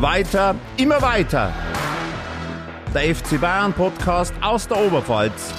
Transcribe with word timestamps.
Weiter, 0.00 0.54
immer 0.76 1.02
weiter. 1.02 1.52
Der 2.94 3.12
FC 3.12 3.40
Bayern 3.40 3.72
Podcast 3.72 4.32
aus 4.40 4.68
der 4.68 4.76
Oberpfalz. 4.76 5.52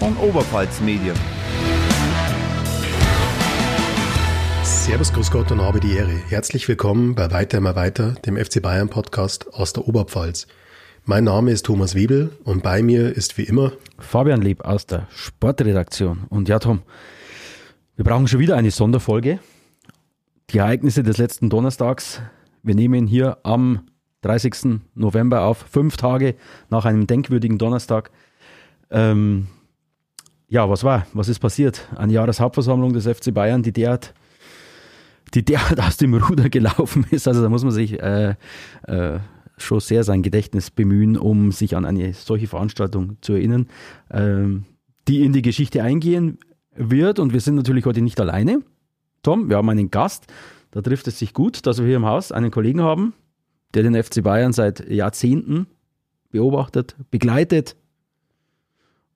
Von 0.00 0.16
Oberpfalz 0.16 0.80
Medien. 0.80 1.14
Servus, 4.64 5.12
Grüß 5.12 5.30
Gott 5.30 5.52
und 5.52 5.62
habe 5.62 5.78
die 5.78 5.92
Ehre. 5.92 6.10
Herzlich 6.30 6.66
willkommen 6.66 7.14
bei 7.14 7.30
Weiter 7.30 7.58
immer 7.58 7.76
weiter, 7.76 8.14
dem 8.26 8.36
FC 8.36 8.60
Bayern 8.60 8.88
Podcast 8.88 9.54
aus 9.54 9.72
der 9.72 9.86
Oberpfalz. 9.86 10.48
Mein 11.04 11.22
Name 11.22 11.52
ist 11.52 11.66
Thomas 11.66 11.94
Webel 11.94 12.36
und 12.42 12.64
bei 12.64 12.82
mir 12.82 13.16
ist 13.16 13.38
wie 13.38 13.44
immer 13.44 13.70
Fabian 14.00 14.42
Lieb 14.42 14.64
aus 14.64 14.86
der 14.86 15.06
Sportredaktion. 15.14 16.24
Und 16.28 16.48
ja, 16.48 16.58
Tom, 16.58 16.82
wir 17.94 18.04
brauchen 18.04 18.26
schon 18.26 18.40
wieder 18.40 18.56
eine 18.56 18.72
Sonderfolge 18.72 19.38
die 20.50 20.58
Ereignisse 20.58 21.02
des 21.02 21.18
letzten 21.18 21.50
Donnerstags. 21.50 22.20
Wir 22.62 22.74
nehmen 22.74 23.06
hier 23.06 23.38
am 23.42 23.86
30. 24.22 24.80
November 24.94 25.42
auf, 25.42 25.58
fünf 25.70 25.96
Tage 25.96 26.34
nach 26.70 26.84
einem 26.84 27.06
denkwürdigen 27.06 27.58
Donnerstag. 27.58 28.10
Ähm, 28.90 29.48
ja, 30.48 30.68
was 30.68 30.84
war? 30.84 31.06
Was 31.12 31.28
ist 31.28 31.40
passiert? 31.40 31.88
Eine 31.96 32.12
Jahreshauptversammlung 32.12 32.92
des 32.92 33.06
FC 33.06 33.34
Bayern, 33.34 33.62
die 33.62 33.72
derart, 33.72 34.14
die 35.34 35.44
derart 35.44 35.80
aus 35.86 35.96
dem 35.96 36.14
Ruder 36.14 36.48
gelaufen 36.48 37.06
ist. 37.10 37.28
Also 37.28 37.42
da 37.42 37.48
muss 37.48 37.64
man 37.64 37.72
sich 37.72 38.00
äh, 38.00 38.34
äh, 38.86 39.18
schon 39.58 39.80
sehr 39.80 40.04
sein 40.04 40.22
Gedächtnis 40.22 40.70
bemühen, 40.70 41.16
um 41.16 41.52
sich 41.52 41.76
an 41.76 41.84
eine 41.84 42.12
solche 42.14 42.46
Veranstaltung 42.46 43.18
zu 43.20 43.34
erinnern, 43.34 43.66
ähm, 44.10 44.64
die 45.06 45.22
in 45.22 45.32
die 45.32 45.42
Geschichte 45.42 45.82
eingehen 45.82 46.38
wird. 46.74 47.18
Und 47.18 47.32
wir 47.32 47.40
sind 47.40 47.56
natürlich 47.56 47.84
heute 47.84 48.00
nicht 48.00 48.20
alleine. 48.20 48.62
Tom, 49.24 49.48
wir 49.48 49.56
haben 49.56 49.68
einen 49.70 49.90
Gast. 49.90 50.26
Da 50.70 50.82
trifft 50.82 51.08
es 51.08 51.18
sich 51.18 51.34
gut, 51.34 51.66
dass 51.66 51.78
wir 51.78 51.86
hier 51.86 51.96
im 51.96 52.04
Haus 52.04 52.30
einen 52.30 52.50
Kollegen 52.50 52.82
haben, 52.82 53.14
der 53.74 53.82
den 53.82 54.00
FC 54.00 54.22
Bayern 54.22 54.52
seit 54.52 54.88
Jahrzehnten 54.88 55.66
beobachtet, 56.30 56.94
begleitet, 57.10 57.76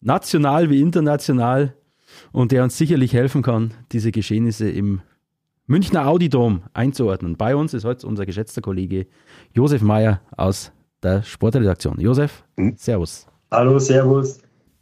national 0.00 0.70
wie 0.70 0.80
international 0.80 1.74
und 2.32 2.52
der 2.52 2.64
uns 2.64 2.78
sicherlich 2.78 3.12
helfen 3.12 3.42
kann, 3.42 3.74
diese 3.92 4.10
Geschehnisse 4.10 4.70
im 4.70 5.02
Münchner 5.66 6.06
Audidom 6.06 6.62
einzuordnen. 6.72 7.36
Bei 7.36 7.54
uns 7.54 7.74
ist 7.74 7.84
heute 7.84 8.06
unser 8.06 8.24
geschätzter 8.24 8.62
Kollege 8.62 9.06
Josef 9.52 9.82
Mayer 9.82 10.22
aus 10.36 10.72
der 11.02 11.22
Sportredaktion. 11.22 12.00
Josef, 12.00 12.44
hm? 12.56 12.74
Servus. 12.78 13.26
Hallo, 13.50 13.78
Servus. 13.78 14.40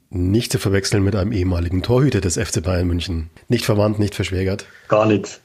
Nicht 0.09 0.53
zu 0.53 0.59
verwechseln 0.59 1.03
mit 1.03 1.17
einem 1.17 1.33
ehemaligen 1.33 1.83
Torhüter 1.83 2.21
des 2.21 2.39
FC 2.39 2.63
Bayern 2.63 2.87
München. 2.87 3.31
Nicht 3.49 3.65
verwandt, 3.65 3.99
nicht 3.99 4.15
verschwägert. 4.15 4.67
Gar 4.89 5.07
nichts. 5.07 5.41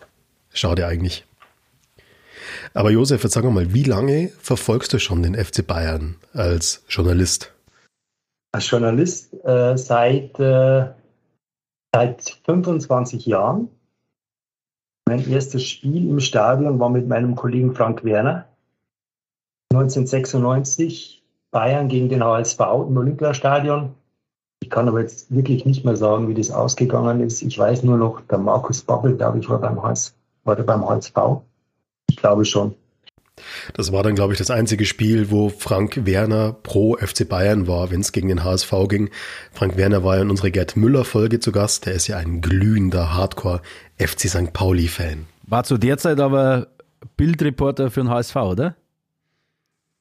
Schade 0.53 0.85
eigentlich. 0.85 1.25
Aber 2.73 2.91
Josef, 2.91 3.23
jetzt 3.23 3.33
sag 3.33 3.43
mal, 3.43 3.73
wie 3.73 3.83
lange 3.83 4.29
verfolgst 4.39 4.93
du 4.93 4.99
schon 4.99 5.23
den 5.23 5.35
FC 5.35 5.65
Bayern 5.65 6.15
als 6.33 6.83
Journalist? 6.87 7.53
Als 8.53 8.69
Journalist 8.69 9.33
äh, 9.43 9.77
seit, 9.77 10.39
äh, 10.39 10.87
seit 11.93 12.39
25 12.45 13.25
Jahren. 13.25 13.69
Mein 15.07 15.29
erstes 15.29 15.63
Spiel 15.63 16.09
im 16.09 16.19
Stadion 16.19 16.79
war 16.79 16.89
mit 16.89 17.07
meinem 17.07 17.35
Kollegen 17.35 17.73
Frank 17.73 18.03
Werner. 18.03 18.47
1996 19.73 21.23
Bayern 21.51 21.87
gegen 21.87 22.09
den 22.09 22.23
HSV 22.23 22.59
im 22.59 22.97
Olympiastadion. 22.97 23.95
Ich 24.61 24.69
kann 24.69 24.87
aber 24.87 25.01
jetzt 25.01 25.33
wirklich 25.33 25.65
nicht 25.65 25.83
mehr 25.83 25.95
sagen, 25.95 26.27
wie 26.27 26.33
das 26.33 26.51
ausgegangen 26.51 27.21
ist. 27.21 27.41
Ich 27.41 27.57
weiß 27.57 27.83
nur 27.83 27.97
noch, 27.97 28.21
der 28.29 28.37
Markus 28.37 28.81
Babbel, 28.81 29.17
glaube 29.17 29.39
ich, 29.39 29.49
war 29.49 29.59
beim, 29.59 29.81
HS, 29.81 30.13
war 30.43 30.55
der 30.55 30.63
beim 30.63 30.87
HSV. 30.87 31.15
Ich 32.09 32.17
glaube 32.17 32.45
schon. 32.45 32.75
Das 33.73 33.91
war 33.91 34.03
dann, 34.03 34.13
glaube 34.13 34.33
ich, 34.33 34.39
das 34.39 34.51
einzige 34.51 34.85
Spiel, 34.85 35.31
wo 35.31 35.49
Frank 35.49 36.05
Werner 36.05 36.53
pro 36.53 36.95
FC 36.97 37.27
Bayern 37.27 37.67
war, 37.67 37.89
wenn 37.89 38.01
es 38.01 38.11
gegen 38.11 38.27
den 38.27 38.43
HSV 38.43 38.71
ging. 38.87 39.09
Frank 39.51 39.77
Werner 39.77 40.03
war 40.03 40.17
ja 40.17 40.21
in 40.21 40.29
unserer 40.29 40.51
Gerd 40.51 40.75
Müller-Folge 40.75 41.39
zu 41.39 41.51
Gast. 41.51 41.85
Der 41.85 41.93
ist 41.93 42.07
ja 42.07 42.17
ein 42.17 42.41
glühender 42.41 43.15
Hardcore-FC 43.15 44.29
St. 44.29 44.53
Pauli-Fan. 44.53 45.25
War 45.47 45.63
zu 45.63 45.77
der 45.77 45.97
Zeit 45.97 46.19
aber 46.19 46.67
Bildreporter 47.17 47.89
für 47.89 48.01
den 48.01 48.09
HSV, 48.09 48.35
oder? 48.35 48.75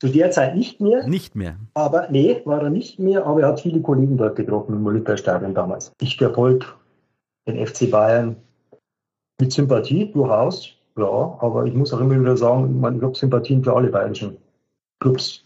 Zu 0.00 0.08
der 0.08 0.30
Zeit 0.30 0.56
nicht 0.56 0.80
mehr. 0.80 1.06
Nicht 1.06 1.36
mehr. 1.36 1.56
Aber 1.74 2.08
nee, 2.10 2.40
war 2.46 2.62
er 2.62 2.70
nicht 2.70 2.98
mehr, 2.98 3.26
aber 3.26 3.42
er 3.42 3.48
hat 3.48 3.60
viele 3.60 3.82
Kollegen 3.82 4.16
dort 4.16 4.36
getroffen 4.36 4.74
im 4.74 4.86
Olympiastadion 4.86 5.54
damals. 5.54 5.92
Ich 6.00 6.16
verfolge 6.16 6.66
den 7.46 7.66
FC 7.66 7.90
Bayern 7.90 8.36
mit 9.40 9.52
Sympathie 9.52 10.10
durchaus, 10.10 10.70
ja, 10.96 11.38
aber 11.40 11.66
ich 11.66 11.74
muss 11.74 11.92
auch 11.92 12.00
immer 12.00 12.18
wieder 12.18 12.36
sagen, 12.36 12.78
ich, 12.78 13.02
habe 13.02 13.14
Sympathien 13.14 13.62
für 13.62 13.74
alle 13.74 13.88
bayerischen 13.88 14.38
Clubs. 15.00 15.44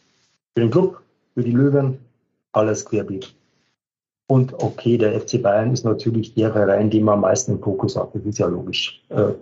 Für 0.54 0.62
den 0.62 0.70
Club, 0.70 1.02
für 1.34 1.42
die 1.42 1.52
Löwen, 1.52 1.98
alles 2.52 2.84
querbeet. 2.84 3.34
Und 4.28 4.54
okay, 4.62 4.96
der 4.96 5.20
FC 5.20 5.42
Bayern 5.42 5.72
ist 5.72 5.84
natürlich 5.84 6.32
der 6.34 6.52
Verein, 6.52 6.90
den 6.90 7.04
man 7.04 7.14
am 7.14 7.20
meisten 7.22 7.52
im 7.52 7.60
Fokus 7.60 7.96
hat. 7.96 8.14
Das 8.14 8.22
ist 8.22 8.38
ja 8.38 8.46
logisch. 8.46 9.02
Äh, 9.10 9.32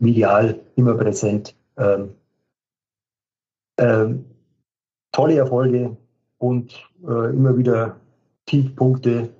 medial 0.00 0.58
immer 0.76 0.94
präsent. 0.94 1.54
Ähm, 1.76 2.14
ähm, 3.78 4.24
tolle 5.12 5.36
Erfolge 5.36 5.96
und 6.38 6.72
äh, 7.06 7.30
immer 7.30 7.56
wieder 7.56 7.96
Tiefpunkte. 8.46 9.30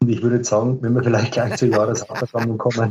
Und 0.00 0.08
ich 0.08 0.22
würde 0.22 0.42
sagen, 0.44 0.78
wenn 0.82 0.94
wir 0.94 1.02
vielleicht 1.02 1.32
gleich 1.32 1.56
zur 1.56 1.68
Jahreshauptversammlung 1.68 2.58
kommen. 2.58 2.90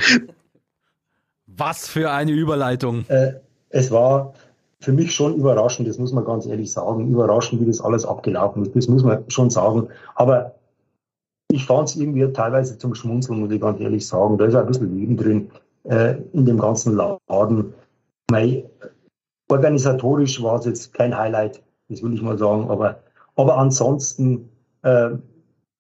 Was 1.47 1.87
für 1.87 2.11
eine 2.11 2.31
Überleitung. 2.31 3.05
Äh, 3.09 3.33
es 3.69 3.91
war 3.91 4.33
für 4.79 4.91
mich 4.91 5.13
schon 5.13 5.35
überraschend, 5.35 5.87
das 5.87 5.97
muss 5.97 6.11
man 6.11 6.25
ganz 6.25 6.45
ehrlich 6.45 6.71
sagen, 6.71 7.09
überraschend, 7.09 7.61
wie 7.61 7.65
das 7.65 7.79
alles 7.81 8.05
abgelaufen 8.05 8.63
ist. 8.63 8.75
Das 8.75 8.87
muss 8.87 9.03
man 9.03 9.23
schon 9.29 9.49
sagen. 9.49 9.87
Aber 10.15 10.55
ich 11.49 11.65
fand 11.65 11.89
es 11.89 11.95
irgendwie 11.95 12.25
teilweise 12.33 12.77
zum 12.77 12.95
Schmunzeln, 12.95 13.39
muss 13.39 13.51
ich 13.51 13.61
ganz 13.61 13.79
ehrlich 13.79 14.07
sagen. 14.07 14.37
Da 14.37 14.45
ist 14.45 14.55
ein 14.55 14.65
bisschen 14.65 14.97
Leben 14.97 15.17
drin 15.17 15.51
äh, 15.83 16.15
in 16.33 16.45
dem 16.45 16.57
ganzen 16.57 16.95
Laden. 16.95 17.73
Mei, 18.31 18.65
organisatorisch 19.49 20.41
war 20.41 20.59
es 20.59 20.65
jetzt 20.65 20.93
kein 20.93 21.15
Highlight 21.15 21.61
das 21.89 22.03
will 22.03 22.13
ich 22.13 22.21
mal 22.21 22.37
sagen. 22.37 22.69
Aber, 22.69 22.99
aber 23.35 23.57
ansonsten, 23.57 24.49
äh, 24.83 25.11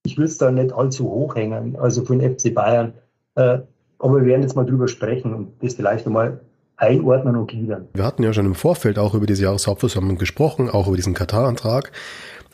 ich 0.05 0.17
will 0.17 0.25
es 0.25 0.37
da 0.37 0.51
nicht 0.51 0.73
allzu 0.73 1.05
hoch 1.09 1.35
hängen, 1.35 1.75
also 1.75 2.03
für 2.03 2.17
den 2.17 2.37
FC 2.37 2.53
Bayern. 2.53 2.93
Äh, 3.35 3.59
aber 3.99 4.17
wir 4.17 4.25
werden 4.25 4.41
jetzt 4.41 4.55
mal 4.55 4.65
drüber 4.65 4.87
sprechen 4.87 5.33
und 5.33 5.53
das 5.61 5.75
vielleicht 5.75 6.05
einmal 6.05 6.41
einordnen 6.75 7.35
und 7.35 7.47
gliedern. 7.47 7.87
Wir 7.93 8.03
hatten 8.03 8.23
ja 8.23 8.33
schon 8.33 8.45
im 8.45 8.55
Vorfeld 8.55 8.99
auch 8.99 9.13
über 9.13 9.25
diese 9.25 9.43
Jahreshauptversammlung 9.43 10.17
gesprochen, 10.17 10.69
auch 10.69 10.87
über 10.87 10.97
diesen 10.97 11.13
Katar-Antrag. 11.13 11.91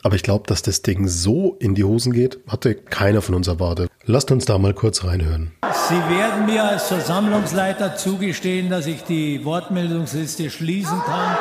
Aber 0.02 0.14
ich 0.14 0.22
glaube, 0.22 0.44
dass 0.46 0.62
das 0.62 0.82
Ding 0.82 1.08
so 1.08 1.56
in 1.58 1.74
die 1.74 1.84
Hosen 1.84 2.12
geht, 2.12 2.40
hatte 2.46 2.74
keiner 2.74 3.20
von 3.20 3.34
uns 3.34 3.48
erwartet. 3.48 3.90
Lasst 4.06 4.30
uns 4.30 4.46
da 4.46 4.56
mal 4.56 4.72
kurz 4.72 5.04
reinhören. 5.04 5.52
Sie 5.88 5.94
werden 5.94 6.46
mir 6.46 6.64
als 6.64 6.88
Versammlungsleiter 6.88 7.96
zugestehen, 7.96 8.70
dass 8.70 8.86
ich 8.86 9.04
die 9.04 9.44
Wortmeldungsliste 9.44 10.48
schließen 10.48 10.98
kann. 11.00 11.36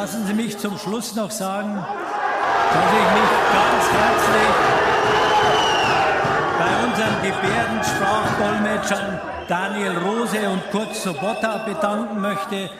Lassen 0.00 0.24
Sie 0.26 0.32
mich 0.32 0.56
zum 0.56 0.78
Schluss 0.78 1.14
noch 1.14 1.30
sagen, 1.30 1.76
dass 1.76 2.90
ich 2.90 3.10
mich 3.20 3.30
ganz 3.52 3.84
herzlich 4.00 4.56
bei 6.58 6.72
unseren 6.86 7.20
Gebärdensprachdolmetschern 7.20 9.20
Daniel 9.46 9.98
Rose 9.98 10.48
und 10.48 10.70
Kurt 10.70 10.96
Sobotta 10.96 11.58
bedanken 11.66 12.18
möchte. 12.18 12.70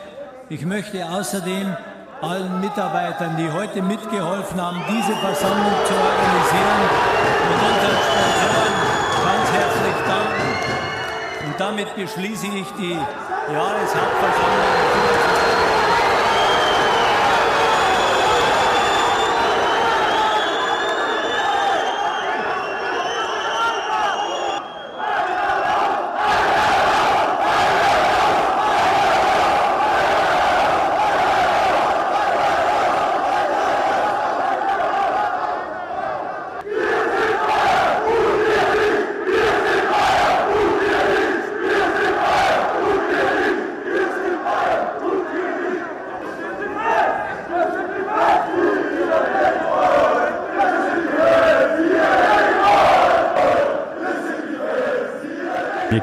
Ich 0.49 0.65
möchte 0.65 1.07
außerdem 1.07 1.77
allen 2.23 2.59
Mitarbeitern, 2.59 3.37
die 3.37 3.51
heute 3.51 3.83
mitgeholfen 3.83 4.59
haben, 4.59 4.81
diese 4.89 5.15
Versammlung 5.17 5.75
zu 5.85 5.93
organisieren 5.93 6.89
und 7.51 7.61
unseren 7.69 7.99
Sponsoren 8.09 8.75
ganz 9.25 9.47
herzlich 9.51 9.97
danken. 10.07 10.55
Und 11.45 11.59
damit 11.59 11.95
beschließe 11.95 12.47
ich 12.47 12.71
die 12.79 12.97
Jahreshauptversammlung. 13.53 15.80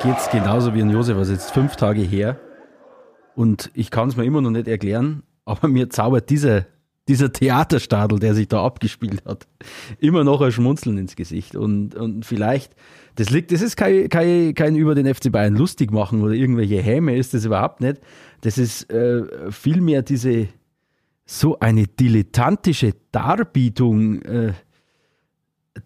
Geht 0.02 0.16
es 0.16 0.30
genauso 0.30 0.74
wie 0.74 0.82
ein 0.82 0.90
Josef, 0.90 1.16
also 1.16 1.32
jetzt 1.32 1.50
fünf 1.50 1.76
Tage 1.76 2.02
her. 2.02 2.38
Und 3.34 3.70
ich 3.74 3.90
kann 3.90 4.08
es 4.08 4.16
mir 4.16 4.24
immer 4.24 4.40
noch 4.40 4.50
nicht 4.50 4.68
erklären, 4.68 5.22
aber 5.44 5.68
mir 5.68 5.90
zaubert 5.90 6.30
dieser, 6.30 6.66
dieser 7.08 7.32
Theaterstadel, 7.32 8.18
der 8.18 8.34
sich 8.34 8.48
da 8.48 8.64
abgespielt 8.64 9.24
hat, 9.24 9.46
immer 9.98 10.24
noch 10.24 10.40
ein 10.40 10.52
Schmunzeln 10.52 10.98
ins 10.98 11.16
Gesicht. 11.16 11.56
Und, 11.56 11.94
und 11.94 12.24
vielleicht, 12.24 12.74
das 13.16 13.30
liegt, 13.30 13.50
das 13.50 13.60
ist 13.60 13.76
kein, 13.76 14.08
kein, 14.08 14.54
kein 14.54 14.76
über 14.76 14.94
den 14.94 15.12
FC 15.12 15.32
Bayern 15.32 15.56
lustig 15.56 15.90
machen 15.90 16.22
oder 16.22 16.32
irgendwelche 16.32 16.80
Häme 16.80 17.16
ist 17.16 17.34
das 17.34 17.44
überhaupt 17.44 17.80
nicht. 17.80 18.00
Das 18.42 18.58
ist 18.58 18.90
äh, 18.90 19.50
vielmehr 19.50 20.02
diese, 20.02 20.48
so 21.24 21.58
eine 21.58 21.86
dilettantische 21.86 22.94
Darbietung, 23.10 24.22
äh, 24.22 24.52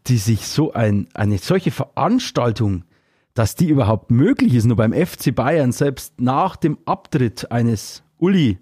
die 0.06 0.18
sich 0.18 0.46
so 0.46 0.72
ein, 0.72 1.08
eine 1.14 1.38
solche 1.38 1.70
Veranstaltung 1.70 2.84
dass 3.34 3.54
die 3.54 3.68
überhaupt 3.68 4.10
möglich 4.10 4.54
ist, 4.54 4.64
nur 4.64 4.76
beim 4.76 4.92
FC 4.92 5.34
Bayern, 5.34 5.72
selbst 5.72 6.20
nach 6.20 6.56
dem 6.56 6.78
Abtritt 6.84 7.50
eines 7.50 8.02
Uli, 8.18 8.58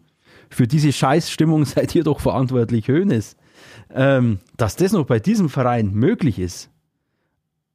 für 0.48 0.66
diese 0.66 0.92
Scheißstimmung 0.92 1.64
seid 1.64 1.94
ihr 1.94 2.04
doch 2.04 2.20
verantwortlich, 2.20 2.88
Hönes, 2.88 3.36
ähm, 3.92 4.38
dass 4.56 4.76
das 4.76 4.92
noch 4.92 5.06
bei 5.06 5.18
diesem 5.18 5.48
Verein 5.48 5.92
möglich 5.92 6.38
ist, 6.38 6.70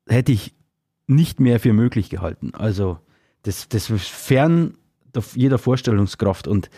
hätte 0.07 0.31
ich 0.31 0.53
nicht 1.07 1.39
mehr 1.39 1.59
für 1.59 1.73
möglich 1.73 2.09
gehalten. 2.09 2.53
Also 2.53 2.99
das, 3.43 3.69
das 3.69 3.89
ist 3.89 4.07
fern 4.07 4.77
jeder 5.33 5.57
Vorstellungskraft 5.57 6.47
und, 6.47 6.69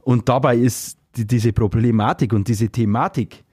und 0.00 0.28
dabei 0.28 0.56
ist 0.56 0.98
die, 1.16 1.26
diese 1.26 1.52
Problematik 1.52 2.32
und 2.32 2.48
diese 2.48 2.70
Thematik, 2.70 3.44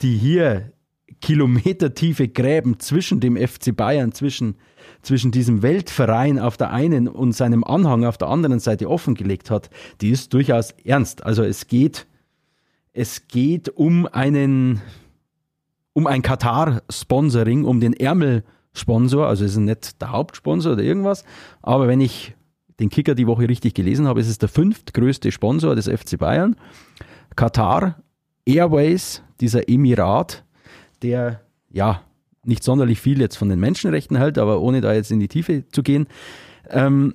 die 0.00 0.16
hier 0.16 0.72
kilometertiefe 1.20 2.28
Gräben 2.28 2.78
zwischen 2.78 3.20
dem 3.20 3.36
FC 3.36 3.76
Bayern, 3.76 4.12
zwischen, 4.12 4.56
zwischen 5.06 5.30
diesem 5.30 5.62
Weltverein 5.62 6.40
auf 6.40 6.56
der 6.56 6.72
einen 6.72 7.06
und 7.06 7.32
seinem 7.32 7.62
Anhang 7.62 8.04
auf 8.04 8.18
der 8.18 8.28
anderen 8.28 8.58
Seite 8.58 8.90
offengelegt 8.90 9.50
hat, 9.50 9.70
die 10.00 10.10
ist 10.10 10.34
durchaus 10.34 10.72
ernst. 10.84 11.24
Also 11.24 11.44
es 11.44 11.68
geht, 11.68 12.08
es 12.92 13.28
geht 13.28 13.68
um 13.68 14.06
einen, 14.06 14.82
um 15.92 16.08
ein 16.08 16.22
Katar-Sponsoring, 16.22 17.64
um 17.64 17.78
den 17.78 17.92
Ärmel-Sponsor, 17.92 19.28
also 19.28 19.44
es 19.44 19.52
ist 19.52 19.58
nicht 19.58 20.02
der 20.02 20.10
Hauptsponsor 20.10 20.72
oder 20.72 20.82
irgendwas, 20.82 21.24
aber 21.62 21.86
wenn 21.86 22.00
ich 22.00 22.34
den 22.80 22.90
Kicker 22.90 23.14
die 23.14 23.28
Woche 23.28 23.48
richtig 23.48 23.74
gelesen 23.74 24.08
habe, 24.08 24.20
ist 24.20 24.28
es 24.28 24.38
der 24.38 24.48
fünftgrößte 24.48 25.30
Sponsor 25.30 25.76
des 25.76 25.88
FC 25.88 26.18
Bayern. 26.18 26.56
Katar 27.36 28.02
Airways, 28.44 29.22
dieser 29.40 29.68
Emirat, 29.68 30.44
der 31.00 31.42
ja 31.70 32.02
nicht 32.46 32.62
sonderlich 32.62 33.00
viel 33.00 33.20
jetzt 33.20 33.36
von 33.36 33.48
den 33.48 33.60
Menschenrechten 33.60 34.16
hält, 34.16 34.38
aber 34.38 34.60
ohne 34.60 34.80
da 34.80 34.92
jetzt 34.92 35.10
in 35.10 35.20
die 35.20 35.28
Tiefe 35.28 35.68
zu 35.68 35.82
gehen. 35.82 36.06
Ähm, 36.70 37.14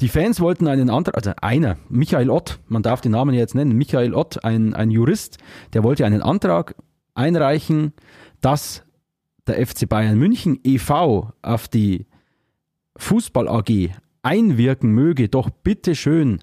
die 0.00 0.08
Fans 0.08 0.40
wollten 0.40 0.66
einen 0.66 0.90
Antrag, 0.90 1.16
also 1.16 1.32
einer, 1.40 1.76
Michael 1.88 2.30
Ott, 2.30 2.58
man 2.66 2.82
darf 2.82 3.00
den 3.00 3.12
Namen 3.12 3.34
jetzt 3.34 3.54
nennen, 3.54 3.76
Michael 3.76 4.14
Ott, 4.14 4.44
ein, 4.44 4.74
ein 4.74 4.90
Jurist, 4.90 5.38
der 5.74 5.84
wollte 5.84 6.04
einen 6.04 6.22
Antrag 6.22 6.74
einreichen, 7.14 7.92
dass 8.40 8.82
der 9.46 9.64
FC 9.64 9.88
Bayern 9.88 10.18
München 10.18 10.58
e.V. 10.64 11.32
auf 11.42 11.68
die 11.68 12.06
Fußball 12.96 13.48
AG 13.48 13.90
einwirken 14.22 14.90
möge, 14.90 15.28
doch 15.28 15.50
bitte 15.50 15.94
schön 15.94 16.40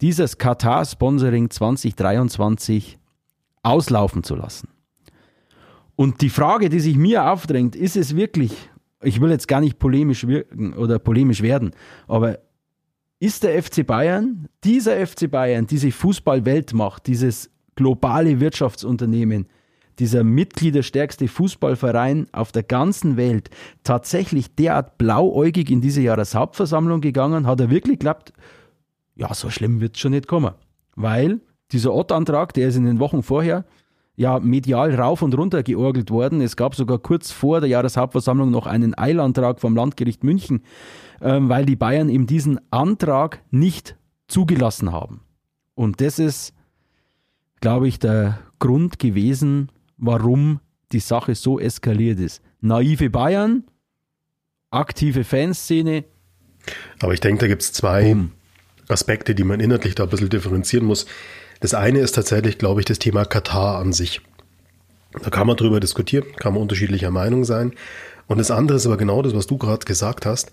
dieses 0.00 0.38
Katar-Sponsoring 0.38 1.50
2023 1.50 2.98
auslaufen 3.62 4.22
zu 4.22 4.34
lassen. 4.34 4.68
Und 6.00 6.22
die 6.22 6.30
Frage, 6.30 6.70
die 6.70 6.80
sich 6.80 6.96
mir 6.96 7.30
aufdrängt, 7.30 7.76
ist 7.76 7.94
es 7.94 8.16
wirklich, 8.16 8.70
ich 9.02 9.20
will 9.20 9.28
jetzt 9.28 9.48
gar 9.48 9.60
nicht 9.60 9.78
polemisch 9.78 10.26
wirken 10.26 10.72
oder 10.72 10.98
polemisch 10.98 11.42
werden, 11.42 11.72
aber 12.08 12.38
ist 13.18 13.42
der 13.42 13.62
FC 13.62 13.86
Bayern, 13.86 14.48
dieser 14.64 15.06
FC 15.06 15.30
Bayern, 15.30 15.66
diese 15.66 15.92
Fußballweltmacht, 15.92 17.06
dieses 17.06 17.50
globale 17.74 18.40
Wirtschaftsunternehmen, 18.40 19.46
dieser 19.98 20.24
mitgliederstärkste 20.24 21.28
Fußballverein 21.28 22.28
auf 22.32 22.50
der 22.50 22.62
ganzen 22.62 23.18
Welt 23.18 23.50
tatsächlich 23.84 24.54
derart 24.54 24.96
blauäugig 24.96 25.68
in 25.68 25.82
diese 25.82 26.00
Jahreshauptversammlung 26.00 27.02
gegangen? 27.02 27.46
Hat 27.46 27.60
er 27.60 27.68
wirklich 27.68 27.98
geglaubt, 27.98 28.32
ja, 29.16 29.34
so 29.34 29.50
schlimm 29.50 29.82
wird 29.82 29.96
es 29.96 30.00
schon 30.00 30.12
nicht 30.12 30.28
kommen. 30.28 30.54
Weil 30.96 31.42
dieser 31.72 31.92
Ott-Antrag, 31.92 32.54
der 32.54 32.68
ist 32.68 32.76
in 32.76 32.86
den 32.86 33.00
Wochen 33.00 33.22
vorher 33.22 33.66
ja 34.20 34.38
medial 34.38 34.94
rauf 34.94 35.22
und 35.22 35.34
runter 35.34 35.62
georgelt 35.62 36.10
worden. 36.10 36.42
Es 36.42 36.54
gab 36.54 36.74
sogar 36.74 36.98
kurz 36.98 37.30
vor 37.30 37.60
der 37.60 37.70
Jahreshauptversammlung 37.70 38.50
noch 38.50 38.66
einen 38.66 38.96
Eilantrag 38.96 39.60
vom 39.60 39.74
Landgericht 39.74 40.24
München, 40.24 40.62
ähm, 41.22 41.48
weil 41.48 41.64
die 41.64 41.74
Bayern 41.74 42.10
eben 42.10 42.26
diesen 42.26 42.60
Antrag 42.70 43.40
nicht 43.50 43.96
zugelassen 44.28 44.92
haben. 44.92 45.22
Und 45.74 46.02
das 46.02 46.18
ist, 46.18 46.52
glaube 47.62 47.88
ich, 47.88 47.98
der 47.98 48.38
Grund 48.58 48.98
gewesen, 48.98 49.72
warum 49.96 50.60
die 50.92 51.00
Sache 51.00 51.34
so 51.34 51.58
eskaliert 51.58 52.20
ist. 52.20 52.42
Naive 52.60 53.08
Bayern, 53.08 53.64
aktive 54.70 55.24
Fanszene. 55.24 56.04
Aber 57.00 57.14
ich 57.14 57.20
denke, 57.20 57.40
da 57.40 57.46
gibt 57.46 57.62
es 57.62 57.72
zwei 57.72 58.12
Boom. 58.12 58.32
Aspekte, 58.86 59.34
die 59.34 59.44
man 59.44 59.60
inhaltlich 59.60 59.94
da 59.94 60.02
ein 60.02 60.10
bisschen 60.10 60.28
differenzieren 60.28 60.86
muss. 60.86 61.06
Das 61.60 61.74
eine 61.74 62.00
ist 62.00 62.12
tatsächlich, 62.12 62.58
glaube 62.58 62.80
ich, 62.80 62.86
das 62.86 62.98
Thema 62.98 63.24
Katar 63.24 63.78
an 63.78 63.92
sich. 63.92 64.20
Da 65.22 65.30
kann 65.30 65.46
man 65.46 65.56
drüber 65.56 65.80
diskutieren, 65.80 66.24
kann 66.36 66.54
man 66.54 66.62
unterschiedlicher 66.62 67.10
Meinung 67.10 67.44
sein. 67.44 67.74
Und 68.26 68.38
das 68.38 68.50
andere 68.50 68.76
ist 68.76 68.86
aber 68.86 68.96
genau 68.96 69.22
das, 69.22 69.34
was 69.34 69.46
du 69.46 69.58
gerade 69.58 69.84
gesagt 69.84 70.24
hast. 70.24 70.52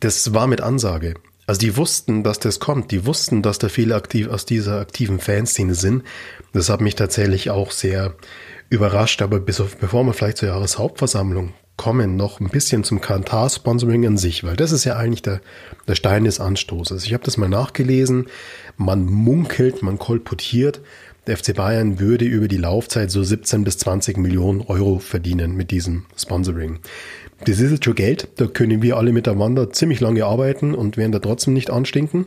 Das 0.00 0.32
war 0.32 0.46
mit 0.46 0.60
Ansage. 0.60 1.14
Also 1.46 1.60
die 1.60 1.76
wussten, 1.76 2.22
dass 2.22 2.38
das 2.38 2.60
kommt. 2.60 2.90
Die 2.90 3.06
wussten, 3.06 3.42
dass 3.42 3.58
da 3.58 3.68
viele 3.68 3.94
aktiv 3.94 4.28
aus 4.28 4.46
dieser 4.46 4.80
aktiven 4.80 5.20
Fanszene 5.20 5.74
sind. 5.74 6.04
Das 6.52 6.68
hat 6.68 6.80
mich 6.80 6.94
tatsächlich 6.94 7.50
auch 7.50 7.72
sehr 7.72 8.14
überrascht. 8.70 9.20
Aber 9.20 9.40
bis 9.40 9.60
auf, 9.60 9.76
bevor 9.76 10.04
wir 10.04 10.14
vielleicht 10.14 10.38
zur 10.38 10.48
Jahreshauptversammlung 10.48 11.52
kommen, 11.80 12.14
noch 12.14 12.40
ein 12.40 12.50
bisschen 12.50 12.84
zum 12.84 13.00
Kantar-Sponsoring 13.00 14.06
an 14.06 14.18
sich, 14.18 14.44
weil 14.44 14.54
das 14.54 14.70
ist 14.70 14.84
ja 14.84 14.96
eigentlich 14.96 15.22
der, 15.22 15.40
der 15.88 15.94
Stein 15.94 16.24
des 16.24 16.38
Anstoßes. 16.38 17.06
Ich 17.06 17.14
habe 17.14 17.24
das 17.24 17.38
mal 17.38 17.48
nachgelesen. 17.48 18.26
Man 18.76 19.06
munkelt, 19.06 19.82
man 19.82 19.98
kolportiert, 19.98 20.82
der 21.26 21.38
FC 21.38 21.54
Bayern 21.54 21.98
würde 21.98 22.26
über 22.26 22.48
die 22.48 22.58
Laufzeit 22.58 23.10
so 23.10 23.22
17 23.22 23.64
bis 23.64 23.78
20 23.78 24.18
Millionen 24.18 24.60
Euro 24.60 24.98
verdienen 24.98 25.56
mit 25.56 25.70
diesem 25.70 26.04
Sponsoring. 26.18 26.80
Das 27.46 27.58
ist 27.60 27.70
jetzt 27.70 27.86
schon 27.86 27.94
Geld, 27.94 28.28
da 28.36 28.46
können 28.46 28.82
wir 28.82 28.98
alle 28.98 29.14
miteinander 29.14 29.72
ziemlich 29.72 30.00
lange 30.00 30.26
arbeiten 30.26 30.74
und 30.74 30.98
werden 30.98 31.12
da 31.12 31.18
trotzdem 31.18 31.54
nicht 31.54 31.70
anstinken. 31.70 32.26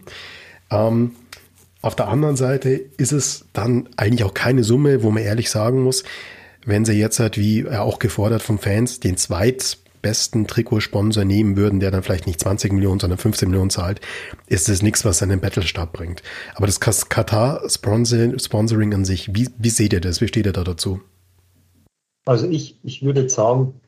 Ähm, 0.71 1.11
auf 1.83 1.95
der 1.95 2.07
anderen 2.07 2.37
Seite 2.37 2.69
ist 2.97 3.11
es 3.11 3.45
dann 3.53 3.87
eigentlich 3.97 4.23
auch 4.23 4.33
keine 4.33 4.63
Summe, 4.63 5.03
wo 5.03 5.11
man 5.11 5.21
ehrlich 5.21 5.51
sagen 5.51 5.83
muss, 5.83 6.03
wenn 6.65 6.85
sie 6.85 6.93
jetzt 6.93 7.19
halt, 7.19 7.37
wie 7.37 7.67
auch 7.67 7.99
gefordert 7.99 8.41
von 8.41 8.57
Fans, 8.57 8.99
den 8.99 9.17
zweitbesten 9.17 10.47
Trikotsponsor 10.47 11.25
nehmen 11.25 11.57
würden, 11.57 11.79
der 11.79 11.91
dann 11.91 12.03
vielleicht 12.03 12.27
nicht 12.27 12.39
20 12.39 12.73
Millionen, 12.73 12.99
sondern 12.99 13.19
15 13.19 13.49
Millionen 13.49 13.69
zahlt, 13.69 14.01
ist 14.47 14.69
das 14.69 14.81
nichts, 14.81 15.05
was 15.05 15.23
einen 15.23 15.39
Battlestab 15.39 15.93
bringt. 15.93 16.23
Aber 16.55 16.67
das 16.67 16.79
Katar-Sponsoring 16.79 18.93
an 18.93 19.05
sich, 19.05 19.35
wie, 19.35 19.49
wie 19.57 19.69
seht 19.69 19.93
ihr 19.93 20.01
das? 20.01 20.21
Wie 20.21 20.27
steht 20.27 20.45
ihr 20.45 20.53
da 20.53 20.63
dazu? 20.63 20.99
Also 22.25 22.47
ich, 22.47 22.79
ich 22.83 23.03
würde 23.03 23.27
sagen, 23.29 23.81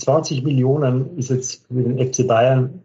20 0.00 0.44
Millionen 0.44 1.18
ist 1.18 1.30
jetzt 1.30 1.66
für 1.66 1.82
den 1.82 1.98
FC 1.98 2.26
Bayern 2.26 2.82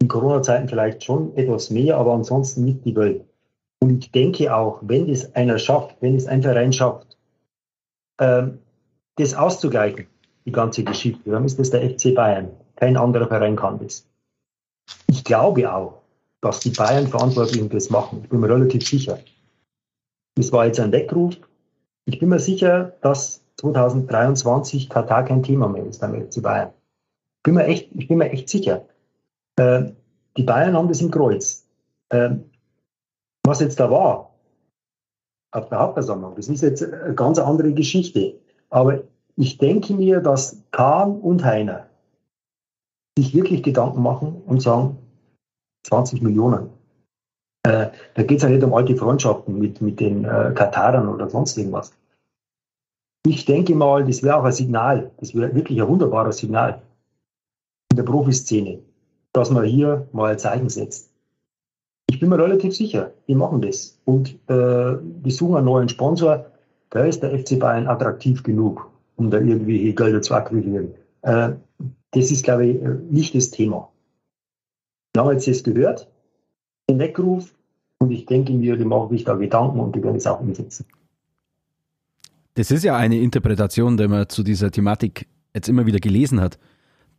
in 0.00 0.08
Corona-Zeiten 0.08 0.68
vielleicht 0.68 1.04
schon 1.04 1.36
etwas 1.36 1.70
mehr, 1.70 1.96
aber 1.96 2.14
ansonsten 2.14 2.64
nicht 2.64 2.84
die 2.84 2.96
Welt. 2.96 3.24
Und 3.80 4.04
ich 4.04 4.10
denke 4.10 4.54
auch, 4.54 4.80
wenn 4.82 5.08
es 5.08 5.34
einer 5.34 5.58
schafft, 5.58 5.96
wenn 6.00 6.16
es 6.16 6.26
ein 6.26 6.42
Verein 6.42 6.72
schafft, 6.72 7.09
das 8.20 9.34
auszugleichen, 9.34 10.06
die 10.44 10.52
ganze 10.52 10.84
Geschichte, 10.84 11.30
dann 11.30 11.44
ist 11.44 11.58
das 11.58 11.70
der 11.70 11.88
FC 11.88 12.14
Bayern. 12.14 12.50
Kein 12.76 12.96
anderer 12.96 13.28
Verein 13.28 13.56
kann 13.56 13.78
das. 13.78 14.06
Ich 15.06 15.24
glaube 15.24 15.72
auch, 15.72 16.02
dass 16.40 16.60
die 16.60 16.70
Bayern-Verantwortlichen 16.70 17.68
das 17.68 17.90
machen. 17.90 18.20
Ich 18.22 18.30
bin 18.30 18.40
mir 18.40 18.48
relativ 18.48 18.86
sicher. 18.86 19.18
Das 20.36 20.52
war 20.52 20.66
jetzt 20.66 20.80
ein 20.80 20.92
Weckruf. 20.92 21.36
Ich 22.06 22.18
bin 22.18 22.30
mir 22.30 22.38
sicher, 22.38 22.96
dass 23.02 23.44
2023 23.58 24.88
Katar 24.88 25.24
kein 25.24 25.42
Thema 25.42 25.68
mehr 25.68 25.84
ist 25.84 26.00
beim 26.00 26.14
FC 26.14 26.42
Bayern. 26.42 26.70
Ich 27.38 27.42
bin 27.44 27.54
mir 27.54 27.64
echt, 27.64 27.90
ich 27.94 28.08
bin 28.08 28.18
mir 28.18 28.30
echt 28.30 28.48
sicher. 28.48 28.86
Äh, 29.56 29.92
die 30.36 30.42
Bayern 30.42 30.74
haben 30.74 30.88
das 30.88 31.02
im 31.02 31.10
Kreuz. 31.10 31.66
Äh, 32.08 32.30
was 33.44 33.60
jetzt 33.60 33.78
da 33.80 33.90
war, 33.90 34.29
auf 35.52 35.68
der 35.68 35.80
Hauptversammlung. 35.80 36.34
Das 36.36 36.48
ist 36.48 36.62
jetzt 36.62 36.82
eine 36.82 37.14
ganz 37.14 37.38
andere 37.38 37.72
Geschichte. 37.72 38.34
Aber 38.70 39.02
ich 39.36 39.58
denke 39.58 39.94
mir, 39.94 40.20
dass 40.20 40.62
Kahn 40.70 41.20
und 41.20 41.44
Heiner 41.44 41.86
sich 43.18 43.34
wirklich 43.34 43.62
Gedanken 43.62 44.02
machen 44.02 44.42
und 44.46 44.62
sagen, 44.62 44.98
20 45.86 46.22
Millionen. 46.22 46.70
Äh, 47.62 47.90
da 48.14 48.22
geht 48.22 48.38
es 48.38 48.42
ja 48.42 48.48
nicht 48.48 48.62
um 48.62 48.74
alte 48.74 48.96
Freundschaften 48.96 49.58
mit, 49.58 49.80
mit 49.80 50.00
den 50.00 50.24
äh, 50.24 50.52
Katarern 50.54 51.08
oder 51.08 51.28
sonst 51.28 51.56
irgendwas. 51.56 51.92
Ich 53.26 53.44
denke 53.44 53.74
mal, 53.74 54.04
das 54.06 54.22
wäre 54.22 54.36
auch 54.36 54.44
ein 54.44 54.52
Signal, 54.52 55.10
das 55.18 55.34
wäre 55.34 55.54
wirklich 55.54 55.80
ein 55.80 55.88
wunderbares 55.88 56.38
Signal. 56.38 56.82
in 57.90 57.96
der 57.96 58.04
Profiszene, 58.04 58.82
dass 59.32 59.50
man 59.50 59.64
hier 59.64 60.08
mal 60.12 60.32
ein 60.32 60.38
Zeichen 60.38 60.68
setzt. 60.68 61.09
Ich 62.10 62.18
bin 62.18 62.28
mir 62.28 62.38
relativ 62.38 62.74
sicher, 62.74 63.12
die 63.28 63.36
machen 63.36 63.62
das. 63.62 63.96
Und 64.04 64.30
äh, 64.48 64.96
die 65.00 65.30
suchen 65.30 65.54
einen 65.54 65.66
neuen 65.66 65.88
Sponsor. 65.88 66.44
Da 66.90 67.04
ist 67.04 67.22
der 67.22 67.38
FC 67.38 67.56
Bayern 67.56 67.86
attraktiv 67.86 68.42
genug, 68.42 68.90
um 69.14 69.30
da 69.30 69.38
irgendwie 69.38 69.94
Gelder 69.94 70.20
zu 70.20 70.34
akquirieren. 70.34 70.88
Äh, 71.22 71.52
das 72.10 72.32
ist, 72.32 72.42
glaube 72.42 72.66
ich, 72.66 72.80
nicht 73.08 73.36
das 73.36 73.52
Thema. 73.52 73.92
Wir 75.14 75.22
haben 75.22 75.30
jetzt 75.30 75.46
das 75.46 75.62
gehört, 75.62 76.10
den 76.88 76.98
Weckruf, 76.98 77.54
und 77.98 78.10
ich 78.10 78.26
denke 78.26 78.54
mir, 78.54 78.76
die 78.76 78.84
machen 78.84 79.10
sich 79.10 79.22
da 79.22 79.34
Gedanken 79.34 79.78
und 79.78 79.94
die 79.94 80.02
werden 80.02 80.16
es 80.16 80.26
auch 80.26 80.40
umsetzen. 80.40 80.86
Das 82.54 82.72
ist 82.72 82.82
ja 82.82 82.96
eine 82.96 83.20
Interpretation, 83.20 83.96
die 83.96 84.08
man 84.08 84.28
zu 84.28 84.42
dieser 84.42 84.72
Thematik 84.72 85.28
jetzt 85.54 85.68
immer 85.68 85.86
wieder 85.86 86.00
gelesen 86.00 86.40
hat, 86.40 86.58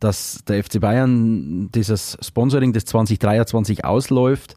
dass 0.00 0.44
der 0.46 0.62
FC 0.62 0.80
Bayern 0.80 1.70
dieses 1.74 2.18
Sponsoring, 2.20 2.74
das 2.74 2.84
2023 2.84 3.86
ausläuft, 3.86 4.56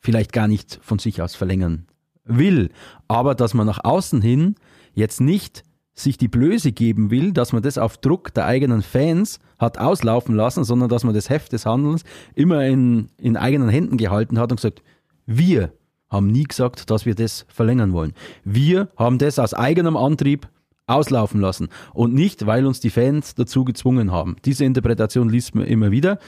vielleicht 0.00 0.32
gar 0.32 0.48
nicht 0.48 0.78
von 0.82 0.98
sich 0.98 1.22
aus 1.22 1.34
verlängern 1.34 1.86
will, 2.24 2.70
aber 3.08 3.34
dass 3.34 3.54
man 3.54 3.66
nach 3.66 3.84
außen 3.84 4.20
hin 4.20 4.56
jetzt 4.94 5.20
nicht 5.20 5.62
sich 5.94 6.18
die 6.18 6.28
Blöße 6.28 6.72
geben 6.72 7.10
will, 7.10 7.32
dass 7.32 7.52
man 7.52 7.62
das 7.62 7.78
auf 7.78 7.96
Druck 7.96 8.34
der 8.34 8.44
eigenen 8.44 8.82
Fans 8.82 9.40
hat 9.58 9.78
auslaufen 9.78 10.34
lassen, 10.34 10.62
sondern 10.62 10.90
dass 10.90 11.04
man 11.04 11.14
das 11.14 11.30
Heft 11.30 11.52
des 11.52 11.64
Handelns 11.64 12.04
immer 12.34 12.66
in, 12.66 13.08
in 13.16 13.36
eigenen 13.36 13.70
Händen 13.70 13.96
gehalten 13.96 14.38
hat 14.38 14.50
und 14.50 14.56
gesagt, 14.56 14.82
wir 15.24 15.72
haben 16.10 16.26
nie 16.28 16.44
gesagt, 16.44 16.90
dass 16.90 17.06
wir 17.06 17.14
das 17.14 17.46
verlängern 17.48 17.92
wollen. 17.92 18.12
Wir 18.44 18.88
haben 18.96 19.18
das 19.18 19.38
aus 19.38 19.54
eigenem 19.54 19.96
Antrieb 19.96 20.48
auslaufen 20.86 21.40
lassen 21.40 21.68
und 21.94 22.14
nicht, 22.14 22.46
weil 22.46 22.66
uns 22.66 22.78
die 22.80 22.90
Fans 22.90 23.34
dazu 23.34 23.64
gezwungen 23.64 24.12
haben. 24.12 24.36
Diese 24.44 24.64
Interpretation 24.64 25.28
liest 25.28 25.54
man 25.54 25.64
immer 25.64 25.90
wieder. 25.90 26.18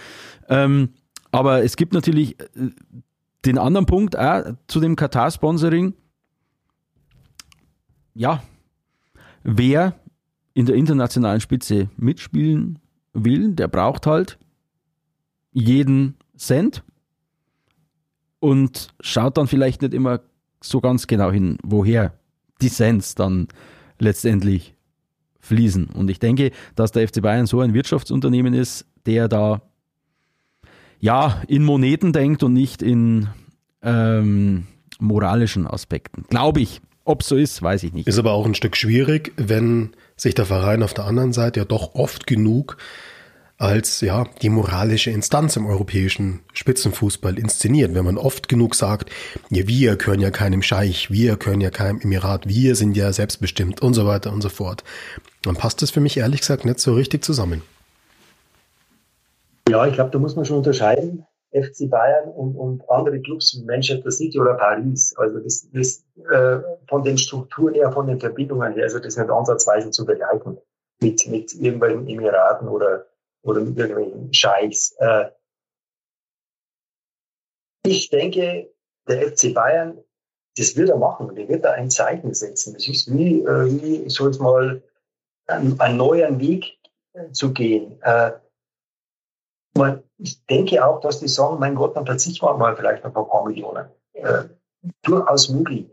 Ähm, 0.48 0.90
aber 1.30 1.62
es 1.62 1.76
gibt 1.76 1.92
natürlich 1.92 2.40
äh, 2.40 2.70
den 3.44 3.58
anderen 3.58 3.86
Punkt 3.86 4.18
auch 4.18 4.54
zu 4.66 4.80
dem 4.80 4.96
Katar-Sponsoring. 4.96 5.94
Ja, 8.14 8.42
wer 9.44 9.94
in 10.54 10.66
der 10.66 10.74
internationalen 10.74 11.40
Spitze 11.40 11.88
mitspielen 11.96 12.78
will, 13.12 13.54
der 13.54 13.68
braucht 13.68 14.06
halt 14.06 14.38
jeden 15.52 16.16
Cent 16.36 16.82
und 18.40 18.94
schaut 19.00 19.36
dann 19.36 19.46
vielleicht 19.46 19.82
nicht 19.82 19.94
immer 19.94 20.20
so 20.60 20.80
ganz 20.80 21.06
genau 21.06 21.30
hin, 21.30 21.58
woher 21.62 22.18
die 22.60 22.70
Cents 22.70 23.14
dann 23.14 23.48
letztendlich 23.98 24.74
fließen. 25.40 25.86
Und 25.86 26.10
ich 26.10 26.18
denke, 26.18 26.50
dass 26.74 26.92
der 26.92 27.06
FC 27.06 27.22
Bayern 27.22 27.46
so 27.46 27.60
ein 27.60 27.74
Wirtschaftsunternehmen 27.74 28.54
ist, 28.54 28.86
der 29.06 29.28
da 29.28 29.62
ja 31.00 31.42
in 31.48 31.64
Moneten 31.64 32.12
denkt 32.12 32.42
und 32.42 32.52
nicht 32.52 32.82
in 32.82 33.28
ähm, 33.82 34.66
moralischen 34.98 35.66
Aspekten. 35.66 36.24
Glaube 36.28 36.60
ich. 36.60 36.80
Ob 37.04 37.22
so 37.22 37.36
ist, 37.36 37.62
weiß 37.62 37.84
ich 37.84 37.94
nicht. 37.94 38.06
Ist 38.06 38.18
aber 38.18 38.32
auch 38.32 38.44
ein 38.44 38.54
Stück 38.54 38.76
schwierig, 38.76 39.32
wenn 39.36 39.92
sich 40.14 40.34
der 40.34 40.44
Verein 40.44 40.82
auf 40.82 40.92
der 40.92 41.06
anderen 41.06 41.32
Seite 41.32 41.60
ja 41.60 41.64
doch 41.64 41.94
oft 41.94 42.26
genug 42.26 42.76
als 43.56 44.00
ja 44.02 44.24
die 44.40 44.50
moralische 44.50 45.10
Instanz 45.10 45.56
im 45.56 45.66
europäischen 45.66 46.40
Spitzenfußball 46.52 47.38
inszeniert. 47.38 47.92
Wenn 47.92 48.04
man 48.04 48.16
oft 48.16 48.48
genug 48.48 48.74
sagt, 48.74 49.10
ja, 49.50 49.66
wir 49.66 49.96
gehören 49.96 50.20
ja 50.20 50.30
keinem 50.30 50.62
Scheich, 50.62 51.10
wir 51.10 51.36
gehören 51.36 51.60
ja 51.60 51.70
keinem 51.70 52.00
Emirat, 52.00 52.46
wir 52.48 52.76
sind 52.76 52.96
ja 52.96 53.12
selbstbestimmt 53.12 53.82
und 53.82 53.94
so 53.94 54.06
weiter 54.06 54.32
und 54.32 54.42
so 54.42 54.48
fort, 54.48 54.84
dann 55.42 55.56
passt 55.56 55.82
das 55.82 55.90
für 55.90 56.00
mich 56.00 56.16
ehrlich 56.18 56.40
gesagt 56.40 56.64
nicht 56.64 56.78
so 56.78 56.94
richtig 56.94 57.24
zusammen. 57.24 57.62
Ja, 59.68 59.86
ich 59.86 59.94
glaube, 59.94 60.10
da 60.10 60.18
muss 60.18 60.36
man 60.36 60.44
schon 60.44 60.58
unterscheiden. 60.58 61.26
FC 61.50 61.88
Bayern 61.88 62.28
und, 62.30 62.56
und 62.56 62.88
andere 62.90 63.20
Clubs 63.20 63.56
wie 63.56 63.64
Manchester 63.64 64.10
City 64.10 64.38
oder 64.38 64.54
Paris. 64.54 65.14
Also 65.16 65.38
das, 65.38 65.68
das 65.72 66.04
äh, 66.30 66.60
von 66.88 67.02
den 67.02 67.16
Strukturen 67.16 67.74
her, 67.74 67.90
von 67.90 68.06
den 68.06 68.20
Verbindungen 68.20 68.74
her, 68.74 68.84
also 68.84 68.98
das 68.98 69.16
nicht 69.16 69.30
ansatzweise 69.30 69.90
zu 69.90 70.04
begleiten 70.04 70.58
mit, 71.00 71.26
mit 71.26 71.54
irgendwelchen 71.54 72.06
Emiraten 72.06 72.68
oder 72.68 73.06
oder 73.42 73.60
mit 73.60 73.78
irgendwelchen 73.78 74.32
Scheiß. 74.32 74.96
Äh, 74.98 75.30
ich 77.84 78.10
denke, 78.10 78.70
der 79.08 79.32
FC 79.32 79.54
Bayern, 79.54 79.98
das 80.56 80.76
wird 80.76 80.90
er 80.90 80.96
machen. 80.96 81.34
Der 81.34 81.48
wird 81.48 81.64
da 81.64 81.72
ein 81.72 81.90
Zeichen 81.90 82.34
setzen. 82.34 82.74
Das 82.74 82.86
ist 82.86 83.12
wie, 83.12 83.40
äh, 83.40 83.82
wie 83.82 84.10
so 84.10 84.26
jetzt 84.26 84.40
mal 84.40 84.82
einen, 85.46 85.80
einen 85.80 85.96
neuen 85.96 86.40
Weg 86.40 86.78
zu 87.32 87.52
gehen. 87.52 88.00
Äh, 88.02 88.32
man, 89.78 90.02
ich 90.18 90.44
denke 90.46 90.84
auch, 90.84 91.00
dass 91.00 91.20
die 91.20 91.28
sagen, 91.28 91.58
mein 91.58 91.74
Gott, 91.74 91.96
dann 91.96 92.06
verzichten 92.06 92.46
wir 92.46 92.56
mal 92.56 92.76
vielleicht 92.76 93.04
ein 93.04 93.12
paar 93.12 93.44
Millionen. 93.44 93.86
Äh, 94.12 94.44
durchaus 95.02 95.48
möglich. 95.48 95.86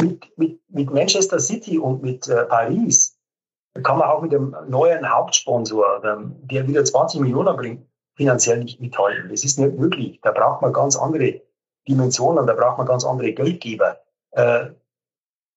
Mit, 0.00 0.36
mit, 0.36 0.60
mit 0.68 0.90
Manchester 0.90 1.38
City 1.38 1.78
und 1.78 2.02
mit 2.02 2.28
äh, 2.28 2.44
Paris 2.44 3.18
kann 3.82 3.98
man 3.98 4.08
auch 4.08 4.20
mit 4.20 4.32
dem 4.32 4.54
neuen 4.68 5.10
Hauptsponsor, 5.10 6.02
der 6.02 6.68
wieder 6.68 6.84
20 6.84 7.20
Millionen 7.20 7.56
bringt, 7.56 7.86
finanziell 8.16 8.62
nicht 8.62 8.80
mithalten. 8.80 9.30
Das 9.30 9.44
ist 9.44 9.58
nicht 9.58 9.78
möglich. 9.78 10.20
Da 10.22 10.32
braucht 10.32 10.60
man 10.60 10.72
ganz 10.72 10.96
andere 10.96 11.40
Dimensionen, 11.88 12.46
da 12.46 12.52
braucht 12.52 12.78
man 12.78 12.86
ganz 12.86 13.04
andere 13.04 13.32
Geldgeber. 13.32 13.98
Äh, 14.32 14.66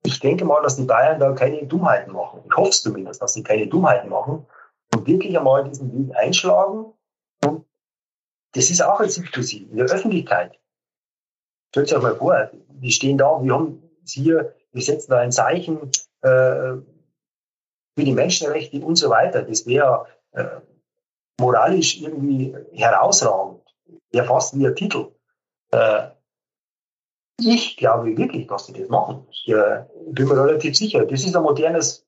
ich 0.05 0.19
denke 0.19 0.45
mal, 0.45 0.62
dass 0.62 0.75
die 0.75 0.84
Bayern 0.84 1.19
da 1.19 1.34
keine 1.34 1.65
Dummheiten 1.65 2.13
machen. 2.13 2.41
Ich 2.48 2.55
hoffe 2.55 2.72
zumindest, 2.72 3.22
dass 3.22 3.34
sie 3.34 3.43
keine 3.43 3.67
Dummheiten 3.67 4.10
machen 4.10 4.45
und 4.93 5.07
wirklich 5.07 5.38
einmal 5.38 5.63
diesen 5.63 5.91
Weg 5.91 6.15
einschlagen. 6.15 6.93
Das 8.56 8.70
ist 8.70 8.82
auch 8.82 9.00
für 9.00 9.44
sie 9.44 9.64
in 9.64 9.78
der 9.78 9.86
Öffentlichkeit. 9.88 10.58
Stellt 11.70 11.92
euch 11.92 12.02
mal 12.02 12.16
vor, 12.16 12.52
wir 12.70 12.92
stehen 12.92 13.18
da, 13.18 13.44
wir 13.44 13.54
haben 13.54 13.84
hier, 14.06 14.56
wir 14.72 14.82
setzen 14.82 15.12
da 15.12 15.20
ein 15.20 15.32
Zeichen, 15.32 15.92
äh, 16.22 16.78
für 17.98 18.04
die 18.04 18.14
Menschenrechte 18.14 18.80
und 18.80 18.96
so 18.96 19.10
weiter. 19.10 19.42
Das 19.42 19.66
wäre 19.66 20.06
äh, 20.32 20.46
moralisch 21.40 22.02
irgendwie 22.02 22.56
herausragend. 22.72 23.62
Wäre 24.12 24.26
fast 24.26 24.58
wie 24.58 24.68
ein 24.68 24.76
Titel. 24.76 25.12
Äh, 25.72 26.10
ich 27.38 27.76
glaube 27.76 28.16
wirklich, 28.18 28.48
dass 28.48 28.68
sie 28.68 28.74
das 28.74 28.88
machen. 28.88 29.28
Ich 29.32 29.50
äh, 29.50 29.84
bin 30.08 30.28
mir 30.28 30.42
relativ 30.42 30.78
sicher. 30.78 31.06
Das 31.06 31.26
ist 31.26 31.36
ein 31.36 31.44
modernes 31.44 32.06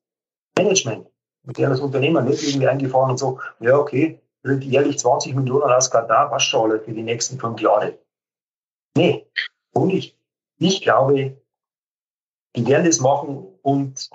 Management, 0.58 1.08
modernes 1.44 1.82
Unternehmen, 1.82 2.25
nicht 2.25 2.44
irgendwie 2.44 2.68
eingefahren 2.68 3.12
und 3.12 3.18
so, 3.18 3.39
ja, 3.60 3.77
okay, 3.77 4.22
jährlich 4.54 5.00
20 5.00 5.36
Millionen 5.36 5.72
aus 5.72 5.92
Katar, 5.92 6.32
was 6.32 6.44
schon 6.44 6.72
alle 6.72 6.80
für 6.80 6.94
die 6.94 7.04
nächsten 7.04 7.39
fünf 7.39 7.62
Jahre. 7.62 7.98
Nee, 8.96 9.27
und 9.74 9.89
ich, 9.89 10.18
ich 10.60 10.82
glaube, 10.82 11.38
die 12.56 12.68
werden 12.68 12.86
das 12.86 13.00
machen 13.00 13.48
und 13.62 14.10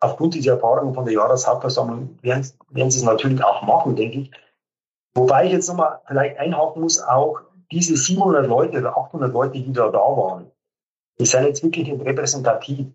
aufgrund 0.00 0.34
dieser 0.34 0.52
Erfahrungen 0.52 0.94
von 0.94 1.04
der 1.04 1.14
Jahreshauptversammlung 1.14 2.18
werden, 2.22 2.46
werden 2.70 2.90
sie 2.90 2.98
es 2.98 3.04
natürlich 3.04 3.42
auch 3.42 3.62
machen, 3.62 3.96
denke 3.96 4.18
ich. 4.18 4.30
Wobei 5.14 5.46
ich 5.46 5.52
jetzt 5.52 5.68
nochmal 5.68 6.00
vielleicht 6.06 6.38
einhaken 6.38 6.82
muss, 6.82 7.00
auch 7.00 7.40
diese 7.70 7.96
700 7.96 8.46
Leute 8.46 8.78
oder 8.78 8.96
800 8.96 9.32
Leute, 9.32 9.58
die 9.58 9.72
da 9.72 9.88
da 9.88 9.98
waren, 9.98 10.50
die 11.18 11.26
sind 11.26 11.44
jetzt 11.44 11.62
wirklich 11.62 11.90
repräsentativ, 11.90 12.86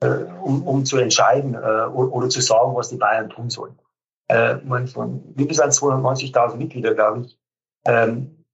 äh, 0.00 0.24
um, 0.42 0.66
um 0.66 0.84
zu 0.84 0.96
entscheiden 0.98 1.54
äh, 1.54 1.58
oder, 1.58 2.12
oder, 2.12 2.28
zu 2.28 2.40
sagen, 2.40 2.74
was 2.74 2.88
die 2.88 2.96
Bayern 2.96 3.30
tun 3.30 3.50
sollen. 3.50 3.78
Äh, 4.28 4.56
man, 4.64 4.86
von, 4.86 5.34
gesagt, 5.36 5.72
290.000 5.72 6.56
Mitglieder, 6.56 6.94
glaube 6.94 7.22
ich. 7.22 7.38
Ähm, 7.86 8.44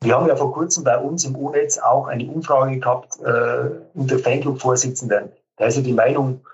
wir 0.00 0.14
haben 0.14 0.28
ja 0.28 0.36
vor 0.36 0.52
kurzem 0.52 0.84
bei 0.84 0.96
uns 0.98 1.24
im 1.24 1.34
U-Netz 1.34 1.78
auch 1.78 2.06
eine 2.06 2.30
Umfrage 2.30 2.78
gehabt 2.78 3.18
äh, 3.20 3.70
unter 3.94 4.18
Fanclub-Vorsitzenden. 4.18 5.32
Da 5.56 5.66
ist 5.66 5.76
ja 5.76 5.82
die 5.82 5.92
Meinung 5.92 6.46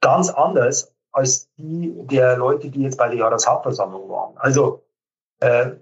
ganz 0.00 0.30
anders 0.30 0.94
als 1.10 1.50
die 1.56 1.92
der 2.06 2.36
Leute, 2.36 2.70
die 2.70 2.82
jetzt 2.82 2.98
bei 2.98 3.08
der 3.08 3.16
Jahreshauptversammlung 3.16 4.08
waren. 4.08 4.36
Also 4.36 4.84
äh, 5.40 5.72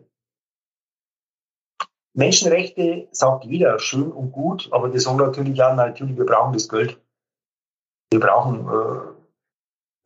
Menschenrechte 2.15 3.09
sagt 3.11 3.45
jeder 3.45 3.79
schön 3.79 4.13
und 4.13 4.33
gut, 4.33 4.69
aber 4.73 4.89
die 4.89 5.01
sagen 5.01 5.19
natürlich 5.19 5.59
ja, 5.59 5.75
natürlich, 5.75 6.17
wir 6.17 6.25
brauchen 6.25 6.53
das 6.53 6.69
Geld. 6.69 7.01
Wir 8.11 8.21
brauchen 8.21 8.69
äh, 8.69 9.14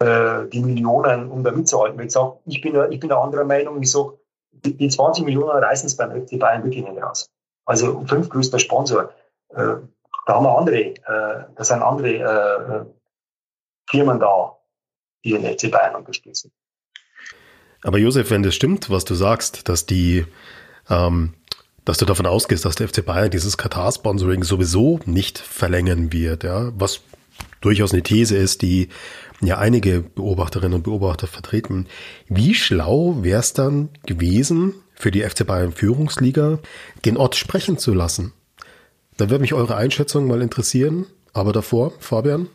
die 0.00 0.61
Millionen, 0.61 1.28
um 1.28 1.43
da 1.43 1.50
mitzuhalten. 1.50 2.00
Ich 2.00 2.12
sage, 2.12 2.38
ich 2.47 2.61
bin, 2.61 2.75
ich 2.90 3.00
bin 3.00 3.11
eine 3.11 3.21
anderer 3.21 3.45
Meinung. 3.45 3.83
Ich 3.83 3.90
sage, 3.90 4.19
die 4.52 4.88
20 4.88 5.25
Millionen 5.25 5.50
reißen 5.50 5.87
es 5.87 5.97
beim 5.97 6.11
FC 6.11 6.38
Bayern 6.38 6.62
wirklich 6.62 6.85
nicht 6.85 7.02
raus. 7.02 7.31
Also 7.64 8.05
fünf 8.07 8.28
größter 8.28 8.59
Sponsor. 8.59 9.12
Äh, 9.50 9.75
da 10.26 10.35
haben 10.35 10.45
wir 10.45 10.59
andere, 10.59 10.78
äh, 10.78 11.45
das 11.57 11.69
sind 11.69 11.83
andere 11.83 12.09
äh, 12.09 12.85
Firmen 13.90 14.21
da, 14.21 14.57
die 15.25 15.33
den 15.33 15.45
FC 15.45 15.71
Bayern 15.71 15.97
unterstützen. 15.97 16.52
Aber 17.83 17.99
Josef, 17.99 18.31
wenn 18.31 18.43
das 18.43 18.55
stimmt, 18.55 18.90
was 18.90 19.05
du 19.05 19.14
sagst, 19.14 19.69
dass 19.69 19.87
die, 19.87 20.26
ähm, 20.90 21.35
dass 21.85 21.99
du 21.99 22.05
davon 22.05 22.26
ausgehst, 22.26 22.64
dass 22.64 22.76
der 22.76 22.88
FC 22.88 23.05
Bayern 23.05 23.31
dieses 23.31 23.57
Katar-Sponsoring 23.57 24.43
sowieso 24.43 25.00
nicht 25.07 25.38
verlängern 25.38 26.12
wird, 26.12 26.45
ja, 26.45 26.73
was 26.75 27.00
durchaus 27.61 27.93
eine 27.93 28.02
These 28.02 28.37
ist, 28.37 28.62
die 28.62 28.88
ja 29.40 29.59
einige 29.59 30.00
Beobachterinnen 30.00 30.75
und 30.75 30.83
Beobachter 30.83 31.26
vertreten. 31.26 31.87
Wie 32.28 32.54
schlau 32.54 33.23
wäre 33.23 33.40
es 33.40 33.52
dann 33.52 33.90
gewesen, 34.07 34.75
für 34.95 35.11
die 35.11 35.23
FC 35.23 35.47
Bayern 35.47 35.73
Führungsliga 35.73 36.59
den 37.04 37.16
Ort 37.16 37.37
sprechen 37.37 37.78
zu 37.78 37.95
lassen? 37.95 38.33
Da 39.16 39.30
würde 39.30 39.42
mich 39.42 39.54
eure 39.54 39.76
Einschätzung 39.76 40.26
mal 40.26 40.42
interessieren. 40.42 41.07
Aber 41.33 41.52
davor, 41.52 41.92
Fabian? 42.00 42.49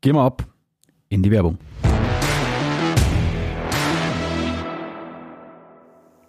Gehen 0.00 0.14
wir 0.14 0.22
ab 0.22 0.46
in 1.08 1.22
die 1.22 1.30
Werbung. 1.30 1.58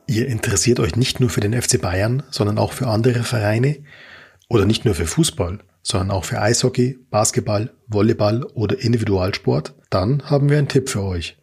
Ihr 0.08 0.28
interessiert 0.28 0.80
euch 0.80 0.96
nicht 0.96 1.20
nur 1.20 1.30
für 1.30 1.40
den 1.40 1.60
FC 1.60 1.82
Bayern, 1.82 2.24
sondern 2.30 2.58
auch 2.58 2.74
für 2.74 2.88
andere 2.88 3.24
Vereine? 3.24 3.84
Oder 4.50 4.66
nicht 4.66 4.86
nur 4.86 4.94
für 4.94 5.08
Fußball, 5.08 5.60
sondern 5.84 6.12
auch 6.12 6.26
für 6.26 6.42
Eishockey, 6.42 6.98
Basketball, 7.12 7.72
Volleyball 7.88 8.44
oder 8.56 8.80
Individualsport? 8.80 9.76
Dann 9.92 10.24
haben 10.30 10.50
wir 10.50 10.58
einen 10.58 10.70
Tipp 10.70 10.90
für 10.90 11.04
euch. 11.04 11.38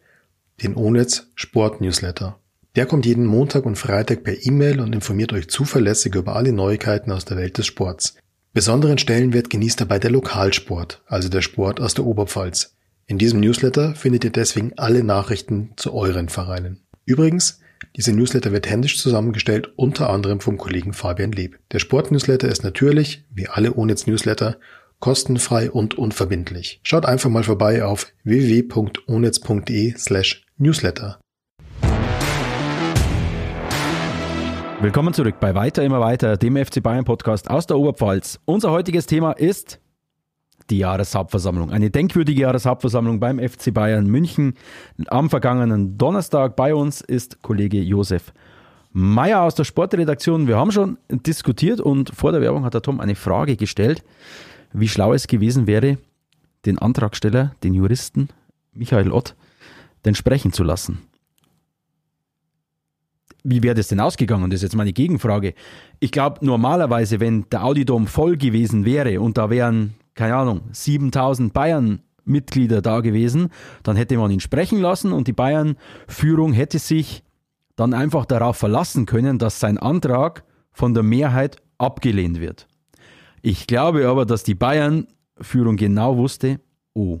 Den 0.61 0.75
Onetz 0.75 1.27
Sport 1.35 1.79
Newsletter. 1.79 2.37
Der 2.75 2.85
kommt 2.85 3.05
jeden 3.05 3.25
Montag 3.25 3.65
und 3.65 3.77
Freitag 3.77 4.23
per 4.23 4.45
E-Mail 4.45 4.81
und 4.81 4.93
informiert 4.93 5.31
euch 5.31 5.49
zuverlässig 5.49 6.15
über 6.15 6.35
alle 6.35 6.51
Neuigkeiten 6.51 7.11
aus 7.11 7.23
der 7.23 7.37
Welt 7.37 7.57
des 7.57 7.67
Sports. 7.67 8.15
Besonderen 8.53 8.97
Stellenwert 8.97 9.49
genießt 9.49 9.79
dabei 9.79 9.97
der 9.97 10.11
Lokalsport, 10.11 11.01
also 11.05 11.29
der 11.29 11.41
Sport 11.41 11.79
aus 11.79 11.93
der 11.93 12.05
Oberpfalz. 12.05 12.75
In 13.07 13.17
diesem 13.17 13.39
Newsletter 13.39 13.95
findet 13.95 14.25
ihr 14.25 14.29
deswegen 14.29 14.73
alle 14.77 15.03
Nachrichten 15.05 15.71
zu 15.77 15.93
euren 15.93 16.27
Vereinen. 16.27 16.81
Übrigens, 17.05 17.60
dieser 17.95 18.13
Newsletter 18.13 18.51
wird 18.51 18.69
händisch 18.69 18.97
zusammengestellt, 18.99 19.71
unter 19.75 20.09
anderem 20.09 20.39
vom 20.39 20.57
Kollegen 20.57 20.93
Fabian 20.93 21.31
Leb. 21.31 21.59
Der 21.71 21.79
Sportnewsletter 21.79 22.47
ist 22.47 22.63
natürlich, 22.63 23.25
wie 23.33 23.47
alle 23.47 23.75
Onetz 23.75 24.07
Newsletter, 24.07 24.57
kostenfrei 24.99 25.69
und 25.69 25.97
unverbindlich. 25.97 26.79
Schaut 26.83 27.05
einfach 27.05 27.29
mal 27.29 27.43
vorbei 27.43 27.83
auf 27.83 28.07
www.onetz.de 28.23 29.95
slash 29.97 30.45
newsletter. 30.57 31.19
Willkommen 34.79 35.13
zurück 35.13 35.35
bei 35.39 35.53
Weiter 35.53 35.83
immer 35.83 35.99
weiter, 35.99 36.37
dem 36.37 36.55
FC 36.55 36.81
Bayern 36.81 37.05
Podcast 37.05 37.49
aus 37.49 37.67
der 37.67 37.77
Oberpfalz. 37.77 38.39
Unser 38.45 38.71
heutiges 38.71 39.05
Thema 39.05 39.33
ist 39.33 39.80
die 40.71 40.79
Jahreshauptversammlung. 40.79 41.69
Eine 41.69 41.91
denkwürdige 41.91 42.41
Jahreshauptversammlung 42.41 43.19
beim 43.19 43.37
FC 43.37 43.73
Bayern 43.73 44.07
München. 44.07 44.55
Am 45.07 45.29
vergangenen 45.29 45.97
Donnerstag 45.97 46.55
bei 46.55 46.73
uns 46.73 47.01
ist 47.01 47.41
Kollege 47.41 47.81
Josef 47.81 48.33
Meyer 48.93 49.41
aus 49.41 49.55
der 49.55 49.63
Sportredaktion. 49.63 50.47
Wir 50.47 50.57
haben 50.57 50.71
schon 50.71 50.97
diskutiert 51.09 51.79
und 51.79 52.13
vor 52.13 52.31
der 52.31 52.41
Werbung 52.41 52.65
hat 52.65 52.73
der 52.73 52.81
Tom 52.81 52.99
eine 52.99 53.15
Frage 53.15 53.55
gestellt, 53.55 54.03
wie 54.73 54.87
schlau 54.87 55.13
es 55.13 55.27
gewesen 55.27 55.67
wäre, 55.67 55.97
den 56.65 56.77
Antragsteller, 56.77 57.55
den 57.63 57.73
Juristen 57.73 58.29
Michael 58.73 59.11
Ott, 59.11 59.35
den 60.05 60.15
sprechen 60.15 60.51
zu 60.51 60.63
lassen. 60.63 60.99
Wie 63.43 63.63
wäre 63.63 63.75
das 63.75 63.87
denn 63.87 63.99
ausgegangen? 63.99 64.49
Das 64.49 64.57
ist 64.57 64.63
jetzt 64.63 64.75
meine 64.75 64.93
Gegenfrage. 64.93 65.53
Ich 65.99 66.11
glaube, 66.11 66.45
normalerweise, 66.45 67.19
wenn 67.19 67.49
der 67.49 67.63
Audidom 67.63 68.07
voll 68.07 68.37
gewesen 68.37 68.85
wäre 68.85 69.19
und 69.19 69.37
da 69.37 69.49
wären 69.49 69.95
keine 70.15 70.35
Ahnung, 70.35 70.61
7000 70.71 71.53
Bayern-Mitglieder 71.53 72.81
da 72.81 72.99
gewesen, 73.01 73.49
dann 73.83 73.95
hätte 73.95 74.17
man 74.17 74.31
ihn 74.31 74.39
sprechen 74.39 74.79
lassen 74.79 75.11
und 75.11 75.27
die 75.27 75.33
Bayern-Führung 75.33 76.53
hätte 76.53 76.79
sich 76.79 77.23
dann 77.75 77.93
einfach 77.93 78.25
darauf 78.25 78.57
verlassen 78.57 79.05
können, 79.05 79.39
dass 79.39 79.59
sein 79.59 79.77
Antrag 79.77 80.43
von 80.71 80.93
der 80.93 81.03
Mehrheit 81.03 81.57
abgelehnt 81.77 82.39
wird. 82.39 82.67
Ich 83.41 83.67
glaube 83.67 84.07
aber, 84.07 84.25
dass 84.25 84.43
die 84.43 84.55
Bayern-Führung 84.55 85.77
genau 85.77 86.17
wusste, 86.17 86.59
oh, 86.93 87.19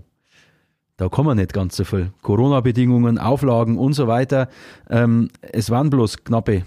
da 0.97 1.09
kommen 1.09 1.37
nicht 1.37 1.53
ganz 1.53 1.77
so 1.77 1.83
viel. 1.83 2.11
Corona-Bedingungen, 2.21 3.17
Auflagen 3.17 3.79
und 3.79 3.93
so 3.93 4.07
weiter. 4.07 4.49
Ähm, 4.87 5.29
es 5.41 5.71
waren 5.71 5.89
bloß 5.89 6.23
knappe 6.23 6.63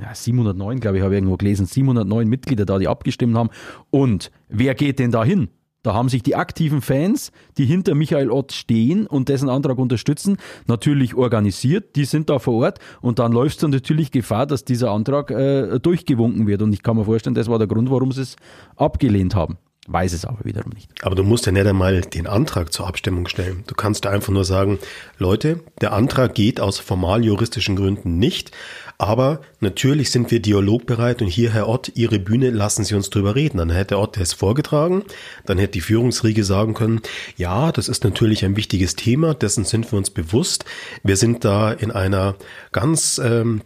ja, 0.00 0.14
709, 0.14 0.80
glaube 0.80 0.98
ich, 0.98 1.02
habe 1.02 1.14
ich 1.14 1.18
irgendwo 1.18 1.36
gelesen, 1.36 1.66
709 1.66 2.28
Mitglieder 2.28 2.64
da, 2.64 2.78
die 2.78 2.88
abgestimmt 2.88 3.36
haben. 3.36 3.50
Und 3.90 4.30
wer 4.48 4.74
geht 4.74 4.98
denn 4.98 5.10
da 5.10 5.24
hin? 5.24 5.48
Da 5.82 5.94
haben 5.94 6.08
sich 6.08 6.22
die 6.22 6.36
aktiven 6.36 6.80
Fans, 6.80 7.32
die 7.58 7.64
hinter 7.64 7.96
Michael 7.96 8.30
Ott 8.30 8.52
stehen 8.52 9.06
und 9.06 9.28
dessen 9.28 9.48
Antrag 9.48 9.78
unterstützen, 9.78 10.36
natürlich 10.66 11.14
organisiert. 11.14 11.96
Die 11.96 12.04
sind 12.04 12.30
da 12.30 12.38
vor 12.38 12.54
Ort 12.62 12.78
und 13.00 13.18
dann 13.18 13.32
läuft 13.32 13.56
es 13.60 13.68
natürlich 13.68 14.12
Gefahr, 14.12 14.46
dass 14.46 14.64
dieser 14.64 14.92
Antrag 14.92 15.32
äh, 15.32 15.80
durchgewunken 15.80 16.46
wird. 16.46 16.62
Und 16.62 16.72
ich 16.72 16.84
kann 16.84 16.96
mir 16.96 17.04
vorstellen, 17.04 17.34
das 17.34 17.48
war 17.48 17.58
der 17.58 17.66
Grund, 17.66 17.90
warum 17.90 18.12
sie 18.12 18.22
es 18.22 18.36
abgelehnt 18.76 19.34
haben. 19.34 19.58
Weiß 19.88 20.12
es 20.12 20.24
aber 20.24 20.44
wiederum 20.44 20.70
nicht. 20.70 20.88
Aber 21.04 21.16
du 21.16 21.24
musst 21.24 21.46
ja 21.46 21.50
nicht 21.50 21.66
einmal 21.66 22.02
den 22.02 22.28
Antrag 22.28 22.72
zur 22.72 22.86
Abstimmung 22.86 23.26
stellen. 23.26 23.64
Du 23.66 23.74
kannst 23.74 24.06
einfach 24.06 24.32
nur 24.32 24.44
sagen, 24.44 24.78
Leute, 25.18 25.58
der 25.80 25.92
Antrag 25.92 26.34
geht 26.34 26.60
aus 26.60 26.78
formal 26.78 27.24
juristischen 27.24 27.74
Gründen 27.74 28.18
nicht, 28.18 28.52
aber 28.98 29.40
natürlich 29.60 30.10
sind 30.10 30.30
wir 30.30 30.40
dialogbereit 30.40 31.22
und 31.22 31.28
hier, 31.28 31.52
Herr 31.52 31.68
Ott, 31.68 31.92
Ihre 31.94 32.18
Bühne, 32.18 32.50
lassen 32.50 32.84
Sie 32.84 32.94
uns 32.94 33.10
drüber 33.10 33.34
reden. 33.34 33.58
Dann 33.58 33.70
hätte 33.70 33.98
Ott 33.98 34.16
es 34.16 34.32
vorgetragen, 34.32 35.02
dann 35.46 35.58
hätte 35.58 35.72
die 35.72 35.80
Führungsriege 35.80 36.44
sagen 36.44 36.74
können, 36.74 37.00
ja, 37.36 37.72
das 37.72 37.88
ist 37.88 38.04
natürlich 38.04 38.44
ein 38.44 38.56
wichtiges 38.56 38.96
Thema, 38.96 39.34
dessen 39.34 39.64
sind 39.64 39.90
wir 39.92 39.98
uns 39.98 40.10
bewusst. 40.10 40.64
Wir 41.02 41.16
sind 41.16 41.44
da 41.44 41.72
in 41.72 41.90
einer 41.90 42.36
ganz 42.70 43.20
ähm, 43.22 43.62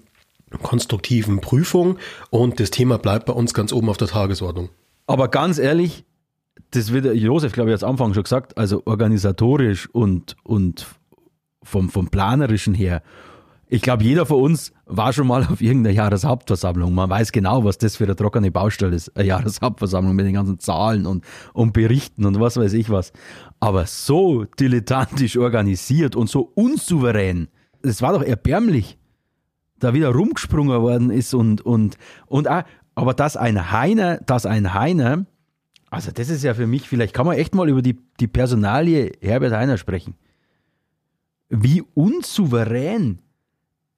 konstruktiven 0.62 1.40
Prüfung 1.40 1.98
und 2.30 2.60
das 2.60 2.70
Thema 2.70 2.98
bleibt 2.98 3.26
bei 3.26 3.32
uns 3.32 3.54
ganz 3.54 3.72
oben 3.72 3.88
auf 3.88 3.96
der 3.96 4.08
Tagesordnung. 4.08 4.70
Aber 5.06 5.28
ganz 5.28 5.58
ehrlich, 5.58 6.04
das 6.70 6.92
wird 6.92 7.14
Josef, 7.14 7.52
glaube 7.52 7.70
ich, 7.70 7.74
als 7.74 7.84
Anfang 7.84 8.14
schon 8.14 8.22
gesagt, 8.22 8.56
also 8.58 8.82
organisatorisch 8.86 9.88
und, 9.92 10.36
und 10.42 10.86
vom, 11.62 11.88
vom 11.90 12.08
Planerischen 12.08 12.74
her. 12.74 13.02
Ich 13.68 13.82
glaube, 13.82 14.04
jeder 14.04 14.26
von 14.26 14.40
uns 14.40 14.72
war 14.84 15.12
schon 15.12 15.26
mal 15.26 15.44
auf 15.44 15.60
irgendeiner 15.60 15.94
Jahreshauptversammlung. 15.94 16.94
Man 16.94 17.10
weiß 17.10 17.32
genau, 17.32 17.64
was 17.64 17.78
das 17.78 17.96
für 17.96 18.04
eine 18.04 18.14
trockene 18.14 18.52
Baustelle 18.52 18.94
ist. 18.94 19.16
Eine 19.16 19.26
Jahreshauptversammlung 19.26 20.14
mit 20.14 20.24
den 20.24 20.34
ganzen 20.34 20.60
Zahlen 20.60 21.04
und, 21.04 21.24
und 21.52 21.72
Berichten 21.72 22.24
und 22.26 22.38
was 22.38 22.56
weiß 22.56 22.72
ich 22.74 22.90
was. 22.90 23.12
Aber 23.58 23.86
so 23.86 24.44
dilettantisch 24.44 25.36
organisiert 25.36 26.14
und 26.14 26.30
so 26.30 26.52
unsouverän, 26.54 27.48
es 27.82 28.02
war 28.02 28.12
doch 28.12 28.22
erbärmlich, 28.22 28.98
da 29.80 29.94
wieder 29.94 30.10
rumgesprungen 30.10 30.80
worden 30.80 31.10
ist 31.10 31.34
und, 31.34 31.60
und, 31.60 31.98
und 32.26 32.48
auch, 32.48 32.62
aber 32.94 33.14
dass 33.14 33.36
ein 33.36 33.72
Heiner, 33.72 34.18
dass 34.18 34.46
ein 34.46 34.74
Heiner, 34.74 35.26
also 35.90 36.12
das 36.12 36.28
ist 36.28 36.44
ja 36.44 36.54
für 36.54 36.68
mich, 36.68 36.88
vielleicht 36.88 37.14
kann 37.14 37.26
man 37.26 37.36
echt 37.36 37.54
mal 37.54 37.68
über 37.68 37.82
die, 37.82 37.98
die 38.20 38.28
Personalie 38.28 39.12
Herbert 39.20 39.52
Heiner 39.52 39.76
sprechen. 39.76 40.14
Wie 41.48 41.82
unsouverän 41.94 43.20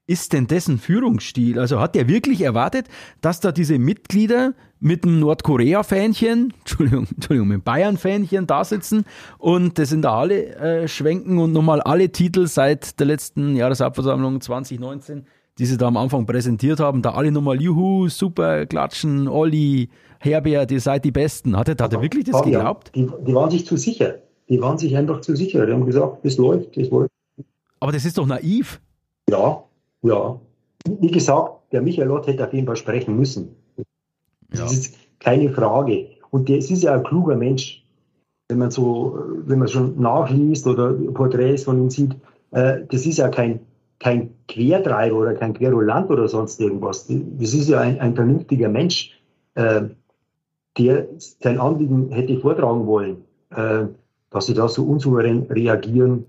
ist 0.09 0.33
denn 0.33 0.49
dessen 0.49 0.79
Führungsstil? 0.79 1.61
Also 1.61 1.79
hat 1.79 1.95
er 1.95 2.09
wirklich 2.09 2.41
erwartet, 2.41 2.89
dass 3.21 3.39
da 3.41 3.53
diese 3.53 3.79
Mitglieder 3.79 4.55
mit 4.81 5.05
einem 5.05 5.21
Nordkorea-Fähnchen, 5.21 6.55
Entschuldigung, 6.61 7.07
Entschuldigung, 7.15 7.49
mit 7.49 7.55
einem 7.55 7.63
Bayern-Fähnchen 7.63 8.47
da 8.47 8.65
sitzen 8.65 9.05
und 9.39 9.79
das 9.79 9.91
sind 9.91 10.03
da 10.03 10.19
alle 10.19 10.57
äh, 10.57 10.89
schwenken 10.89 11.39
und 11.39 11.53
nochmal 11.53 11.81
alle 11.83 12.11
Titel 12.11 12.47
seit 12.47 12.99
der 12.99 13.07
letzten 13.07 13.55
Jahreshauptversammlung 13.55 14.41
2019 14.41 15.27
die 15.59 15.67
sie 15.67 15.77
da 15.77 15.89
am 15.89 15.97
Anfang 15.97 16.25
präsentiert 16.25 16.79
haben, 16.79 17.03
da 17.03 17.15
alle 17.15 17.33
nochmal 17.33 17.61
Juhu, 17.61 18.09
super, 18.09 18.65
klatschen, 18.67 19.27
Olli, 19.27 19.89
Herbert, 20.21 20.71
ihr 20.71 20.81
seid 20.81 21.05
die 21.05 21.11
Besten. 21.11 21.57
Hat 21.57 21.69
er, 21.69 21.77
hat 21.85 21.93
er 21.93 22.01
wirklich 22.01 22.27
das 22.27 22.43
geglaubt? 22.43 22.93
Die, 22.95 23.09
die, 23.27 23.35
waren 23.35 23.51
sich 23.51 23.67
zu 23.67 23.77
sicher. 23.77 24.19
Die 24.49 24.61
waren 24.61 24.79
sich 24.79 24.97
einfach 24.97 25.21
zu 25.21 25.35
sicher. 25.35 25.67
Die 25.67 25.73
haben 25.73 25.85
gesagt, 25.85 26.25
das 26.25 26.37
läuft, 26.37 26.77
das 26.77 26.89
läuft. 26.91 27.11
Aber 27.81 27.91
das 27.91 28.05
ist 28.05 28.19
doch 28.19 28.27
naiv. 28.27 28.81
Ja, 29.29 29.65
ja. 30.03 30.41
Wie 30.87 31.11
gesagt, 31.11 31.73
der 31.73 31.83
Michael 31.83 32.09
Lott 32.09 32.27
hätte 32.27 32.47
auf 32.47 32.53
jeden 32.53 32.67
Fall 32.67 32.77
sprechen 32.77 33.17
müssen. 33.17 33.57
Das 34.51 34.61
ja. 34.61 34.67
ist 34.67 34.95
keine 35.19 35.51
Frage. 35.51 36.09
Und 36.31 36.49
der, 36.49 36.59
es 36.59 36.71
ist 36.71 36.83
ja 36.83 36.95
ein 36.95 37.03
kluger 37.03 37.37
Mensch. 37.37 37.85
Wenn 38.49 38.59
man 38.59 38.71
so, 38.71 39.19
wenn 39.45 39.59
man 39.59 39.69
schon 39.69 40.01
nachliest 40.01 40.67
oder 40.67 40.93
Porträts 40.93 41.65
von 41.65 41.83
ihm 41.83 41.91
sieht, 41.91 42.13
äh, 42.53 42.81
das 42.91 43.05
ist 43.05 43.19
ja 43.19 43.29
kein 43.29 43.61
kein 43.99 44.35
Quertreiber 44.47 45.17
oder 45.17 45.35
kein 45.35 45.55
Querulant 45.55 46.11
oder 46.11 46.29
sonst 46.29 46.61
irgendwas. 46.61 47.07
Das 47.09 47.55
ist 47.55 47.69
ja 47.69 47.81
ein, 47.81 47.99
ein 48.01 48.15
vernünftiger 48.15 48.69
Mensch, 48.69 49.19
äh, 49.55 49.83
der 50.79 51.09
sein 51.19 51.59
Anliegen 51.59 52.11
hätte 52.13 52.39
vortragen 52.39 52.87
wollen. 52.87 53.25
Äh, 53.51 53.87
dass 54.31 54.47
sie 54.47 54.55
da 54.55 54.69
so 54.69 54.85
unsouverän 54.85 55.47
reagieren, 55.51 56.27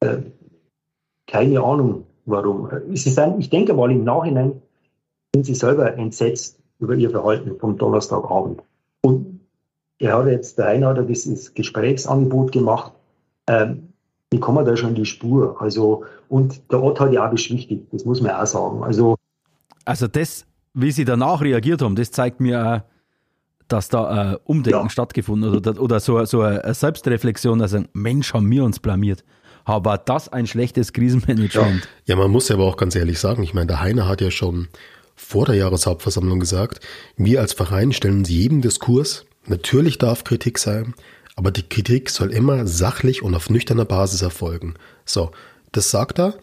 äh, 0.00 0.18
keine 1.26 1.60
Ahnung 1.60 2.06
warum. 2.26 2.68
Sie 2.94 3.10
sind, 3.10 3.38
ich 3.38 3.50
denke 3.50 3.74
mal 3.74 3.90
im 3.90 4.04
Nachhinein 4.04 4.60
sind 5.34 5.46
sie 5.46 5.54
selber 5.54 5.94
entsetzt 5.96 6.58
über 6.78 6.94
ihr 6.94 7.10
Verhalten 7.10 7.58
vom 7.58 7.76
Donnerstagabend. 7.78 8.62
Und 9.02 9.40
er 9.98 10.16
hat 10.18 10.26
jetzt, 10.26 10.58
der 10.58 10.66
eine 10.66 10.86
hat 10.86 11.08
dieses 11.08 11.54
Gesprächsangebot 11.54 12.52
gemacht. 12.52 12.92
Ähm, 13.46 13.88
wie 14.30 14.40
kommen 14.40 14.64
da 14.64 14.76
schon 14.76 14.94
die 14.94 15.04
Spur? 15.04 15.56
Also, 15.60 16.04
und 16.28 16.60
der 16.70 16.82
Ort 16.82 17.00
hat 17.00 17.12
ja 17.12 17.26
auch 17.26 17.30
beschwichtigt, 17.30 17.86
das 17.92 18.04
muss 18.04 18.20
man 18.20 18.32
auch 18.32 18.46
sagen. 18.46 18.82
Also, 18.82 19.16
also 19.84 20.06
das, 20.06 20.46
wie 20.74 20.92
sie 20.92 21.04
danach 21.04 21.42
reagiert 21.42 21.82
haben, 21.82 21.96
das 21.96 22.10
zeigt 22.10 22.40
mir 22.40 22.64
auch, 22.64 22.80
dass 23.68 23.88
da 23.88 24.32
äh, 24.32 24.38
Umdenken 24.44 24.84
Ja. 24.84 24.90
stattgefunden 24.90 25.50
hat 25.50 25.56
oder, 25.66 25.80
oder 25.80 26.00
so, 26.00 26.24
so 26.24 26.40
eine 26.42 26.74
Selbstreflexion, 26.74 27.60
also 27.60 27.80
Mensch, 27.92 28.34
haben 28.34 28.50
wir 28.50 28.64
uns 28.64 28.80
blamiert. 28.80 29.24
Aber 29.64 29.98
das 29.98 30.28
ein 30.28 30.46
schlechtes 30.46 30.92
Krisenmanagement. 30.92 31.88
Ja, 32.06 32.16
man 32.16 32.30
muss 32.30 32.48
ja 32.48 32.56
aber 32.56 32.64
auch 32.64 32.76
ganz 32.76 32.94
ehrlich 32.96 33.18
sagen, 33.18 33.42
ich 33.42 33.54
meine, 33.54 33.68
der 33.68 33.80
Heiner 33.80 34.08
hat 34.08 34.20
ja 34.20 34.30
schon 34.30 34.68
vor 35.14 35.46
der 35.46 35.54
Jahreshauptversammlung 35.54 36.40
gesagt, 36.40 36.80
wir 37.16 37.40
als 37.40 37.52
Verein 37.52 37.92
stellen 37.92 38.24
jedem 38.24 38.62
Diskurs, 38.62 39.26
natürlich 39.46 39.98
darf 39.98 40.24
Kritik 40.24 40.58
sein, 40.58 40.94
aber 41.36 41.50
die 41.50 41.68
Kritik 41.68 42.10
soll 42.10 42.32
immer 42.32 42.66
sachlich 42.66 43.22
und 43.22 43.34
auf 43.34 43.50
nüchterner 43.50 43.84
Basis 43.84 44.22
erfolgen. 44.22 44.74
So, 45.04 45.30
das 45.72 45.90
sagt 45.90 46.18
er 46.18 46.34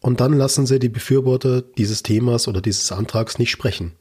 und 0.00 0.20
dann 0.20 0.32
lassen 0.32 0.66
sie 0.66 0.78
die 0.78 0.88
Befürworter 0.88 1.62
dieses 1.62 2.02
Themas 2.02 2.48
oder 2.48 2.60
dieses 2.60 2.90
Antrags 2.92 3.38
nicht 3.38 3.50
sprechen. 3.50 3.92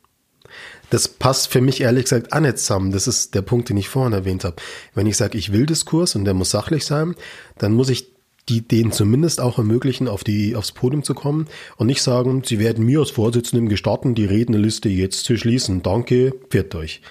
Das 0.89 1.07
passt 1.07 1.49
für 1.49 1.61
mich 1.61 1.81
ehrlich 1.81 2.05
gesagt 2.05 2.33
auch 2.33 2.39
nicht 2.39 2.57
zusammen. 2.57 2.91
Das 2.91 3.07
ist 3.07 3.35
der 3.35 3.43
Punkt, 3.43 3.69
den 3.69 3.77
ich 3.77 3.89
vorhin 3.89 4.13
erwähnt 4.13 4.43
habe. 4.43 4.55
Wenn 4.95 5.07
ich 5.07 5.17
sage, 5.17 5.37
ich 5.37 5.51
will 5.51 5.65
Diskurs 5.65 6.15
und 6.15 6.25
der 6.25 6.33
muss 6.33 6.49
sachlich 6.49 6.85
sein, 6.85 7.15
dann 7.57 7.73
muss 7.73 7.89
ich 7.89 8.11
die 8.49 8.67
denen 8.67 8.91
zumindest 8.91 9.39
auch 9.39 9.57
ermöglichen, 9.57 10.07
auf 10.07 10.23
die, 10.23 10.55
aufs 10.55 10.71
Podium 10.71 11.03
zu 11.03 11.13
kommen 11.13 11.47
und 11.77 11.87
nicht 11.87 12.01
sagen, 12.01 12.41
sie 12.43 12.59
werden 12.59 12.85
mir 12.85 12.99
als 12.99 13.11
Vorsitzendem 13.11 13.69
gestatten, 13.69 14.15
die 14.15 14.25
Rednerliste 14.25 14.89
jetzt 14.89 15.23
zu 15.23 15.37
schließen. 15.37 15.83
Danke, 15.83 16.33
pfiat 16.49 16.73
euch. 16.75 17.01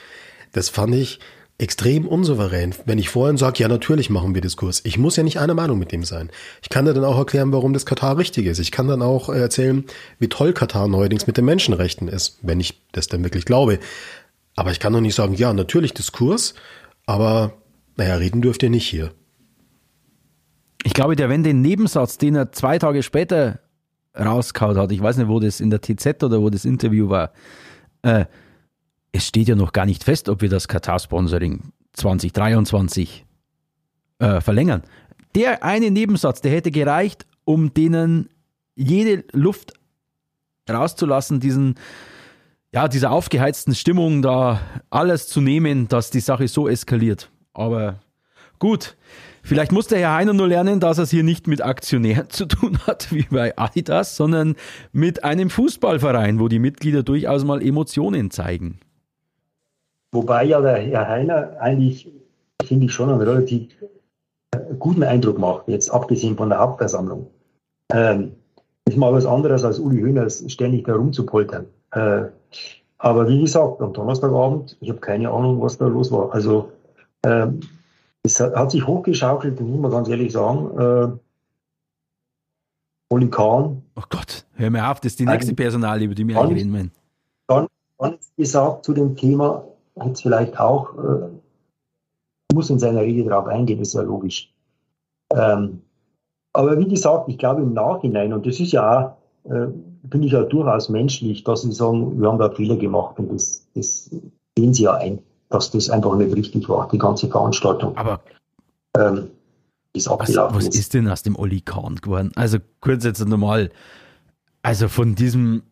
Das 0.53 0.69
fand 0.69 0.95
ich 0.95 1.21
extrem 1.59 2.07
unsouverän, 2.07 2.75
wenn 2.87 2.99
ich 2.99 3.09
vorhin 3.09 3.37
sage, 3.37 3.63
ja, 3.63 3.69
natürlich 3.69 4.11
machen 4.11 4.35
wir 4.35 4.41
Diskurs. 4.41 4.81
Ich 4.85 4.97
muss 4.97 5.17
ja 5.17 5.25
nicht 5.25 5.41
einer 5.41 5.55
Meinung 5.55 5.79
mit 5.79 5.91
dem 5.91 6.05
sein. 6.05 6.31
Ich 6.63 6.69
kann 6.69 6.85
dir 6.85 6.95
dann 6.95 7.05
auch 7.05 7.19
erklären, 7.19 7.53
warum 7.53 7.73
das 7.73 7.85
Katar 7.85 8.17
richtig 8.17 8.47
ist. 8.47 8.61
Ich 8.61 8.71
kann 8.71 8.87
dann 8.87 9.03
auch 9.03 9.29
äh, 9.29 9.41
erzählen, 9.41 9.85
wie 10.21 10.29
toll 10.29 10.53
Katar 10.53 10.87
neuerdings 10.87 11.27
mit 11.27 11.37
den 11.37 11.45
Menschenrechten 11.45 12.07
ist, 12.07 12.39
wenn 12.43 12.61
ich 12.61 12.81
das 12.93 13.09
denn 13.09 13.25
wirklich 13.25 13.45
glaube. 13.45 13.81
Aber 14.55 14.71
ich 14.71 14.79
kann 14.79 14.93
doch 14.93 15.01
nicht 15.01 15.17
sagen, 15.17 15.35
ja, 15.35 15.53
natürlich 15.53 15.95
Diskurs, 15.95 16.55
aber 17.07 17.55
naja, 17.97 18.15
reden 18.17 18.41
dürft 18.41 18.63
ihr 18.63 18.71
nicht 18.71 18.87
hier. 18.87 19.13
Ich 20.85 20.95
glaube, 20.95 21.17
der, 21.17 21.29
wenn 21.29 21.43
den 21.43 21.61
Nebensatz, 21.61 22.19
den 22.19 22.35
er 22.35 22.53
zwei 22.53 22.79
Tage 22.79 23.03
später 23.03 23.61
rauskaut 24.19 24.77
hat, 24.77 24.93
ich 24.93 25.03
weiß 25.03 25.17
nicht, 25.17 25.29
wo 25.29 25.41
das 25.41 25.61
in 25.61 25.71
der 25.71 25.81
TZ 25.81 26.23
oder 26.23 26.41
wo 26.41 26.51
das 26.51 26.65
Interview 26.65 27.09
war, 27.09 27.33
äh, 28.03 28.27
es 29.13 29.27
steht 29.27 29.49
ja 29.49 29.55
noch 29.55 29.73
gar 29.73 29.87
nicht 29.87 30.05
fest, 30.05 30.29
ob 30.29 30.43
wir 30.43 30.49
das 30.49 30.69
Katar-Sponsoring 30.69 31.73
2023 31.95 33.25
äh, 34.19 34.41
verlängern. 34.41 34.83
Der 35.35 35.65
eine 35.65 35.91
Nebensatz, 35.91 36.41
der 36.41 36.53
hätte 36.53 36.71
gereicht, 36.71 37.27
um 37.45 37.73
denen 37.75 38.29
jede 38.75 39.25
Luft 39.33 39.73
rauszulassen, 40.69 41.41
diesen, 41.41 41.77
ja, 42.73 42.89
dieser 42.89 43.11
aufgeheizten 43.11 43.75
Stimmung 43.75 44.23
da 44.23 44.61
alles 44.91 45.27
zu 45.27 45.41
nehmen, 45.41 45.89
dass 45.89 46.11
die 46.11 46.21
Sache 46.21 46.49
so 46.49 46.69
eskaliert. 46.69 47.31
Aber 47.55 48.01
gut, 48.59 48.97
vielleicht 49.43 49.73
muss 49.73 49.87
der 49.87 49.99
Herr 49.99 50.15
Heiner 50.15 50.33
nur 50.33 50.49
lernen, 50.49 50.81
dass 50.81 50.99
er 50.99 51.05
es 51.05 51.11
hier 51.11 51.23
nicht 51.23 51.47
mit 51.47 51.63
Aktionären 51.63 52.29
zu 52.31 52.47
tun 52.47 52.79
hat, 52.87 53.13
wie 53.13 53.27
bei 53.31 53.57
Adidas, 53.57 54.17
sondern 54.17 54.57
mit 54.93 55.25
einem 55.25 55.51
Fußballverein, 55.51 56.41
wo 56.41 56.49
die 56.49 56.59
Mitglieder 56.59 57.03
durchaus 57.03 57.45
mal 57.45 57.63
Emotionen 57.63 58.31
zeigen. 58.31 58.81
Wobei 60.13 60.45
ja 60.45 60.61
der 60.61 60.79
Herr 60.79 61.09
Heiner 61.09 61.57
eigentlich, 61.61 62.11
finde 62.65 62.87
ich, 62.87 62.93
schon 62.93 63.11
einen 63.11 63.21
relativ 63.21 63.69
guten 64.79 65.03
Eindruck 65.03 65.39
macht, 65.39 65.69
jetzt 65.69 65.91
abgesehen 65.91 66.37
von 66.37 66.49
der 66.49 66.59
Hauptversammlung. 66.59 67.27
Ähm, 67.93 68.33
ist 68.87 68.97
mal 68.97 69.13
was 69.13 69.27
anderes 69.27 69.65
als 69.65 69.79
Uli 69.79 70.01
Hoeneß 70.01 70.51
ständig 70.51 70.87
da 70.87 70.95
rumzupoltern. 70.95 71.67
Äh, 71.93 72.25
aber 72.99 73.29
wie 73.29 73.41
gesagt, 73.41 73.81
am 73.81 73.93
Donnerstagabend, 73.93 74.77
ich 74.81 74.89
habe 74.91 75.01
keine 75.01 75.31
Ahnung, 75.31 75.61
was 75.61 75.79
da 75.79 75.87
los 75.87 76.11
war. 76.11 76.33
Also 76.33 76.73
ähm, 77.25 77.61
es 78.25 78.41
hat, 78.41 78.71
sich 78.71 78.87
hochgeschaukelt, 78.87 79.61
muss 79.61 79.81
man 79.81 79.91
ganz 79.91 80.09
ehrlich 80.09 80.33
sagen. 80.33 80.79
Äh, 80.79 81.19
Oli 83.11 83.31
Kahn, 83.31 83.83
Oh 83.97 84.03
Gott, 84.11 84.45
hör 84.53 84.71
mir 84.71 84.91
auf, 84.91 85.01
das 85.01 85.13
ist 85.13 85.19
die 85.19 85.25
nächste 85.25 85.53
Nein. 85.53 85.57
Personalie, 85.57 86.05
über 86.07 86.15
die 86.15 86.29
wir 86.29 86.37
reden 86.41 86.73
wollen. 86.73 86.93
dann, 87.47 87.67
dann 87.99 88.15
ist 88.15 88.37
gesagt 88.37 88.85
zu 88.85 88.93
dem 88.93 89.17
Thema, 89.17 89.65
jetzt 90.05 90.23
vielleicht 90.23 90.61
auch, 90.61 90.95
äh, 90.99 91.29
muss 92.55 92.71
in 92.71 92.79
seiner 92.79 93.01
Rede 93.01 93.29
darauf 93.29 93.47
eingehen, 93.47 93.81
ist 93.81 93.95
ja 93.95 94.03
logisch. 94.03 94.53
Ähm, 95.35 95.83
aber 96.53 96.79
wie 96.79 96.89
gesagt, 96.89 97.29
ich 97.29 97.39
glaube 97.39 97.63
im 97.63 97.73
Nachhinein, 97.73 98.33
und 98.33 98.47
das 98.47 98.61
ist 98.61 98.73
ja 98.73 99.17
auch, 99.45 99.51
äh, 99.51 99.69
finde 100.11 100.27
ich 100.27 100.33
ja 100.33 100.43
durchaus 100.43 100.89
menschlich, 100.89 101.45
dass 101.45 101.63
sie 101.63 101.73
sagen, 101.73 102.21
wir 102.21 102.29
haben 102.29 102.39
da 102.39 102.51
Fehler 102.51 102.77
gemacht 102.77 103.19
und 103.19 103.33
das, 103.33 103.67
das 103.75 104.11
sehen 104.57 104.75
sie 104.75 104.85
ja 104.85 104.95
ein, 104.95 105.19
dass 105.49 105.71
das 105.71 105.91
einfach 105.91 106.15
nicht 106.17 106.35
richtig 106.35 106.69
war, 106.69 106.89
die 106.89 106.99
ganze 106.99 107.29
Veranstaltung, 107.29 107.97
Aber 107.97 108.21
ähm, 108.97 109.31
ist 109.93 110.09
was, 110.09 110.37
was 110.37 110.69
ist 110.69 110.95
denn 110.95 111.09
aus 111.09 111.23
dem 111.23 111.37
Oli 111.37 111.61
Kahn 111.61 111.97
geworden? 111.97 112.31
Also 112.35 112.59
kurz 112.81 113.05
jetzt 113.05 113.27
nochmal, 113.27 113.71
also 114.63 114.89
von 114.89 115.15
diesem 115.15 115.63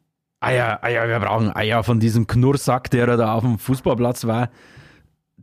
Eier, 0.41 0.83
Eier, 0.83 1.09
wir 1.09 1.21
brauchen 1.21 1.55
Eier, 1.55 1.83
von 1.83 2.01
diesem 2.01 2.27
Knurrsack, 2.27 2.91
der 2.91 3.17
da 3.17 3.35
auf 3.35 3.43
dem 3.43 3.59
Fußballplatz 3.59 4.27
war, 4.27 4.51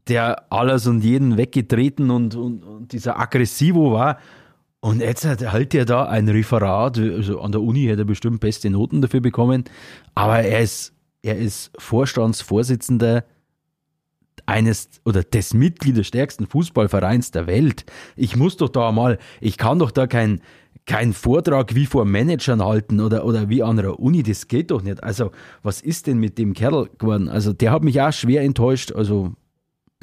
der 0.07 0.51
alles 0.51 0.87
und 0.87 1.03
jeden 1.03 1.37
weggetreten 1.37 2.09
und, 2.09 2.35
und, 2.35 2.63
und 2.63 2.91
dieser 2.91 3.19
Aggressivo 3.19 3.93
war. 3.93 4.17
Und 4.79 4.99
jetzt 4.99 5.23
hält 5.25 5.73
er 5.73 5.85
da 5.85 6.05
ein 6.05 6.27
Referat, 6.27 6.99
also 6.99 7.39
an 7.39 7.53
der 7.53 7.61
Uni 7.61 7.85
hätte 7.85 8.01
er 8.01 8.05
bestimmt 8.05 8.41
beste 8.41 8.69
Noten 8.69 9.01
dafür 9.01 9.21
bekommen, 9.21 9.63
aber 10.13 10.39
er 10.39 10.59
ist, 10.59 10.93
er 11.21 11.37
ist 11.37 11.71
Vorstandsvorsitzender 11.77 13.23
eines 14.45 14.89
oder 15.05 15.23
des 15.23 15.53
Mitglied 15.53 16.05
stärksten 16.05 16.47
Fußballvereins 16.47 17.31
der 17.31 17.47
Welt. 17.47 17.85
Ich 18.15 18.35
muss 18.35 18.57
doch 18.57 18.69
da 18.69 18.91
mal, 18.91 19.17
ich 19.41 19.57
kann 19.57 19.79
doch 19.79 19.91
da 19.91 20.07
kein, 20.07 20.41
kein 20.85 21.13
Vortrag 21.13 21.75
wie 21.75 21.85
vor 21.85 22.05
Managern 22.05 22.63
halten 22.63 22.99
oder, 22.99 23.25
oder 23.25 23.49
wie 23.49 23.63
an 23.63 23.79
einer 23.79 23.99
Uni, 23.99 24.23
das 24.23 24.47
geht 24.47 24.71
doch 24.71 24.81
nicht. 24.81 25.03
Also, 25.03 25.31
was 25.61 25.81
ist 25.81 26.07
denn 26.07 26.17
mit 26.17 26.37
dem 26.37 26.53
Kerl 26.53 26.89
geworden? 26.97 27.29
Also, 27.29 27.53
der 27.53 27.71
hat 27.71 27.83
mich 27.83 28.01
auch 28.01 28.11
schwer 28.11 28.41
enttäuscht. 28.41 28.91
Also, 28.91 29.33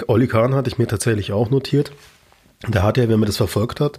Olli 0.07 0.27
Kahn 0.27 0.55
hatte 0.55 0.71
ich 0.71 0.79
mir 0.79 0.87
tatsächlich 0.87 1.33
auch 1.33 1.51
notiert. 1.51 1.93
Da 2.69 2.83
hat 2.83 2.99
er, 2.99 3.09
wenn 3.09 3.21
man 3.21 3.27
das 3.27 3.39
verfolgt 3.39 3.81
hat, 3.81 3.99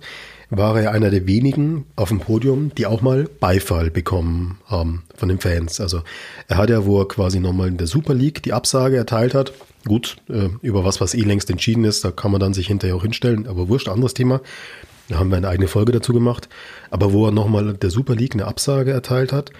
war 0.52 0.80
er 0.80 0.92
einer 0.92 1.10
der 1.10 1.26
wenigen 1.26 1.86
auf 1.96 2.10
dem 2.10 2.20
Podium, 2.20 2.76
die 2.76 2.86
auch 2.86 3.02
mal 3.02 3.28
Beifall 3.40 3.90
bekommen 3.90 4.60
haben 4.66 5.04
von 5.16 5.30
den 5.30 5.40
Fans. 5.40 5.80
Also 5.80 6.04
er 6.48 6.58
hat 6.58 6.70
ja, 6.70 6.86
wo 6.86 7.00
er 7.00 7.08
quasi 7.08 7.40
nochmal 7.40 7.70
in 7.70 7.78
der 7.78 7.88
Super 7.88 8.14
League 8.14 8.44
die 8.44 8.54
Absage 8.54 8.98
erteilt 8.98 9.34
hat, 9.34 9.54
gut, 9.86 10.18
äh, 10.30 10.50
über 10.62 10.86
was, 10.86 11.02
was 11.02 11.14
eh 11.14 11.22
längst 11.22 11.50
entschieden 11.50 11.84
ist, 11.84 12.06
da 12.06 12.12
kann 12.12 12.32
man 12.32 12.40
dann 12.40 12.54
sich 12.54 12.68
hinterher 12.68 12.96
auch 12.96 13.04
hinstellen, 13.04 13.48
aber 13.48 13.68
wurscht, 13.70 13.90
anderes 13.90 14.14
Thema. 14.14 14.42
Da 15.10 15.20
haben 15.20 15.30
wir 15.30 15.38
eine 15.38 15.50
eigene 15.50 15.68
Folge 15.68 15.92
dazu 15.92 16.14
gemacht. 16.14 16.48
Aber 16.90 17.12
wo 17.12 17.26
er 17.26 17.32
nochmal 17.32 17.74
der 17.74 17.90
Super 17.90 18.16
League 18.16 18.34
eine 18.34 18.46
Absage 18.46 18.92
erteilt 18.92 19.34
hat, 19.34 19.52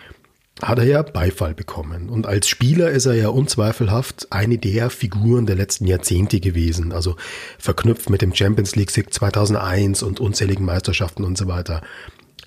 hat 0.62 0.80
er 0.80 0.86
ja 0.86 1.02
Beifall 1.02 1.54
bekommen. 1.54 2.10
Und 2.10 2.28
als 2.28 2.48
Spieler 2.48 2.92
ist 2.92 3.06
er 3.06 3.16
ja 3.16 3.30
unzweifelhaft 3.30 4.28
eine 4.32 4.58
der 4.58 4.90
Figuren 4.90 5.46
der 5.46 5.56
letzten 5.56 5.88
Jahrzehnte 5.88 6.40
gewesen. 6.40 6.92
Also 6.92 7.16
verknüpft 7.58 8.10
mit 8.10 8.22
dem 8.22 8.34
Champions 8.34 8.76
League 8.76 8.92
Sieg 8.92 9.14
2001 9.14 10.04
und 10.04 10.20
unzähligen 10.20 10.66
Meisterschaften 10.66 11.24
und 11.24 11.38
so 11.38 11.48
weiter. 11.48 11.82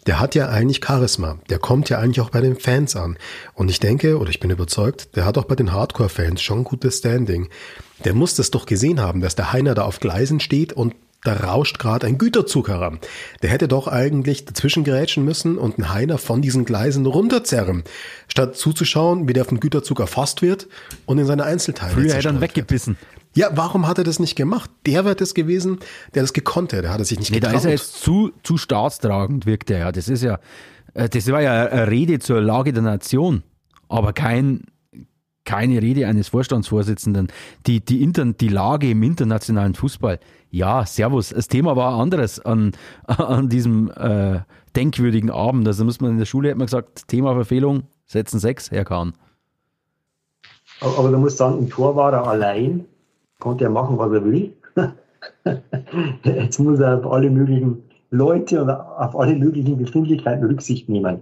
Der 0.07 0.21
hat 0.21 0.35
ja 0.35 0.49
eigentlich 0.49 0.85
Charisma. 0.85 1.39
Der 1.49 1.59
kommt 1.59 1.89
ja 1.89 1.99
eigentlich 1.99 2.21
auch 2.21 2.31
bei 2.31 2.41
den 2.41 2.57
Fans 2.57 2.95
an. 2.97 3.17
Und 3.55 3.71
ich 3.71 3.81
denke, 3.81 4.19
oder 4.19 4.31
ich 4.31 4.41
bin 4.41 4.51
überzeugt, 4.51 5.17
der 5.17 5.25
hat 5.25 5.39
auch 5.39 5.45
bei 5.45 5.55
den 5.55 5.73
Hardcore-Fans 5.73 6.43
schon 6.43 6.65
gutes 6.65 6.99
Standing. 6.99 7.49
Der 8.05 8.15
muss 8.15 8.35
das 8.35 8.51
doch 8.51 8.67
gesehen 8.67 9.01
haben, 9.01 9.21
dass 9.21 9.35
der 9.35 9.53
Heiner 9.53 9.75
da 9.75 9.83
auf 9.83 10.01
Gleisen 10.01 10.41
steht 10.41 10.73
und 10.73 10.95
da 11.25 11.33
rauscht 11.33 11.79
gerade 11.79 12.07
ein 12.07 12.19
Güterzug 12.19 12.69
heran. 12.69 13.01
Der 13.43 13.49
hätte 13.49 13.67
doch 13.67 13.89
eigentlich 13.89 14.45
dazwischen 14.45 14.85
gerätschen 14.85 15.25
müssen 15.25 15.57
und 15.57 15.79
einen 15.79 15.93
Heiner 15.93 16.19
von 16.19 16.43
diesen 16.43 16.67
Gleisen 16.67 17.07
runterzerren, 17.07 17.83
statt 18.29 18.57
zuzuschauen, 18.57 19.27
wie 19.27 19.33
der 19.33 19.47
vom 19.47 19.59
Güterzug 19.59 20.01
erfasst 20.01 20.43
wird 20.43 20.69
und 21.07 21.19
in 21.19 21.25
seine 21.25 21.45
Einzelteile 21.45 21.93
früher 21.95 22.15
hätte 22.15 22.29
er 22.29 22.41
zerstreut 22.41 22.57
ihn 22.57 22.71
wird. 22.71 22.97
Ja, 23.35 23.49
warum 23.55 23.87
hat 23.89 23.99
er 23.99 24.05
das 24.05 24.21
nicht 24.21 24.37
gemacht? 24.37 24.71
Der 24.87 25.05
wäre 25.05 25.17
das 25.17 25.35
gewesen, 25.35 25.79
der 26.15 26.23
das 26.23 26.33
gekonnt 26.33 26.73
hätte. 26.73 26.83
Der 26.83 26.93
hat 26.93 27.01
er 27.01 27.05
sich 27.05 27.19
nicht 27.19 27.31
Nee, 27.31 27.41
da 27.41 27.49
getraut. 27.49 27.61
ist 27.61 27.65
er 27.67 27.71
jetzt 27.73 28.01
zu, 28.03 28.33
zu 28.43 28.57
staatstragend, 28.57 29.45
wirkt 29.47 29.71
er 29.71 29.79
ja. 29.79 29.93
Das 29.93 30.09
ist 30.09 30.23
ja, 30.23 30.39
äh, 30.95 31.09
das 31.09 31.31
war 31.31 31.43
ja 31.43 31.67
eine 31.67 31.91
Rede 31.91 32.19
zur 32.21 32.41
Lage 32.41 32.73
der 32.73 32.83
Nation, 32.83 33.43
aber 33.89 34.13
kein, 34.13 34.63
keine 35.45 35.83
Rede 35.83 36.07
eines 36.07 36.29
Vorstandsvorsitzenden. 36.29 37.29
Die, 37.67 37.85
die, 37.85 38.03
Inter, 38.03 38.25
die 38.27 38.49
Lage 38.49 38.91
im 38.91 39.03
internationalen 39.03 39.75
Fußball, 39.75 40.21
ja, 40.51 40.87
Servus. 40.87 41.31
Das 41.31 41.49
Thema 41.49 41.75
war 41.75 41.95
ein 41.95 42.01
anderes 42.01 42.39
an, 42.41 42.73
an 43.07 43.49
diesem 43.49 43.91
äh, 43.91 44.41
denkwürdigen 44.77 45.31
Abend. 45.31 45.67
Also 45.67 45.85
muss 45.85 46.01
man 46.01 46.13
in 46.13 46.19
der 46.19 46.27
Schule, 46.27 46.51
hat 46.51 46.57
man 46.57 46.67
gesagt, 46.67 47.09
Thema 47.09 47.35
Verfehlung, 47.35 47.83
setzen 48.07 48.39
sechs, 48.39 48.71
Herr 48.71 48.85
Kahn. 48.85 49.15
Aber, 50.81 50.99
aber 50.99 51.11
da 51.11 51.19
muss 51.19 51.37
sagen, 51.37 51.59
im 51.59 51.71
Tor 51.71 51.97
war 51.97 52.13
er 52.13 52.27
allein, 52.27 52.85
konnte 53.45 53.65
er 53.65 53.71
machen, 53.71 53.99
was 53.99 54.11
er 54.13 54.25
will. 54.25 54.53
Jetzt 56.25 56.59
muss 56.59 56.81
er 56.81 56.99
auf 56.99 57.13
alle 57.13 57.31
möglichen 57.31 57.83
Leute 58.11 58.63
und 58.63 58.71
auf 58.71 59.17
alle 59.17 59.37
möglichen 59.37 59.77
Befindlichkeiten 59.77 60.45
Rücksicht 60.45 60.89
nehmen. 60.89 61.21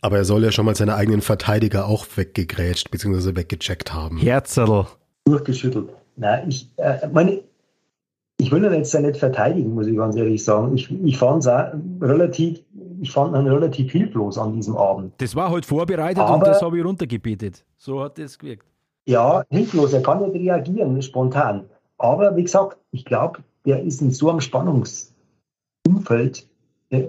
Aber 0.00 0.18
er 0.18 0.24
soll 0.24 0.44
ja 0.44 0.52
schon 0.52 0.64
mal 0.64 0.76
seine 0.76 0.94
eigenen 0.94 1.20
Verteidiger 1.20 1.86
auch 1.86 2.06
weggegrätscht 2.14 2.90
bzw. 2.90 3.34
weggecheckt 3.36 3.92
haben. 3.92 4.18
Herzerl. 4.18 4.86
Durchgeschüttelt. 5.24 5.88
Nein, 6.16 6.48
ich 6.48 6.70
äh, 6.76 7.08
meine, 7.12 7.40
ich 8.38 8.52
will 8.52 8.64
ihn 8.64 8.72
jetzt 8.72 8.94
ja 8.94 9.00
nicht 9.00 9.18
verteidigen, 9.18 9.74
muss 9.74 9.88
ich 9.88 9.96
ganz 9.96 10.14
ehrlich 10.14 10.42
sagen. 10.44 10.76
Ich, 10.76 10.90
ich 10.90 11.18
fand 11.18 11.44
es 11.44 11.50
relativ, 12.00 12.60
ich 13.00 13.10
fand 13.10 13.34
ihn 13.34 13.48
relativ 13.48 13.90
hilflos 13.90 14.38
an 14.38 14.54
diesem 14.54 14.76
Abend. 14.76 15.12
Das 15.18 15.34
war 15.34 15.50
halt 15.50 15.66
vorbereitet 15.66 16.22
Aber, 16.22 16.34
und 16.34 16.46
das 16.46 16.62
habe 16.62 16.78
ich 16.78 16.84
runtergebetet. 16.84 17.64
So 17.76 18.00
hat 18.02 18.18
das 18.18 18.38
gewirkt. 18.38 18.64
Ja, 19.08 19.44
hilflos. 19.48 19.94
Er 19.94 20.02
kann 20.02 20.20
nicht 20.20 20.34
reagieren, 20.34 21.00
spontan. 21.00 21.64
Aber 21.96 22.36
wie 22.36 22.42
gesagt, 22.42 22.76
ich 22.90 23.06
glaube, 23.06 23.38
der 23.64 23.82
ist 23.82 24.02
in 24.02 24.10
so 24.10 24.28
einem 24.28 24.42
Spannungsumfeld 24.42 26.46
äh, 26.90 27.04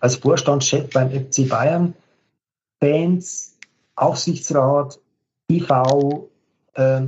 als 0.00 0.16
Vorstandschef 0.16 0.92
beim 0.92 1.10
FC 1.10 1.48
Bayern, 1.48 1.94
Fans, 2.80 3.56
Aufsichtsrat, 3.94 4.98
IV, 5.48 5.70
äh, 6.74 7.02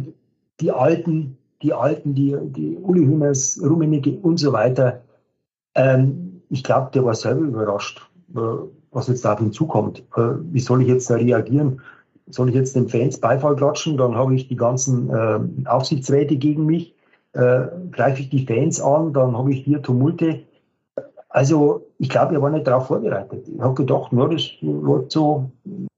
die 0.60 0.70
Alten, 0.70 1.36
die 1.60 1.72
Alten, 1.72 2.14
die, 2.14 2.36
die 2.40 2.76
Uli 2.76 3.04
Hümmers, 3.04 3.60
Rummenigge 3.60 4.12
und 4.22 4.36
so 4.36 4.52
weiter. 4.52 5.02
Ähm, 5.74 6.40
ich 6.50 6.62
glaube, 6.62 6.92
der 6.94 7.04
war 7.04 7.16
selber 7.16 7.40
überrascht, 7.40 8.08
äh, 8.36 8.40
was 8.92 9.08
jetzt 9.08 9.26
auf 9.26 9.40
ihn 9.40 9.50
zukommt. 9.50 10.04
Äh, 10.14 10.36
wie 10.52 10.60
soll 10.60 10.82
ich 10.82 10.88
jetzt 10.88 11.10
da 11.10 11.16
reagieren? 11.16 11.80
Soll 12.30 12.48
ich 12.48 12.54
jetzt 12.54 12.74
den 12.74 12.88
Fans 12.88 13.18
Beifall 13.18 13.56
klatschen? 13.56 13.96
Dann 13.96 14.14
habe 14.14 14.34
ich 14.34 14.48
die 14.48 14.56
ganzen 14.56 15.10
äh, 15.10 15.40
Aufsichtsräte 15.68 16.36
gegen 16.36 16.64
mich. 16.66 16.94
Äh, 17.32 17.66
greife 17.90 18.20
ich 18.20 18.30
die 18.30 18.46
Fans 18.46 18.80
an, 18.80 19.12
dann 19.12 19.36
habe 19.36 19.52
ich 19.52 19.64
hier 19.64 19.82
Tumulte. 19.82 20.40
Also 21.28 21.84
ich 21.98 22.08
glaube, 22.08 22.34
er 22.34 22.42
war 22.42 22.50
nicht 22.50 22.66
darauf 22.66 22.86
vorbereitet. 22.86 23.48
Ich 23.52 23.60
habe 23.60 23.74
gedacht, 23.74 24.12
nur 24.12 24.30
das 24.30 24.42
läuft 24.60 25.10
so 25.10 25.50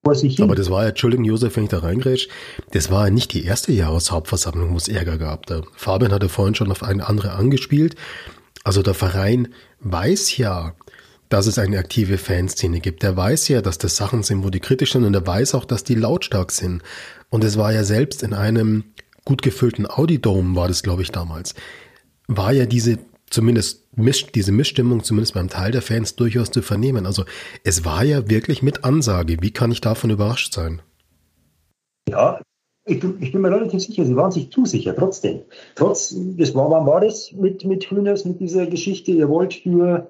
vor 0.02 0.14
sich 0.14 0.36
hin. 0.36 0.46
Aber 0.46 0.54
das 0.54 0.70
war 0.70 0.84
ja, 0.84 0.88
Entschuldigung, 0.88 1.26
Josef, 1.26 1.56
wenn 1.56 1.64
ich 1.64 1.70
da 1.70 1.80
reingrätsch, 1.80 2.28
das 2.70 2.90
war 2.90 3.04
ja 3.04 3.10
nicht 3.12 3.34
die 3.34 3.44
erste 3.44 3.72
Jahreshauptversammlung, 3.72 4.72
wo 4.72 4.76
es 4.76 4.88
Ärger 4.88 5.18
gab. 5.18 5.44
Der 5.44 5.62
Fabian 5.76 6.12
hatte 6.12 6.30
vorhin 6.30 6.54
schon 6.54 6.70
auf 6.70 6.82
eine 6.82 7.06
andere 7.06 7.32
angespielt. 7.32 7.96
Also 8.64 8.82
der 8.82 8.94
Verein 8.94 9.48
weiß 9.80 10.38
ja, 10.38 10.72
dass 11.28 11.46
es 11.46 11.58
eine 11.58 11.78
aktive 11.78 12.18
Fanszene 12.18 12.80
gibt. 12.80 13.02
Der 13.02 13.16
weiß 13.16 13.48
ja, 13.48 13.62
dass 13.62 13.78
das 13.78 13.96
Sachen 13.96 14.22
sind, 14.22 14.44
wo 14.44 14.50
die 14.50 14.60
kritisch 14.60 14.92
sind 14.92 15.04
und 15.04 15.14
er 15.14 15.26
weiß 15.26 15.54
auch, 15.54 15.64
dass 15.64 15.84
die 15.84 15.94
lautstark 15.94 16.52
sind. 16.52 16.82
Und 17.30 17.44
es 17.44 17.56
war 17.56 17.72
ja 17.72 17.84
selbst 17.84 18.22
in 18.22 18.32
einem 18.32 18.84
gut 19.24 19.42
gefüllten 19.42 19.86
Audidome, 19.88 20.54
war 20.54 20.68
das, 20.68 20.82
glaube 20.82 21.02
ich, 21.02 21.10
damals, 21.10 21.54
war 22.28 22.52
ja 22.52 22.66
diese 22.66 22.98
zumindest 23.28 23.84
diese 24.34 24.52
Missstimmung, 24.52 25.02
zumindest 25.02 25.34
beim 25.34 25.48
Teil 25.48 25.72
der 25.72 25.82
Fans, 25.82 26.16
durchaus 26.16 26.50
zu 26.50 26.62
vernehmen. 26.62 27.06
Also 27.06 27.24
es 27.64 27.84
war 27.84 28.04
ja 28.04 28.28
wirklich 28.28 28.62
mit 28.62 28.84
Ansage. 28.84 29.38
Wie 29.40 29.50
kann 29.50 29.72
ich 29.72 29.80
davon 29.80 30.10
überrascht 30.10 30.52
sein? 30.52 30.82
Ja, 32.08 32.40
ich 32.84 33.00
bin, 33.00 33.16
ich 33.20 33.32
bin 33.32 33.40
mir 33.40 33.50
relativ 33.50 33.80
sicher, 33.80 34.04
sie 34.04 34.14
waren 34.14 34.30
sich 34.30 34.50
zu 34.50 34.64
sicher, 34.64 34.94
trotzdem. 34.94 35.40
Trotz, 35.74 36.14
das 36.16 36.54
war, 36.54 36.70
wann 36.70 36.86
war 36.86 37.00
das 37.00 37.32
mit, 37.32 37.64
mit 37.64 37.90
Hühners, 37.90 38.24
mit 38.24 38.38
dieser 38.38 38.66
Geschichte, 38.66 39.10
ihr 39.10 39.28
wollt 39.28 39.66
äh, 39.66 40.02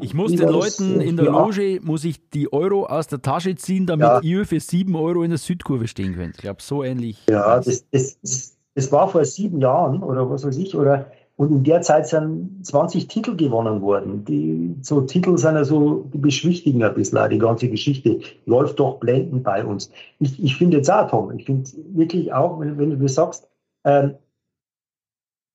ich 0.00 0.14
muss 0.14 0.32
den 0.32 0.48
Leuten 0.48 1.00
in 1.00 1.16
der 1.16 1.26
Loge, 1.26 1.80
muss 1.82 2.04
ich 2.04 2.28
die 2.30 2.52
Euro 2.52 2.86
aus 2.86 3.06
der 3.06 3.22
Tasche 3.22 3.54
ziehen, 3.56 3.86
damit 3.86 4.06
ja. 4.06 4.20
ihr 4.20 4.46
für 4.46 4.60
sieben 4.60 4.96
Euro 4.96 5.22
in 5.22 5.30
der 5.30 5.38
Südkurve 5.38 5.88
stehen 5.88 6.14
könnt. 6.14 6.36
Ich 6.36 6.42
glaube, 6.42 6.62
so 6.62 6.82
ähnlich. 6.82 7.18
Ja, 7.28 7.60
das, 7.60 7.84
das, 7.90 8.56
das 8.74 8.92
war 8.92 9.08
vor 9.08 9.24
sieben 9.24 9.60
Jahren 9.60 10.02
oder 10.02 10.28
was 10.30 10.44
weiß 10.44 10.56
ich, 10.56 10.74
oder 10.74 11.10
und 11.38 11.52
in 11.52 11.62
der 11.62 11.82
Zeit 11.82 12.08
sind 12.08 12.66
20 12.66 13.06
Titel 13.06 13.36
gewonnen 13.36 13.80
worden. 13.80 14.24
Die, 14.24 14.74
so 14.82 15.02
Titel 15.02 15.38
sind 15.38 15.54
ja 15.54 15.62
so, 15.62 16.08
die 16.12 16.18
beschwichtigen 16.18 16.82
ein 16.82 16.94
bisschen 16.94 17.30
die 17.30 17.38
ganze 17.38 17.68
Geschichte. 17.68 18.18
Läuft 18.44 18.80
doch 18.80 18.98
blendend 18.98 19.44
bei 19.44 19.64
uns. 19.64 19.88
Ich, 20.18 20.42
ich 20.42 20.56
finde 20.56 20.78
jetzt 20.78 20.90
auch, 20.90 21.08
Tom, 21.08 21.30
ich 21.38 21.44
finde 21.44 21.70
wirklich 21.94 22.32
auch, 22.32 22.58
wenn, 22.58 22.76
wenn 22.76 22.90
du 22.90 22.96
das 22.96 23.14
sagst, 23.14 23.48
ähm, 23.84 24.16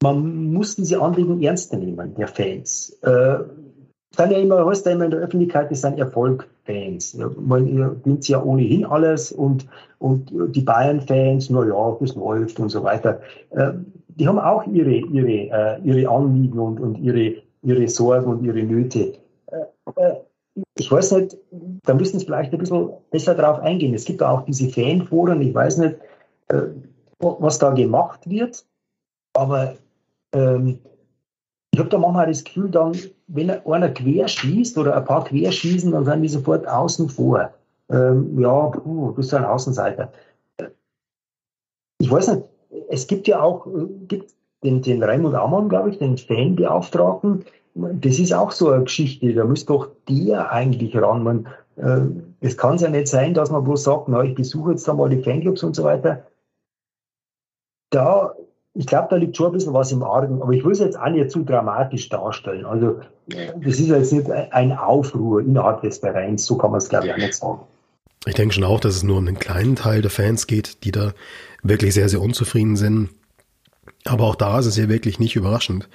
man 0.02 0.54
muss 0.54 0.78
diese 0.78 1.02
Anliegen 1.02 1.42
ernst 1.42 1.74
nehmen, 1.74 2.16
der 2.16 2.30
Fans. 2.30 2.98
Äh, 3.02 3.40
sind 4.16 4.32
ja 4.32 4.38
immer, 4.38 4.66
heißt 4.66 4.86
ja 4.86 4.92
immer 4.92 5.06
in 5.06 5.12
der 5.12 5.22
Öffentlichkeit, 5.22 5.72
die 5.72 5.76
sind 5.76 5.98
Erfolgfans. 5.98 7.18
Man 7.38 7.66
nimmt 8.06 8.28
ja 8.28 8.44
ohnehin 8.44 8.86
alles 8.86 9.32
und, 9.32 9.68
und 10.00 10.32
die 10.56 10.62
Bayern-Fans, 10.62 11.50
na 11.50 11.66
ja, 11.66 11.98
das 12.00 12.16
läuft 12.16 12.60
und 12.60 12.70
so 12.70 12.84
weiter. 12.84 13.22
Äh, 13.52 13.72
die 14.08 14.28
haben 14.28 14.40
auch 14.40 14.66
ihre, 14.68 14.92
ihre, 14.92 15.50
äh, 15.50 15.80
ihre 15.84 16.10
Anliegen 16.10 16.60
und, 16.60 16.80
und 16.80 17.00
ihre, 17.00 17.42
ihre 17.64 17.88
Sorgen 17.88 18.32
und 18.32 18.44
ihre 18.44 18.62
Nöte. 18.62 19.14
Äh, 19.48 20.14
ich 20.78 20.92
weiß 20.92 21.14
nicht, 21.14 21.38
da 21.84 21.96
müssen 21.96 22.20
Sie 22.20 22.26
vielleicht 22.26 22.54
ein 22.54 22.60
bisschen 22.60 22.90
besser 23.10 23.34
drauf 23.34 23.60
eingehen. 23.60 23.96
Es 23.96 24.06
gibt 24.06 24.22
auch 24.22 24.46
diese 24.46 24.70
Fanforen, 24.70 25.42
ich 25.42 25.54
weiß 25.54 25.80
nicht, 25.80 25.96
was 27.20 27.58
da 27.58 27.72
gemacht 27.72 28.30
wird, 28.30 28.64
aber 29.34 29.74
ähm, 30.34 30.78
ich 31.74 31.80
habe 31.80 31.90
da 31.90 31.98
manchmal 31.98 32.28
das 32.28 32.44
Gefühl, 32.44 32.70
dann, 32.70 32.96
wenn 33.26 33.50
einer 33.50 33.90
quer 33.90 34.28
schießt 34.28 34.78
oder 34.78 34.96
ein 34.96 35.06
paar 35.06 35.24
quer 35.24 35.52
schießen, 35.52 35.92
dann 35.92 36.06
sind 36.06 36.22
die 36.22 36.30
sofort 36.30 36.68
außen 36.68 37.10
vor. 37.10 37.52
Ähm, 37.90 38.40
ja, 38.40 38.68
puh, 38.68 39.08
du 39.08 39.14
bist 39.16 39.34
ein 39.34 39.44
Außenseiter. 39.44 40.12
Ich 41.98 42.12
weiß 42.12 42.28
nicht, 42.28 42.44
es 42.90 43.08
gibt 43.08 43.28
ja 43.28 43.42
auch 43.42 43.66
äh, 43.66 43.88
gibt 44.08 44.36
den, 44.64 44.84
den 44.84 45.02
Raimund 45.02 45.34
Ammann, 45.34 45.68
glaube 45.68 45.90
ich, 45.90 45.98
den 45.98 46.16
Fanbeauftragten. 46.16 47.44
Das 47.74 48.20
ist 48.20 48.34
auch 48.34 48.52
so 48.52 48.70
eine 48.70 48.84
Geschichte, 48.84 49.34
da 49.34 49.44
müsste 49.44 49.74
doch 49.74 49.90
der 50.08 50.52
eigentlich 50.52 50.96
ran. 50.96 51.24
Man, 51.24 51.48
äh, 51.78 52.02
es 52.42 52.56
kann 52.56 52.78
ja 52.78 52.90
nicht 52.90 53.08
sein, 53.08 53.34
dass 53.34 53.50
man 53.50 53.64
bloß 53.64 53.84
sagt, 53.84 54.10
na, 54.10 54.24
ich 54.24 54.36
besuche 54.36 54.72
jetzt 54.72 54.88
einmal 54.88 55.10
die 55.10 55.24
Fanclubs 55.24 55.64
und 55.64 55.76
so 55.76 55.84
weiter. 55.84 56.24
Da, 57.90 58.36
ich 58.76 58.88
glaube, 58.88 59.08
da 59.12 59.16
liegt 59.18 59.38
schon 59.38 59.48
ein 59.48 59.52
bisschen 59.54 59.74
was 59.74 59.92
im 59.92 60.04
Argen, 60.04 60.42
aber 60.42 60.52
ich 60.52 60.64
will 60.66 60.72
es 60.72 60.80
jetzt 60.80 60.98
auch 60.98 61.10
nicht 61.10 61.30
zu 61.30 61.44
dramatisch 61.44 62.10
darstellen. 62.10 62.66
Also, 62.66 63.02
das 63.28 63.80
ist 63.80 63.88
jetzt 63.88 64.14
nicht 64.14 64.30
ein 64.32 64.72
Aufruhr 64.72 65.42
innerhalb 65.42 65.82
des 65.82 66.00
Vereins, 66.00 66.46
so 66.46 66.58
kann 66.58 66.72
man 66.72 66.80
es, 66.80 66.90
glaube 66.90 67.08
ich, 67.08 67.14
auch 67.14 67.18
nicht 67.18 67.36
sagen. 67.36 67.60
Ich 68.26 68.36
denke 68.36 68.56
schon 68.56 68.64
auch, 68.64 68.80
dass 68.80 68.96
es 68.96 69.04
nur 69.04 69.18
um 69.18 69.28
einen 69.28 69.38
kleinen 69.38 69.76
Teil 69.76 70.02
der 70.02 70.10
Fans 70.10 70.48
geht, 70.48 70.84
die 70.86 70.92
da 70.92 71.14
wirklich 71.62 71.94
sehr, 71.94 72.10
sehr 72.10 72.22
unzufrieden 72.22 72.76
sind. 72.76 73.10
Aber 74.06 74.26
auch 74.26 74.36
da 74.36 74.60
ist 74.60 74.66
es 74.66 74.78
ja 74.78 74.90
wirklich 74.90 75.20
nicht 75.20 75.36
überraschend. 75.36 75.88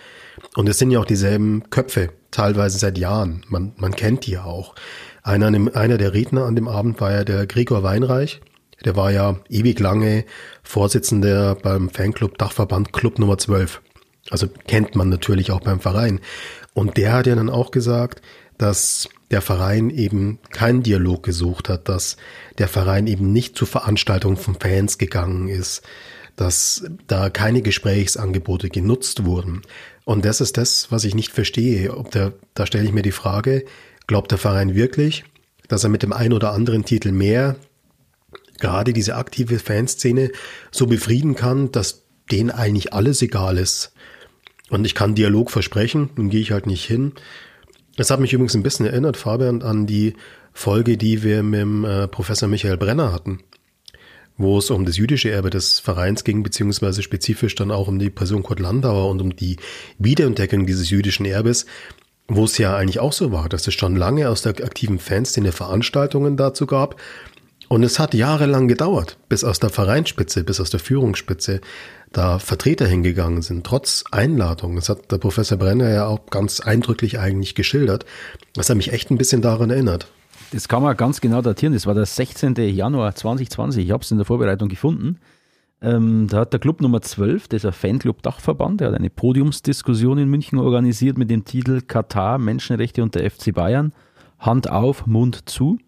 Und 0.54 0.68
es 0.68 0.78
sind 0.78 0.90
ja 0.90 1.00
auch 1.00 1.04
dieselben 1.04 1.68
Köpfe, 1.70 2.10
teilweise 2.30 2.78
seit 2.78 2.96
Jahren. 2.98 3.44
Man, 3.48 3.72
man 3.76 3.92
kennt 3.92 4.26
die 4.26 4.32
ja 4.32 4.44
auch. 4.44 4.74
Einer, 5.22 5.46
einer 5.74 5.98
der 5.98 6.14
Redner 6.14 6.44
an 6.44 6.54
dem 6.54 6.68
Abend 6.68 7.00
war 7.00 7.12
ja 7.12 7.24
der 7.24 7.46
Gregor 7.46 7.82
Weinreich. 7.82 8.40
Der 8.84 8.96
war 8.96 9.10
ja 9.10 9.40
ewig 9.48 9.80
lange 9.80 10.24
Vorsitzender 10.62 11.54
beim 11.56 11.90
Fanclub 11.90 12.38
Dachverband 12.38 12.92
Club 12.92 13.18
Nummer 13.18 13.38
12. 13.38 13.80
Also 14.30 14.48
kennt 14.66 14.94
man 14.94 15.08
natürlich 15.08 15.50
auch 15.50 15.60
beim 15.60 15.80
Verein. 15.80 16.20
Und 16.74 16.96
der 16.96 17.12
hat 17.12 17.26
ja 17.26 17.34
dann 17.34 17.50
auch 17.50 17.70
gesagt, 17.70 18.22
dass 18.56 19.08
der 19.30 19.42
Verein 19.42 19.90
eben 19.90 20.38
keinen 20.50 20.82
Dialog 20.82 21.22
gesucht 21.22 21.68
hat, 21.68 21.88
dass 21.88 22.16
der 22.58 22.68
Verein 22.68 23.06
eben 23.06 23.32
nicht 23.32 23.56
zu 23.56 23.66
Veranstaltungen 23.66 24.36
von 24.36 24.56
Fans 24.56 24.98
gegangen 24.98 25.48
ist, 25.48 25.82
dass 26.36 26.84
da 27.06 27.30
keine 27.30 27.62
Gesprächsangebote 27.62 28.68
genutzt 28.68 29.24
wurden. 29.24 29.62
Und 30.04 30.24
das 30.24 30.40
ist 30.40 30.56
das, 30.56 30.90
was 30.90 31.04
ich 31.04 31.14
nicht 31.14 31.32
verstehe. 31.32 31.96
Ob 31.96 32.10
der, 32.10 32.32
da 32.54 32.66
stelle 32.66 32.84
ich 32.84 32.92
mir 32.92 33.02
die 33.02 33.12
Frage, 33.12 33.64
glaubt 34.06 34.30
der 34.30 34.38
Verein 34.38 34.74
wirklich, 34.74 35.24
dass 35.68 35.84
er 35.84 35.90
mit 35.90 36.02
dem 36.02 36.12
einen 36.12 36.32
oder 36.32 36.52
anderen 36.52 36.84
Titel 36.84 37.12
mehr 37.12 37.56
gerade 38.58 38.92
diese 38.92 39.16
aktive 39.16 39.58
Fanszene 39.58 40.30
so 40.70 40.86
befrieden 40.86 41.34
kann, 41.34 41.72
dass 41.72 42.04
denen 42.30 42.50
eigentlich 42.50 42.92
alles 42.92 43.22
egal 43.22 43.58
ist. 43.58 43.92
Und 44.70 44.84
ich 44.84 44.94
kann 44.94 45.14
Dialog 45.14 45.50
versprechen, 45.50 46.10
nun 46.16 46.28
gehe 46.28 46.40
ich 46.40 46.52
halt 46.52 46.66
nicht 46.66 46.84
hin. 46.84 47.12
Das 47.96 48.10
hat 48.10 48.20
mich 48.20 48.32
übrigens 48.32 48.54
ein 48.54 48.62
bisschen 48.62 48.86
erinnert, 48.86 49.16
Fabian, 49.16 49.62
an 49.62 49.86
die 49.86 50.14
Folge, 50.52 50.96
die 50.96 51.22
wir 51.22 51.42
mit 51.42 51.60
dem 51.60 51.84
äh, 51.84 52.08
Professor 52.08 52.48
Michael 52.48 52.76
Brenner 52.76 53.12
hatten, 53.12 53.40
wo 54.36 54.58
es 54.58 54.70
um 54.70 54.84
das 54.84 54.96
jüdische 54.96 55.30
Erbe 55.30 55.50
des 55.50 55.78
Vereins 55.78 56.24
ging, 56.24 56.42
beziehungsweise 56.42 57.02
spezifisch 57.02 57.54
dann 57.54 57.70
auch 57.70 57.88
um 57.88 57.98
die 57.98 58.10
Person 58.10 58.42
Kurt 58.42 58.60
Landauer 58.60 59.08
und 59.10 59.20
um 59.20 59.34
die 59.34 59.56
Wiederentdeckung 59.98 60.66
dieses 60.66 60.90
jüdischen 60.90 61.26
Erbes, 61.26 61.66
wo 62.28 62.44
es 62.44 62.58
ja 62.58 62.76
eigentlich 62.76 63.00
auch 63.00 63.12
so 63.12 63.32
war, 63.32 63.48
dass 63.48 63.66
es 63.66 63.74
schon 63.74 63.96
lange 63.96 64.28
aus 64.28 64.42
der 64.42 64.52
aktiven 64.64 64.98
Fanszene 64.98 65.50
Veranstaltungen 65.50 66.36
dazu 66.36 66.66
gab, 66.66 67.00
und 67.68 67.82
es 67.82 67.98
hat 67.98 68.14
jahrelang 68.14 68.68
gedauert, 68.68 69.18
bis 69.28 69.44
aus 69.44 69.60
der 69.60 69.70
Vereinsspitze, 69.70 70.44
bis 70.44 70.60
aus 70.60 70.70
der 70.70 70.80
Führungsspitze 70.80 71.60
da 72.12 72.38
Vertreter 72.38 72.86
hingegangen 72.86 73.42
sind, 73.42 73.66
trotz 73.66 74.04
Einladung. 74.10 74.76
Das 74.76 74.88
hat 74.88 75.12
der 75.12 75.18
Professor 75.18 75.58
Brenner 75.58 75.90
ja 75.90 76.06
auch 76.06 76.26
ganz 76.26 76.60
eindrücklich 76.60 77.18
eigentlich 77.18 77.54
geschildert. 77.54 78.06
Das 78.54 78.70
hat 78.70 78.76
mich 78.76 78.92
echt 78.92 79.10
ein 79.10 79.18
bisschen 79.18 79.42
daran 79.42 79.70
erinnert. 79.70 80.10
Das 80.52 80.68
kann 80.68 80.82
man 80.82 80.96
ganz 80.96 81.20
genau 81.20 81.42
datieren. 81.42 81.74
Das 81.74 81.86
war 81.86 81.94
der 81.94 82.06
16. 82.06 82.54
Januar 82.54 83.14
2020. 83.14 83.84
Ich 83.84 83.90
habe 83.90 84.02
es 84.02 84.10
in 84.10 84.16
der 84.16 84.24
Vorbereitung 84.24 84.70
gefunden. 84.70 85.18
Ähm, 85.80 86.26
da 86.28 86.38
hat 86.38 86.52
der 86.52 86.60
Club 86.60 86.80
Nummer 86.80 87.02
12, 87.02 87.48
dieser 87.48 87.72
Fanclub 87.72 88.22
Dachverband, 88.22 88.80
der 88.80 88.88
hat 88.88 88.96
eine 88.96 89.10
Podiumsdiskussion 89.10 90.18
in 90.18 90.28
München 90.28 90.58
organisiert 90.58 91.18
mit 91.18 91.30
dem 91.30 91.44
Titel 91.44 91.82
Katar, 91.82 92.38
Menschenrechte 92.38 93.02
und 93.02 93.14
der 93.14 93.30
FC 93.30 93.54
Bayern. 93.54 93.92
Hand 94.38 94.70
auf, 94.70 95.06
Mund 95.06 95.48
zu. 95.48 95.78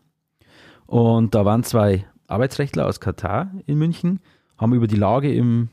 Und 0.90 1.36
da 1.36 1.44
waren 1.44 1.62
zwei 1.62 2.04
Arbeitsrechtler 2.26 2.84
aus 2.84 2.98
Katar 2.98 3.52
in 3.64 3.78
München, 3.78 4.18
haben 4.58 4.74
über 4.74 4.88
die 4.88 4.96
Lage 4.96 5.32
im 5.32 5.68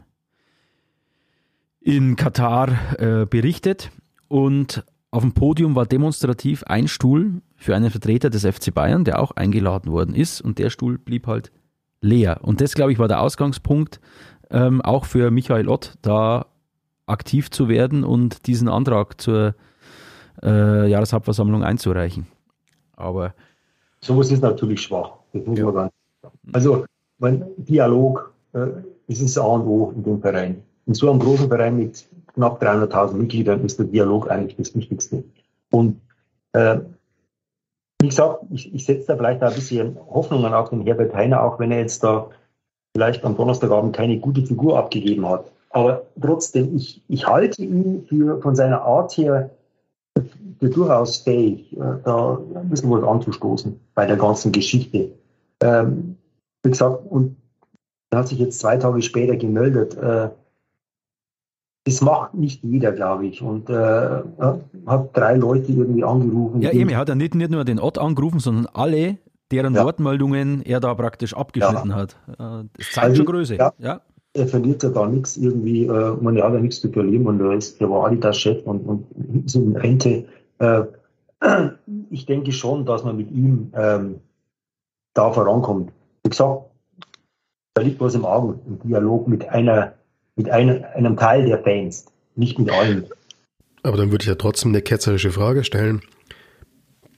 in 1.81 2.15
Katar 2.15 2.99
äh, 2.99 3.25
berichtet 3.25 3.89
und 4.27 4.85
auf 5.09 5.23
dem 5.23 5.33
Podium 5.33 5.73
war 5.73 5.87
demonstrativ 5.87 6.63
ein 6.65 6.87
Stuhl 6.87 7.41
für 7.55 7.75
einen 7.75 7.89
Vertreter 7.89 8.29
des 8.29 8.45
FC 8.45 8.71
Bayern, 8.71 9.05
der 9.05 9.19
auch 9.19 9.31
eingeladen 9.31 9.91
worden 9.91 10.13
ist 10.13 10.39
und 10.39 10.59
der 10.59 10.69
Stuhl 10.69 10.99
blieb 10.99 11.25
halt 11.25 11.51
leer. 11.99 12.41
Und 12.43 12.61
das, 12.61 12.75
glaube 12.75 12.91
ich, 12.91 12.99
war 12.99 13.07
der 13.07 13.21
Ausgangspunkt 13.21 13.99
ähm, 14.51 14.83
auch 14.83 15.05
für 15.05 15.31
Michael 15.31 15.67
Ott, 15.67 15.95
da 16.03 16.45
aktiv 17.07 17.49
zu 17.49 17.69
werden 17.69 18.03
und 18.03 18.45
diesen 18.45 18.69
Antrag 18.69 19.19
zur 19.19 19.55
äh, 20.43 20.87
Jahreshauptversammlung 20.87 21.63
einzureichen. 21.63 22.27
Aber 22.95 23.33
sowas 24.01 24.31
ist 24.31 24.41
natürlich 24.41 24.81
schwach. 24.81 25.11
Das 25.33 25.45
muss 25.45 25.59
ja. 25.59 25.65
man 25.65 25.73
ganz 25.73 25.93
Also, 26.53 26.85
mein 27.19 27.45
Dialog 27.57 28.33
äh, 28.53 28.67
ist 29.07 29.23
das 29.23 29.37
A 29.37 29.45
und 29.45 29.67
O 29.67 29.91
in 29.95 30.03
dem 30.03 30.21
Verein. 30.21 30.63
In 30.85 30.93
so 30.93 31.09
einem 31.09 31.19
großen 31.19 31.47
Verein 31.47 31.77
mit 31.77 32.07
knapp 32.33 32.61
300.000 32.61 33.13
Mitgliedern 33.13 33.65
ist 33.65 33.79
der 33.79 33.87
Dialog 33.87 34.29
eigentlich 34.29 34.55
das 34.57 34.75
Wichtigste. 34.75 35.23
Und 35.71 35.99
äh, 36.53 36.79
wie 37.99 38.09
gesagt, 38.09 38.43
ich, 38.51 38.73
ich 38.73 38.85
setze 38.85 39.07
da 39.07 39.17
vielleicht 39.17 39.41
ein 39.41 39.53
bisschen 39.53 39.97
Hoffnungen 40.09 40.53
auf 40.53 40.69
den 40.69 40.81
Herbert 40.81 41.13
Heiner, 41.15 41.43
auch 41.43 41.59
wenn 41.59 41.71
er 41.71 41.79
jetzt 41.79 42.03
da 42.03 42.29
vielleicht 42.95 43.25
am 43.25 43.35
Donnerstagabend 43.35 43.95
keine 43.95 44.19
gute 44.19 44.45
Figur 44.45 44.77
abgegeben 44.77 45.27
hat. 45.27 45.51
Aber 45.71 46.03
trotzdem, 46.21 46.75
ich, 46.75 47.01
ich 47.07 47.27
halte 47.27 47.63
ihn 47.63 48.05
für, 48.07 48.41
von 48.41 48.55
seiner 48.55 48.83
Art 48.83 49.17
her 49.17 49.49
durchaus 50.59 51.17
fähig, 51.17 51.73
äh, 51.73 51.97
da 52.03 52.39
ein 52.55 52.69
bisschen 52.69 52.91
was 52.91 53.03
anzustoßen 53.03 53.79
bei 53.93 54.05
der 54.05 54.17
ganzen 54.17 54.51
Geschichte. 54.51 55.11
Ähm, 55.61 56.17
wie 56.63 56.71
gesagt, 56.71 56.99
und 57.09 57.35
er 58.09 58.19
hat 58.19 58.27
sich 58.27 58.39
jetzt 58.39 58.59
zwei 58.59 58.77
Tage 58.77 59.01
später 59.01 59.35
gemeldet. 59.35 59.95
Äh, 59.97 60.29
das 61.85 62.01
macht 62.01 62.33
nicht 62.33 62.63
jeder, 62.63 62.91
glaube 62.91 63.27
ich. 63.27 63.41
Und 63.41 63.69
äh, 63.69 64.21
hat 64.85 65.17
drei 65.17 65.35
Leute 65.35 65.71
irgendwie 65.71 66.03
angerufen. 66.03 66.61
Ja, 66.61 66.71
eben, 66.71 66.89
er 66.89 66.97
hat 66.97 67.09
ja 67.09 67.15
nicht, 67.15 67.33
nicht 67.33 67.51
nur 67.51 67.63
den 67.63 67.79
Ort 67.79 67.97
angerufen, 67.97 68.39
sondern 68.39 68.67
alle, 68.73 69.17
deren 69.51 69.73
ja. 69.73 69.85
Wortmeldungen 69.85 70.61
er 70.63 70.79
da 70.79 70.93
praktisch 70.95 71.33
abgeschnitten 71.33 71.91
ja. 71.91 71.95
hat. 71.95 72.17
Äh, 72.27 72.67
das 72.77 72.91
zeigt 72.91 72.97
also, 72.97 73.15
schon 73.17 73.25
Größe. 73.25 73.55
Ja. 73.55 73.73
ja. 73.77 74.01
Er 74.37 74.47
verliert 74.47 74.83
ja 74.83 74.89
da 74.89 75.07
nichts 75.07 75.37
irgendwie, 75.37 75.85
äh, 75.85 76.15
man 76.21 76.41
hat 76.41 76.53
ja 76.53 76.59
nichts 76.59 76.81
zu 76.81 76.91
verlieren 76.91 77.27
und 77.27 77.41
er, 77.41 77.53
ist, 77.53 77.81
der 77.81 77.89
Adidas-Chef 77.89 78.65
und, 78.65 78.81
und 78.87 79.45
ist 79.45 79.55
in 79.55 79.75
Rente. 79.75 80.25
Äh, 80.59 80.83
ich 82.09 82.25
denke 82.25 82.51
schon, 82.51 82.85
dass 82.85 83.03
man 83.03 83.17
mit 83.17 83.31
ihm 83.31 83.71
ähm, 83.75 84.19
da 85.13 85.31
vorankommt. 85.31 85.91
Wie 86.23 86.29
gesagt, 86.29 86.65
da 87.73 87.81
liegt 87.81 87.99
was 87.99 88.15
im 88.15 88.25
Auge, 88.25 88.59
im 88.67 88.79
Dialog 88.79 89.27
mit 89.27 89.47
einer 89.49 89.93
mit 90.37 90.49
einem, 90.49 90.85
einem 90.95 91.17
Teil 91.17 91.45
der 91.45 91.61
Fans, 91.63 92.05
nicht 92.35 92.57
mit 92.57 92.71
allen. 92.71 93.05
Aber 93.83 93.97
dann 93.97 94.11
würde 94.11 94.23
ich 94.23 94.29
ja 94.29 94.35
trotzdem 94.35 94.71
eine 94.71 94.81
ketzerische 94.81 95.31
Frage 95.31 95.63
stellen. 95.63 96.01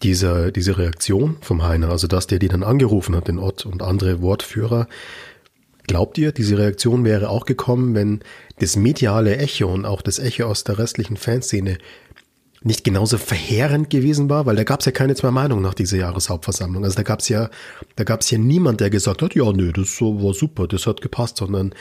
Diese, 0.02 0.54
diese 0.54 0.78
Reaktion 0.78 1.38
vom 1.42 1.68
Heiner, 1.68 1.90
also 1.90 2.08
dass 2.08 2.26
der 2.26 2.40
die 2.40 2.48
dann 2.48 2.64
angerufen 2.64 3.16
hat, 3.16 3.28
den 3.28 3.38
Ott 3.38 3.66
und 3.66 3.84
andere 3.84 4.22
Wortführer, 4.22 4.88
glaubt 5.90 6.20
ihr, 6.20 6.32
diese 6.32 6.58
Reaktion 6.60 7.04
wäre 7.04 7.30
auch 7.30 7.46
gekommen, 7.46 7.96
wenn 7.96 8.20
das 8.60 8.76
mediale 8.76 9.38
Echo 9.38 9.74
und 9.74 9.86
auch 9.86 10.04
das 10.04 10.20
Echo 10.20 10.46
aus 10.46 10.64
der 10.64 10.78
restlichen 10.78 11.18
Fanszene 11.18 11.80
nicht 12.62 12.84
genauso 12.84 13.18
verheerend 13.18 13.90
gewesen 13.90 14.30
war, 14.30 14.46
weil 14.46 14.56
da 14.56 14.64
gab 14.64 14.82
es 14.82 14.86
ja 14.86 14.92
keine 14.92 15.16
zwei 15.16 15.32
Meinungen 15.32 15.64
nach 15.64 15.74
dieser 15.74 15.98
Jahreshauptversammlung. 15.98 16.84
Also 16.84 16.98
da 16.98 17.02
gab 17.02 17.22
es 17.22 17.30
ja, 17.30 17.50
da 17.96 18.04
gab 18.04 18.22
es 18.22 18.30
ja 18.30 18.38
niemand, 18.38 18.82
der 18.82 18.92
gesagt 18.92 19.24
hat, 19.24 19.34
ja, 19.34 19.52
nö, 19.52 19.72
das 19.72 20.00
war 20.00 20.34
super, 20.36 20.68
das 20.68 20.86
hat 20.86 21.02
gepasst, 21.02 21.38
sondern 21.38 21.74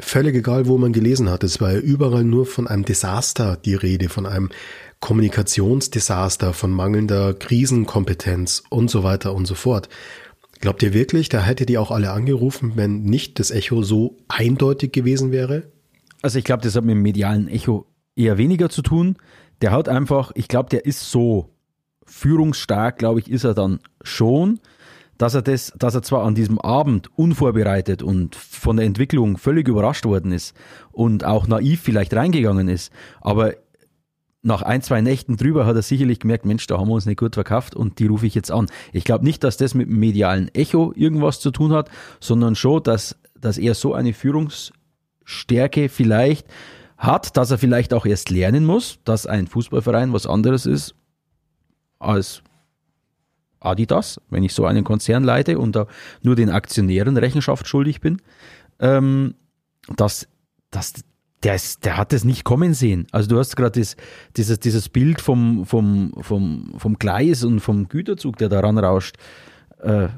völlig 0.00 0.34
egal, 0.34 0.66
wo 0.66 0.76
man 0.76 0.92
gelesen 0.92 1.30
hat, 1.30 1.44
es 1.44 1.60
war 1.60 1.72
ja 1.72 1.78
überall 1.78 2.24
nur 2.24 2.46
von 2.46 2.66
einem 2.66 2.84
Desaster 2.84 3.56
die 3.64 3.74
Rede, 3.74 4.08
von 4.08 4.26
einem 4.26 4.50
Kommunikationsdesaster, 4.98 6.54
von 6.54 6.72
mangelnder 6.72 7.34
Krisenkompetenz 7.34 8.64
und 8.68 8.90
so 8.90 9.04
weiter 9.04 9.32
und 9.32 9.46
so 9.46 9.54
fort. 9.54 9.88
Glaubt 10.60 10.82
ihr 10.82 10.94
wirklich, 10.94 11.28
da 11.28 11.42
hätte 11.42 11.66
die 11.66 11.78
auch 11.78 11.90
alle 11.90 12.12
angerufen, 12.12 12.72
wenn 12.76 13.02
nicht 13.02 13.38
das 13.38 13.50
Echo 13.50 13.82
so 13.82 14.16
eindeutig 14.28 14.92
gewesen 14.92 15.30
wäre? 15.30 15.64
Also 16.22 16.38
ich 16.38 16.44
glaube, 16.44 16.62
das 16.62 16.74
hat 16.74 16.84
mit 16.84 16.94
dem 16.94 17.02
medialen 17.02 17.48
Echo 17.48 17.86
eher 18.16 18.38
weniger 18.38 18.70
zu 18.70 18.82
tun. 18.82 19.16
Der 19.60 19.72
hat 19.72 19.88
einfach, 19.88 20.32
ich 20.34 20.48
glaube, 20.48 20.70
der 20.70 20.86
ist 20.86 21.10
so 21.10 21.50
führungsstark, 22.06 22.98
glaube 22.98 23.20
ich, 23.20 23.30
ist 23.30 23.44
er 23.44 23.54
dann 23.54 23.80
schon 24.02 24.60
dass 25.18 25.34
er 25.34 25.42
das, 25.42 25.72
dass 25.76 25.94
er 25.94 26.02
zwar 26.02 26.24
an 26.24 26.34
diesem 26.34 26.58
Abend 26.58 27.08
unvorbereitet 27.16 28.02
und 28.02 28.34
von 28.34 28.76
der 28.76 28.86
Entwicklung 28.86 29.36
völlig 29.36 29.68
überrascht 29.68 30.04
worden 30.04 30.32
ist 30.32 30.54
und 30.92 31.24
auch 31.24 31.46
naiv 31.46 31.80
vielleicht 31.80 32.14
reingegangen 32.14 32.68
ist, 32.68 32.92
aber 33.20 33.54
nach 34.44 34.62
ein, 34.62 34.82
zwei 34.82 35.00
Nächten 35.00 35.36
drüber 35.36 35.64
hat 35.66 35.74
er 35.74 35.82
sicherlich 35.82 36.20
gemerkt, 36.20 36.44
Mensch, 36.44 36.66
da 36.66 36.78
haben 36.78 36.88
wir 36.88 36.94
uns 36.94 37.06
nicht 37.06 37.18
gut 37.18 37.34
verkauft 37.34 37.74
und 37.74 37.98
die 37.98 38.06
rufe 38.06 38.26
ich 38.26 38.34
jetzt 38.34 38.50
an. 38.50 38.66
Ich 38.92 39.04
glaube 39.04 39.24
nicht, 39.24 39.42
dass 39.42 39.56
das 39.56 39.74
mit 39.74 39.88
dem 39.88 39.98
medialen 39.98 40.54
Echo 40.54 40.92
irgendwas 40.94 41.40
zu 41.40 41.50
tun 41.50 41.72
hat, 41.72 41.90
sondern 42.20 42.54
schon, 42.54 42.82
dass, 42.82 43.16
dass 43.40 43.56
er 43.56 43.74
so 43.74 43.94
eine 43.94 44.12
Führungsstärke 44.12 45.88
vielleicht 45.88 46.46
hat, 46.98 47.36
dass 47.36 47.50
er 47.50 47.58
vielleicht 47.58 47.94
auch 47.94 48.04
erst 48.04 48.30
lernen 48.30 48.66
muss, 48.66 48.98
dass 49.04 49.26
ein 49.26 49.46
Fußballverein 49.46 50.12
was 50.12 50.26
anderes 50.26 50.66
ist 50.66 50.94
als 51.98 52.42
Adidas, 53.60 54.20
wenn 54.28 54.44
ich 54.44 54.52
so 54.52 54.66
einen 54.66 54.84
Konzern 54.84 55.24
leite 55.24 55.58
und 55.58 55.74
da 55.74 55.86
nur 56.22 56.36
den 56.36 56.50
Aktionären 56.50 57.16
Rechenschaft 57.16 57.66
schuldig 57.66 58.02
bin, 58.02 58.20
ähm, 58.78 59.34
dass, 59.96 60.28
dass 60.70 60.92
der, 61.44 61.54
ist, 61.54 61.84
der 61.84 61.96
hat 61.96 62.12
es 62.12 62.24
nicht 62.24 62.44
kommen 62.44 62.74
sehen. 62.74 63.06
Also 63.12 63.28
du 63.28 63.38
hast 63.38 63.54
gerade 63.54 63.82
dieses, 64.36 64.60
dieses 64.60 64.88
Bild 64.88 65.20
vom, 65.20 65.66
vom, 65.66 66.12
vom, 66.20 66.74
vom 66.78 66.98
Gleis 66.98 67.44
und 67.44 67.60
vom 67.60 67.88
Güterzug, 67.88 68.36
der 68.38 68.48
daran 68.48 68.78
rauscht, 68.78 69.16
äh, 69.80 70.08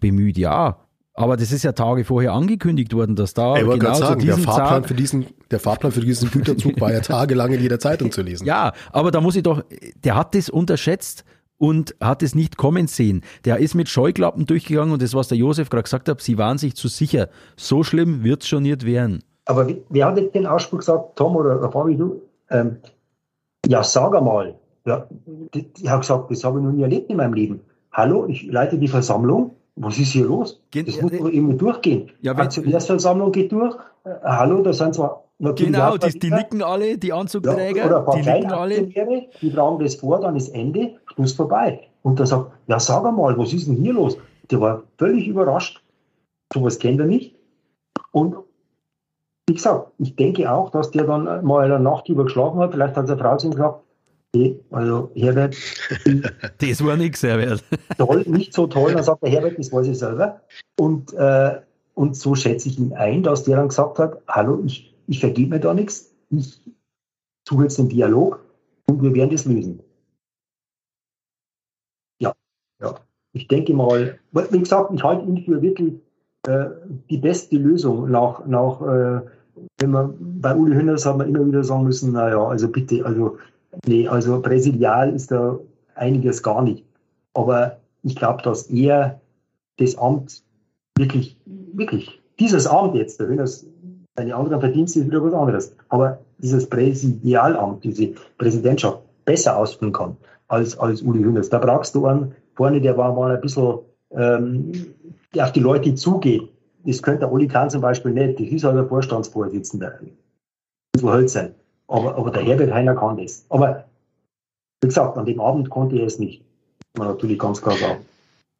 bemüht, 0.00 0.38
ja. 0.38 0.78
Aber 1.14 1.38
das 1.38 1.50
ist 1.50 1.62
ja 1.62 1.72
Tage 1.72 2.04
vorher 2.04 2.34
angekündigt 2.34 2.92
worden, 2.92 3.16
dass 3.16 3.32
da. 3.32 3.56
Ich 3.56 3.66
genau 3.66 3.94
sagen, 3.94 4.24
der 4.24 4.36
Fahrplan, 4.36 4.84
für 4.84 4.94
diesen, 4.94 5.26
der 5.50 5.58
Fahrplan 5.58 5.90
für 5.90 6.00
diesen 6.00 6.30
Güterzug 6.30 6.78
war 6.78 6.92
ja 6.92 7.00
tagelang 7.00 7.52
in 7.54 7.62
jeder 7.62 7.78
Zeitung 7.78 8.12
zu 8.12 8.20
lesen. 8.20 8.46
Ja, 8.46 8.72
aber 8.92 9.10
da 9.10 9.22
muss 9.22 9.34
ich 9.34 9.42
doch, 9.42 9.64
der 10.04 10.14
hat 10.14 10.34
das 10.34 10.50
unterschätzt 10.50 11.24
und 11.56 11.94
hat 12.02 12.22
es 12.22 12.34
nicht 12.34 12.58
kommen 12.58 12.86
sehen. 12.86 13.22
Der 13.46 13.56
ist 13.56 13.74
mit 13.74 13.88
Scheuklappen 13.88 14.44
durchgegangen 14.44 14.92
und 14.92 15.00
das, 15.00 15.14
was 15.14 15.28
der 15.28 15.38
Josef 15.38 15.70
gerade 15.70 15.84
gesagt 15.84 16.10
hat, 16.10 16.20
sie 16.20 16.36
waren 16.36 16.58
sich 16.58 16.76
zu 16.76 16.88
sicher. 16.88 17.30
So 17.56 17.82
schlimm 17.82 18.22
wird 18.22 18.42
es 18.42 18.48
schon 18.48 18.64
nicht 18.64 18.84
werden. 18.84 19.22
Aber 19.46 19.66
wer 19.88 20.06
hat 20.06 20.18
jetzt 20.18 20.34
den 20.34 20.46
Ausspruch 20.46 20.78
gesagt, 20.78 21.16
Tom 21.16 21.36
oder 21.36 21.70
Fabi, 21.70 21.96
du? 21.96 22.22
Ähm, 22.50 22.78
ja, 23.66 23.82
sag 23.82 24.14
einmal. 24.14 24.56
Ja, 24.84 25.08
ich 25.54 25.88
habe 25.88 26.00
gesagt, 26.00 26.30
das 26.30 26.44
habe 26.44 26.58
ich 26.58 26.64
noch 26.64 26.72
nie 26.72 26.82
erlebt 26.82 27.10
in 27.10 27.16
meinem 27.16 27.34
Leben. 27.34 27.60
Hallo, 27.92 28.26
ich 28.26 28.44
leite 28.44 28.78
die 28.78 28.88
Versammlung. 28.88 29.52
Was 29.76 29.98
ist 29.98 30.12
hier 30.12 30.26
los? 30.26 30.62
Geht, 30.70 30.88
das 30.88 31.00
muss 31.00 31.12
doch 31.12 31.28
irgendwie 31.28 31.56
durchgehen. 31.56 32.10
Ja, 32.20 32.36
wenn, 32.36 32.48
die 32.48 32.72
Versammlung 32.72 33.32
geht 33.32 33.52
durch. 33.52 33.74
Äh, 34.04 34.10
hallo, 34.22 34.62
da 34.62 34.72
sind 34.72 34.94
zwar 34.94 35.24
Genau, 35.38 35.98
die, 35.98 36.18
die, 36.18 36.30
nicken 36.30 36.62
alle, 36.62 36.96
die 36.96 37.12
Anzugträger, 37.12 37.76
ja, 37.76 37.86
oder 37.86 38.16
die 38.16 38.22
nicken 38.22 38.52
alle. 38.52 38.88
Die 39.42 39.52
tragen 39.52 39.78
das 39.80 39.96
vor, 39.96 40.18
dann 40.20 40.34
ist 40.34 40.48
Ende, 40.48 40.94
Schluss 41.12 41.32
vorbei. 41.32 41.88
Und 42.02 42.18
der 42.18 42.26
sagt, 42.26 42.52
ja 42.68 42.80
sag 42.80 43.04
einmal, 43.04 43.36
was 43.36 43.52
ist 43.52 43.68
denn 43.68 43.76
hier 43.76 43.92
los? 43.92 44.16
Der 44.50 44.60
war 44.62 44.84
völlig 44.96 45.28
überrascht. 45.28 45.82
Sowas 46.54 46.78
kennt 46.78 47.00
er 47.00 47.06
nicht. 47.06 47.34
Und 48.12 48.36
wie 49.48 49.54
gesagt, 49.54 49.92
ich 49.98 50.16
denke 50.16 50.50
auch, 50.50 50.70
dass 50.70 50.90
der 50.90 51.04
dann 51.04 51.44
mal 51.44 51.64
eine 51.64 51.78
Nacht 51.78 52.08
über 52.08 52.24
geschlafen 52.24 52.58
hat. 52.60 52.72
Vielleicht 52.72 52.96
hat 52.96 53.06
seine 53.06 53.20
Frau 53.20 53.36
zu 53.36 53.46
ihm 53.46 53.52
gesagt, 53.52 53.80
hey, 54.34 54.60
also 54.70 55.10
Herbert. 55.14 55.56
das 56.58 56.84
war 56.84 56.96
nichts, 56.96 57.22
Herbert. 57.22 57.62
toll, 57.98 58.24
nicht 58.26 58.52
so 58.52 58.66
toll. 58.66 58.92
Dann 58.92 59.04
sagt 59.04 59.22
der 59.22 59.30
Herbert, 59.30 59.58
das 59.58 59.72
weiß 59.72 59.86
ich 59.86 59.98
selber. 59.98 60.40
Und, 60.78 61.12
äh, 61.14 61.60
und 61.94 62.16
so 62.16 62.34
schätze 62.34 62.68
ich 62.68 62.78
ihn 62.78 62.92
ein, 62.92 63.22
dass 63.22 63.44
der 63.44 63.56
dann 63.56 63.68
gesagt 63.68 63.98
hat, 63.98 64.20
hallo, 64.28 64.62
ich 64.66 64.96
ich 65.06 65.20
vergebe 65.20 65.50
mir 65.50 65.60
da 65.60 65.74
nichts, 65.74 66.14
ich 66.30 66.60
suche 67.48 67.64
jetzt 67.64 67.78
den 67.78 67.88
Dialog 67.88 68.44
und 68.86 69.02
wir 69.02 69.14
werden 69.14 69.30
das 69.30 69.44
lösen. 69.44 69.82
Ja, 72.20 72.32
ja. 72.80 72.94
Ich 73.32 73.48
denke 73.48 73.74
mal, 73.74 74.18
wie 74.32 74.58
gesagt, 74.58 74.92
ich 74.94 75.02
halte 75.02 75.26
ihn 75.26 75.44
für 75.44 75.60
wirklich 75.62 75.94
äh, 76.46 76.70
die 77.10 77.18
beste 77.18 77.56
Lösung 77.56 78.10
nach, 78.10 78.46
nach 78.46 78.80
äh, 78.80 79.26
wenn 79.78 79.90
man 79.90 80.14
bei 80.40 80.54
Uli 80.54 80.74
Hönners 80.74 81.06
hat 81.06 81.18
man 81.18 81.28
immer 81.28 81.46
wieder 81.46 81.64
sagen 81.64 81.84
müssen, 81.84 82.12
naja, 82.12 82.42
also 82.42 82.68
bitte, 82.68 83.04
also 83.04 83.38
nee, 83.86 84.08
also 84.08 84.40
präsidial 84.40 85.14
ist 85.14 85.30
da 85.30 85.58
einiges 85.94 86.42
gar 86.42 86.62
nicht. 86.62 86.84
Aber 87.34 87.78
ich 88.02 88.16
glaube, 88.16 88.42
dass 88.42 88.64
er 88.64 89.20
das 89.78 89.96
Amt 89.98 90.42
wirklich, 90.96 91.36
wirklich, 91.72 92.20
dieses 92.38 92.66
Amt 92.66 92.94
jetzt, 92.94 93.20
der 93.20 93.28
Hönners 93.28 93.66
seine 94.16 94.34
anderen 94.34 94.60
Verdienste 94.60 95.00
ist 95.00 95.06
wieder 95.06 95.22
was 95.22 95.34
anderes. 95.34 95.76
Aber 95.88 96.18
dieses 96.38 96.68
Präsidialamt, 96.68 97.84
diese 97.84 98.14
Präsidentschaft 98.38 99.00
besser 99.24 99.56
ausführen 99.56 99.92
kann 99.92 100.16
als, 100.48 100.78
als 100.78 101.02
Uli 101.02 101.22
Hoeneß. 101.22 101.50
Da 101.50 101.58
brauchst 101.58 101.94
du 101.94 102.06
einen 102.06 102.34
vorne, 102.54 102.80
der 102.80 102.96
war 102.96 103.14
mal 103.14 103.34
ein 103.34 103.40
bisschen, 103.40 103.78
ähm, 104.12 104.72
der 105.34 105.44
auf 105.44 105.52
die 105.52 105.60
Leute 105.60 105.94
zugeht. 105.94 106.48
Das 106.86 107.02
könnte 107.02 107.20
der 107.20 107.32
Uli 107.32 107.48
Kahn 107.48 107.68
zum 107.68 107.80
Beispiel 107.80 108.12
nicht. 108.12 108.38
Das 108.38 108.46
ist 108.46 108.64
halt 108.64 108.76
der 108.76 108.86
Vorstandsvorsitzende. 108.86 109.98
verhölzern. 110.98 111.54
Aber, 111.88 112.16
aber 112.16 112.30
der 112.30 112.42
Herbert 112.42 112.72
Heiner 112.72 112.94
kann 112.94 113.16
das. 113.16 113.44
Aber 113.48 113.84
wie 114.80 114.88
gesagt, 114.88 115.18
an 115.18 115.26
dem 115.26 115.40
Abend 115.40 115.68
konnte 115.68 115.96
er 115.98 116.06
es 116.06 116.18
nicht. 116.18 116.42
Man 116.96 117.08
natürlich 117.08 117.38
ganz 117.38 117.60
klar 117.60 117.76
sagen. 117.76 118.04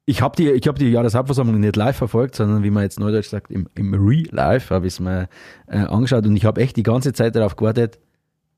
Ich 0.08 0.22
habe 0.22 0.36
die, 0.36 0.56
hab 0.58 0.78
die 0.78 0.90
Jahreshauptversammlung 0.90 1.58
nicht 1.58 1.76
live 1.76 1.96
verfolgt, 1.96 2.36
sondern 2.36 2.62
wie 2.62 2.70
man 2.70 2.84
jetzt 2.84 3.00
neudeutsch 3.00 3.28
sagt, 3.28 3.50
im, 3.50 3.68
im 3.74 3.94
Real-Life 3.94 4.72
habe 4.72 4.86
ich 4.86 4.94
es 4.94 5.00
mir 5.00 5.28
äh, 5.66 5.78
angeschaut 5.78 6.26
und 6.26 6.36
ich 6.36 6.44
habe 6.44 6.60
echt 6.60 6.76
die 6.76 6.84
ganze 6.84 7.12
Zeit 7.12 7.34
darauf 7.34 7.56
gewartet, 7.56 7.98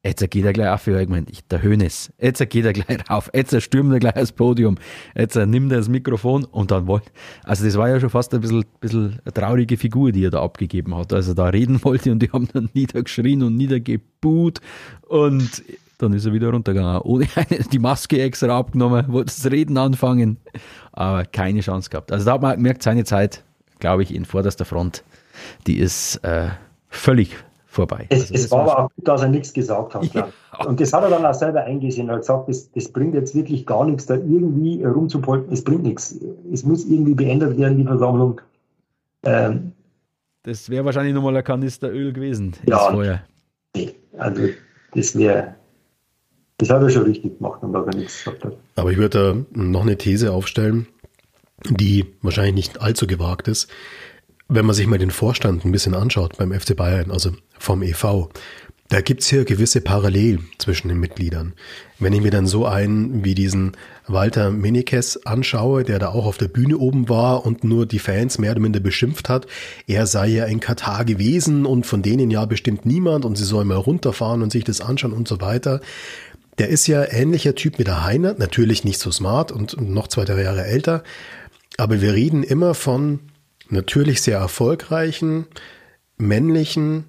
Jetzt 0.04 0.30
geht 0.30 0.44
er 0.44 0.52
gleich 0.52 0.68
auf, 0.68 0.86
ich 0.86 1.08
meine, 1.08 1.26
der 1.50 1.60
Hönes. 1.60 2.12
Jetzt 2.20 2.38
geht 2.50 2.64
er 2.64 2.72
gleich 2.72 3.10
rauf. 3.10 3.30
Jetzt 3.34 3.60
stürmt 3.60 3.92
er 3.92 3.98
gleich 3.98 4.14
das 4.14 4.30
Podium. 4.30 4.76
Jetzt 5.16 5.34
nimmt 5.34 5.72
er 5.72 5.78
das 5.78 5.88
Mikrofon 5.88 6.44
und 6.44 6.70
dann 6.70 6.86
wollte. 6.86 7.10
Also, 7.42 7.64
das 7.64 7.76
war 7.76 7.88
ja 7.88 7.98
schon 7.98 8.08
fast 8.08 8.32
ein 8.32 8.40
bisschen, 8.40 8.64
bisschen 8.80 9.18
eine 9.24 9.32
traurige 9.34 9.76
Figur, 9.76 10.12
die 10.12 10.24
er 10.24 10.30
da 10.30 10.40
abgegeben 10.40 10.96
hat. 10.96 11.12
Also, 11.12 11.34
da 11.34 11.46
reden 11.46 11.82
wollte 11.84 12.12
und 12.12 12.20
die 12.20 12.30
haben 12.30 12.48
dann 12.52 12.70
niedergeschrien 12.74 13.42
und 13.42 13.56
niedergebuht 13.56 14.60
und 15.08 15.64
dann 15.98 16.12
ist 16.12 16.26
er 16.26 16.32
wieder 16.32 16.50
runtergegangen. 16.50 17.02
Ohne 17.02 17.26
eine, 17.34 17.64
die 17.64 17.80
Maske 17.80 18.22
extra 18.22 18.56
abgenommen, 18.56 19.04
wollte 19.08 19.34
das 19.34 19.50
Reden 19.50 19.76
anfangen, 19.76 20.36
aber 20.92 21.24
keine 21.24 21.60
Chance 21.60 21.90
gehabt. 21.90 22.12
Also, 22.12 22.24
da 22.24 22.34
hat 22.34 22.42
man 22.42 22.54
gemerkt, 22.54 22.84
seine 22.84 23.02
Zeit, 23.02 23.42
glaube 23.80 24.04
ich, 24.04 24.14
in 24.14 24.24
vorderster 24.24 24.64
Front, 24.64 25.02
die 25.66 25.78
ist 25.78 26.18
äh, 26.18 26.50
völlig 26.88 27.36
vorbei. 27.78 28.06
Es, 28.08 28.22
also 28.22 28.34
es 28.34 28.50
war 28.50 28.60
aber 28.60 28.78
auch 28.78 28.90
gut, 28.94 29.06
dass 29.06 29.22
er 29.22 29.28
nichts 29.28 29.52
gesagt 29.52 29.94
hat. 29.94 30.12
Ja. 30.12 30.28
Und 30.66 30.80
das 30.80 30.92
hat 30.92 31.02
er 31.04 31.10
dann 31.10 31.24
auch 31.24 31.34
selber 31.34 31.62
eingesehen. 31.62 32.08
Er 32.08 32.14
hat 32.14 32.22
gesagt, 32.22 32.48
das, 32.48 32.70
das 32.72 32.88
bringt 32.88 33.14
jetzt 33.14 33.34
wirklich 33.34 33.64
gar 33.66 33.84
nichts, 33.84 34.06
da 34.06 34.14
irgendwie 34.14 34.82
rumzupolten. 34.84 35.52
Es 35.52 35.62
bringt 35.62 35.84
nichts. 35.84 36.18
Es 36.52 36.64
muss 36.64 36.84
irgendwie 36.84 37.14
beendet 37.14 37.56
werden, 37.56 37.78
die 37.78 37.84
Versammlung. 37.84 38.40
Ähm, 39.22 39.72
das 40.42 40.70
wäre 40.70 40.84
wahrscheinlich 40.84 41.14
nochmal 41.14 41.36
ein 41.36 41.44
Kanister 41.44 41.90
Öl 41.90 42.12
gewesen 42.12 42.54
ja, 42.66 42.78
Feuer. 42.90 43.22
Nee, 43.76 43.94
also 44.16 44.42
das 44.94 45.16
wäre, 45.16 45.54
das 46.58 46.70
hat 46.70 46.82
er 46.82 46.90
schon 46.90 47.04
richtig 47.04 47.38
gemacht 47.38 47.62
und 47.62 47.72
da 47.72 47.84
er 47.84 47.94
nichts 47.94 48.24
gesagt 48.24 48.44
hat. 48.44 48.56
Aber 48.76 48.90
ich 48.90 48.98
würde 48.98 49.44
da 49.54 49.60
noch 49.60 49.82
eine 49.82 49.96
These 49.96 50.32
aufstellen, 50.32 50.86
die 51.68 52.06
wahrscheinlich 52.22 52.54
nicht 52.54 52.80
allzu 52.80 53.06
gewagt 53.06 53.48
ist 53.48 53.68
wenn 54.48 54.64
man 54.64 54.74
sich 54.74 54.86
mal 54.86 54.98
den 54.98 55.10
Vorstand 55.10 55.64
ein 55.64 55.72
bisschen 55.72 55.94
anschaut 55.94 56.36
beim 56.38 56.58
FC 56.58 56.74
Bayern, 56.74 57.10
also 57.10 57.32
vom 57.58 57.82
EV, 57.82 58.28
da 58.88 59.02
gibt's 59.02 59.28
hier 59.28 59.44
gewisse 59.44 59.82
Parallelen 59.82 60.48
zwischen 60.56 60.88
den 60.88 60.98
Mitgliedern. 60.98 61.52
Wenn 61.98 62.14
ich 62.14 62.22
mir 62.22 62.30
dann 62.30 62.46
so 62.46 62.64
einen 62.64 63.22
wie 63.22 63.34
diesen 63.34 63.72
Walter 64.06 64.50
Menikes 64.50 65.26
anschaue, 65.26 65.84
der 65.84 65.98
da 65.98 66.08
auch 66.08 66.24
auf 66.24 66.38
der 66.38 66.48
Bühne 66.48 66.78
oben 66.78 67.10
war 67.10 67.44
und 67.44 67.64
nur 67.64 67.84
die 67.84 67.98
Fans 67.98 68.38
mehr 68.38 68.52
oder 68.52 68.60
minder 68.60 68.80
beschimpft 68.80 69.28
hat, 69.28 69.46
er 69.86 70.06
sei 70.06 70.28
ja 70.28 70.46
in 70.46 70.60
Katar 70.60 71.04
gewesen 71.04 71.66
und 71.66 71.84
von 71.84 72.00
denen 72.00 72.30
ja 72.30 72.46
bestimmt 72.46 72.86
niemand 72.86 73.26
und 73.26 73.36
sie 73.36 73.44
sollen 73.44 73.68
mal 73.68 73.76
runterfahren 73.76 74.42
und 74.42 74.50
sich 74.50 74.64
das 74.64 74.80
anschauen 74.80 75.12
und 75.12 75.28
so 75.28 75.42
weiter. 75.42 75.82
Der 76.56 76.68
ist 76.70 76.86
ja 76.86 77.04
ähnlicher 77.04 77.54
Typ 77.54 77.78
wie 77.78 77.84
der 77.84 78.04
Heiner, 78.04 78.34
natürlich 78.38 78.84
nicht 78.84 79.00
so 79.00 79.10
smart 79.10 79.52
und 79.52 79.78
noch 79.78 80.08
zwei, 80.08 80.24
drei 80.24 80.42
Jahre 80.42 80.64
älter, 80.64 81.02
aber 81.76 82.00
wir 82.00 82.14
reden 82.14 82.42
immer 82.42 82.72
von 82.72 83.20
natürlich 83.68 84.22
sehr 84.22 84.38
erfolgreichen, 84.38 85.46
männlichen, 86.16 87.06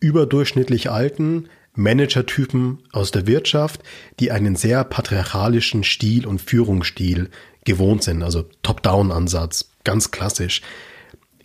überdurchschnittlich 0.00 0.90
alten 0.90 1.48
Managertypen 1.74 2.80
aus 2.92 3.10
der 3.10 3.26
Wirtschaft, 3.26 3.82
die 4.18 4.32
einen 4.32 4.56
sehr 4.56 4.84
patriarchalischen 4.84 5.84
Stil 5.84 6.26
und 6.26 6.40
Führungsstil 6.40 7.30
gewohnt 7.64 8.02
sind, 8.02 8.22
also 8.22 8.44
Top-Down-Ansatz, 8.62 9.70
ganz 9.84 10.10
klassisch. 10.10 10.62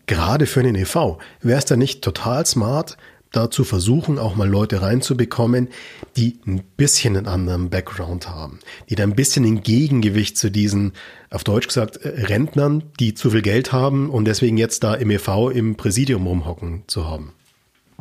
Gerade 0.05 0.47
für 0.47 0.63
den 0.63 0.75
EV 0.75 1.17
wäre 1.41 1.59
es 1.59 1.65
da 1.65 1.75
nicht 1.75 2.01
total 2.01 2.45
smart, 2.45 2.97
dazu 3.33 3.63
versuchen, 3.65 4.19
auch 4.19 4.35
mal 4.35 4.47
Leute 4.47 4.81
reinzubekommen, 4.81 5.67
die 6.15 6.39
ein 6.47 6.63
bisschen 6.77 7.17
einen 7.17 7.27
anderen 7.27 7.69
Background 7.69 8.29
haben, 8.29 8.59
die 8.89 8.95
da 8.95 9.03
ein 9.03 9.15
bisschen 9.15 9.43
ein 9.43 9.63
Gegengewicht 9.63 10.37
zu 10.37 10.49
diesen, 10.49 10.93
auf 11.29 11.43
Deutsch 11.43 11.67
gesagt, 11.67 11.97
äh, 11.97 12.25
Rentnern, 12.25 12.83
die 12.99 13.13
zu 13.13 13.31
viel 13.31 13.41
Geld 13.41 13.73
haben 13.73 14.09
und 14.09 14.25
deswegen 14.25 14.57
jetzt 14.57 14.83
da 14.83 14.93
im 14.93 15.11
EV 15.11 15.49
im 15.49 15.75
Präsidium 15.75 16.25
rumhocken 16.25 16.83
zu 16.87 17.09
haben. 17.09 17.33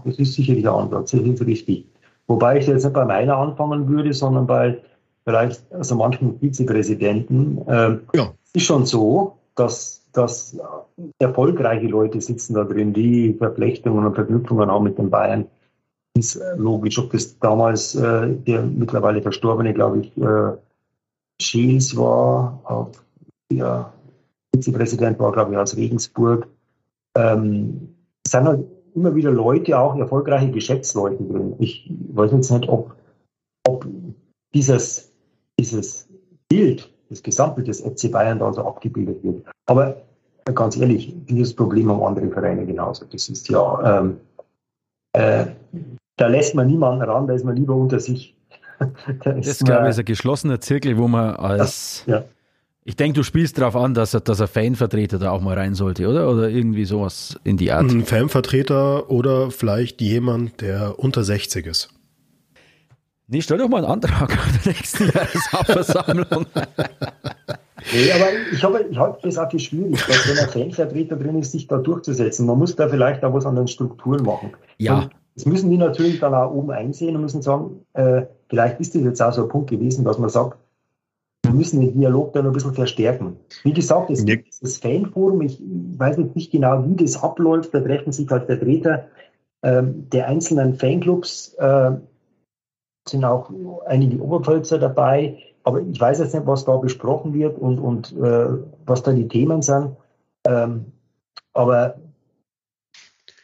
Das 0.04 0.16
ist 0.16 0.34
sicherlich 0.34 0.62
der 0.62 0.72
Ansatz, 0.72 1.12
das 1.12 1.20
ist 1.20 1.46
richtig. 1.46 1.86
Wobei 2.26 2.58
ich 2.58 2.66
jetzt 2.66 2.84
nicht 2.84 2.94
bei 2.94 3.04
meiner 3.04 3.36
anfangen 3.36 3.88
würde, 3.88 4.12
sondern 4.12 4.46
bei 4.46 4.78
vielleicht 5.24 5.60
also 5.72 5.94
manchen 5.96 6.38
Vizepräsidenten. 6.40 7.60
Ähm, 7.68 8.00
ja. 8.14 8.32
Es 8.44 8.62
ist 8.62 8.66
schon 8.66 8.86
so, 8.86 9.36
dass 9.54 10.01
dass 10.12 10.56
erfolgreiche 11.18 11.86
Leute 11.86 12.20
sitzen 12.20 12.54
da 12.54 12.64
drin, 12.64 12.92
die 12.92 13.34
Verflechtungen 13.34 14.04
und 14.06 14.14
Verknüpfungen 14.14 14.70
haben 14.70 14.84
mit 14.84 14.98
den 14.98 15.10
Bayern. 15.10 15.46
Ist 16.14 16.36
äh, 16.36 16.56
logisch, 16.56 16.98
ob 16.98 17.10
das 17.12 17.38
damals 17.38 17.94
äh, 17.94 18.28
der 18.28 18.62
mittlerweile 18.62 19.22
Verstorbene, 19.22 19.72
glaube 19.72 20.00
ich, 20.00 20.16
äh, 20.18 20.52
Scheels 21.40 21.96
war, 21.96 22.60
auch 22.64 22.90
der 23.50 23.92
Vizepräsident 24.54 25.18
war, 25.18 25.32
glaube 25.32 25.52
ich, 25.52 25.58
aus 25.58 25.76
Regensburg. 25.76 26.46
Ähm, 27.16 27.94
es 28.24 28.32
sind 28.32 28.44
halt 28.44 28.66
immer 28.94 29.14
wieder 29.14 29.30
Leute, 29.30 29.78
auch 29.78 29.96
erfolgreiche 29.96 30.50
Geschäftsleute 30.50 31.24
drin. 31.24 31.54
Ich 31.58 31.90
weiß 32.12 32.32
jetzt 32.32 32.50
nicht, 32.50 32.68
ob, 32.68 32.94
ob 33.66 33.86
dieses, 34.54 35.12
dieses 35.58 36.08
Bild 36.48 36.91
das 37.12 37.22
Gesamtbild 37.22 37.68
des 37.68 37.80
FC 37.80 38.10
Bayern 38.10 38.38
da 38.38 38.52
so 38.52 38.64
abgebildet 38.64 39.22
wird. 39.22 39.44
Aber 39.66 39.96
ganz 40.54 40.76
ehrlich, 40.76 41.14
dieses 41.28 41.54
Problem 41.54 41.88
haben 41.88 42.02
andere 42.02 42.28
Vereine 42.28 42.66
genauso. 42.66 43.04
Das 43.04 43.28
ist 43.28 43.48
ja, 43.48 44.00
ähm, 44.00 44.16
äh, 45.12 45.46
da 46.16 46.26
lässt 46.26 46.54
man 46.54 46.66
niemanden 46.66 47.02
ran, 47.02 47.26
da 47.26 47.34
ist 47.34 47.44
man 47.44 47.56
lieber 47.56 47.74
unter 47.74 48.00
sich. 48.00 48.34
da 49.24 49.32
das, 49.32 49.58
glaube 49.60 49.84
ich, 49.84 49.90
ist 49.90 49.98
ein 49.98 50.04
geschlossener 50.04 50.60
Zirkel, 50.60 50.98
wo 50.98 51.08
man 51.08 51.36
als. 51.36 52.04
Ja, 52.06 52.16
ja. 52.16 52.24
Ich 52.84 52.96
denke, 52.96 53.14
du 53.14 53.22
spielst 53.22 53.58
darauf 53.58 53.76
an, 53.76 53.94
dass, 53.94 54.10
dass 54.10 54.40
ein 54.40 54.48
Fanvertreter 54.48 55.20
da 55.20 55.30
auch 55.30 55.40
mal 55.40 55.56
rein 55.56 55.74
sollte, 55.74 56.08
oder? 56.08 56.28
Oder 56.28 56.48
irgendwie 56.48 56.84
sowas 56.84 57.38
in 57.44 57.56
die 57.56 57.70
Art. 57.70 57.88
Ein 57.88 58.04
Fanvertreter 58.04 59.08
oder 59.08 59.52
vielleicht 59.52 60.00
jemand, 60.00 60.60
der 60.60 60.98
unter 60.98 61.22
60 61.22 61.64
ist. 61.66 61.90
Nee, 63.32 63.40
stell 63.40 63.56
doch 63.56 63.68
mal 63.68 63.78
einen 63.78 63.86
Antrag 63.86 64.30
an 64.30 64.52
der 64.62 64.74
nächsten 64.74 65.04
Jahreshauptversammlung. 65.04 66.44
nee, 67.94 68.12
aber 68.12 68.26
ich 68.52 68.62
habe 68.62 68.84
ich 68.90 68.98
hab 68.98 69.22
das 69.22 69.38
auch 69.38 69.50
für 69.50 69.58
schwierig, 69.58 70.04
dass 70.06 70.28
wenn 70.28 70.38
ein 70.38 70.50
Fanvertreter 70.50 71.16
drin 71.16 71.38
ist, 71.38 71.52
sich 71.52 71.66
da 71.66 71.78
durchzusetzen. 71.78 72.44
Man 72.44 72.58
muss 72.58 72.76
da 72.76 72.90
vielleicht 72.90 73.24
auch 73.24 73.32
was 73.32 73.46
an 73.46 73.56
den 73.56 73.68
Strukturen 73.68 74.22
machen. 74.22 74.52
Ja. 74.76 74.98
Und 74.98 75.10
das 75.34 75.46
müssen 75.46 75.70
die 75.70 75.78
natürlich 75.78 76.20
dann 76.20 76.34
auch 76.34 76.52
oben 76.52 76.72
einsehen 76.72 77.16
und 77.16 77.22
müssen 77.22 77.40
sagen, 77.40 77.80
äh, 77.94 78.24
vielleicht 78.50 78.80
ist 78.80 78.94
das 78.94 79.02
jetzt 79.02 79.22
auch 79.22 79.32
so 79.32 79.44
ein 79.44 79.48
Punkt 79.48 79.70
gewesen, 79.70 80.04
dass 80.04 80.18
man 80.18 80.28
sagt, 80.28 80.58
wir 81.42 81.54
müssen 81.54 81.80
den 81.80 81.98
Dialog 81.98 82.34
da 82.34 82.42
noch 82.42 82.50
ein 82.50 82.52
bisschen 82.52 82.74
verstärken. 82.74 83.38
Wie 83.64 83.72
gesagt, 83.72 84.10
es 84.10 84.26
gibt 84.26 84.48
das 84.60 84.76
Fanforum, 84.76 85.40
ich 85.40 85.58
weiß 85.96 86.18
jetzt 86.18 86.36
nicht 86.36 86.52
genau, 86.52 86.84
wie 86.86 87.02
das 87.02 87.22
abläuft, 87.22 87.72
da 87.72 87.80
treffen 87.80 88.12
sich 88.12 88.28
halt 88.28 88.44
Vertreter 88.44 89.06
äh, 89.62 89.82
der 89.82 90.28
einzelnen 90.28 90.74
Fanclubs, 90.74 91.54
äh, 91.54 91.92
sind 93.08 93.24
auch 93.24 93.50
einige 93.86 94.20
Oberpfälzer 94.20 94.78
dabei, 94.78 95.38
aber 95.64 95.80
ich 95.80 96.00
weiß 96.00 96.20
jetzt 96.20 96.34
nicht, 96.34 96.46
was 96.46 96.64
da 96.64 96.76
besprochen 96.76 97.34
wird 97.34 97.58
und, 97.58 97.78
und 97.78 98.12
äh, 98.18 98.48
was 98.86 99.02
da 99.02 99.12
die 99.12 99.28
Themen 99.28 99.62
sind. 99.62 99.96
Ähm, 100.46 100.86
aber 101.52 101.96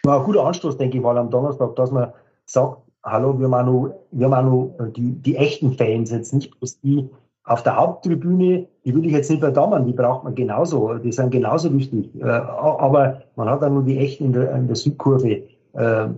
war 0.04 0.20
ein 0.20 0.24
guter 0.24 0.44
Anstoß, 0.44 0.76
denke 0.76 0.96
ich 0.96 1.02
mal, 1.02 1.18
am 1.18 1.30
Donnerstag, 1.30 1.76
dass 1.76 1.90
man 1.90 2.12
sagt, 2.46 2.78
hallo, 3.04 3.38
wir 3.38 3.50
haben 3.50 3.66
noch, 3.66 3.94
wir 4.10 4.30
haben 4.30 4.48
noch 4.48 4.92
die, 4.92 5.12
die 5.12 5.36
echten 5.36 5.72
Fans, 5.72 6.10
jetzt 6.10 6.32
nicht 6.32 6.58
bloß 6.58 6.80
die 6.80 7.08
auf 7.44 7.62
der 7.62 7.76
Haupttribüne, 7.76 8.68
die 8.84 8.94
will 8.94 9.06
ich 9.06 9.12
jetzt 9.12 9.30
nicht 9.30 9.40
verdammen, 9.40 9.86
die 9.86 9.92
braucht 9.92 10.24
man 10.24 10.34
genauso, 10.34 10.94
die 10.94 11.12
sind 11.12 11.30
genauso 11.30 11.72
wichtig. 11.72 12.10
Äh, 12.20 12.24
aber 12.24 13.22
man 13.36 13.48
hat 13.48 13.62
auch 13.62 13.70
nur 13.70 13.84
die 13.84 13.98
echten 13.98 14.26
in 14.26 14.32
der, 14.34 14.54
in 14.54 14.66
der 14.66 14.76
Südkurve, 14.76 15.44
äh, 15.72 16.08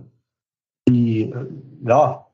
die, 0.89 1.31
äh, 1.31 1.45
ja, 1.85 2.25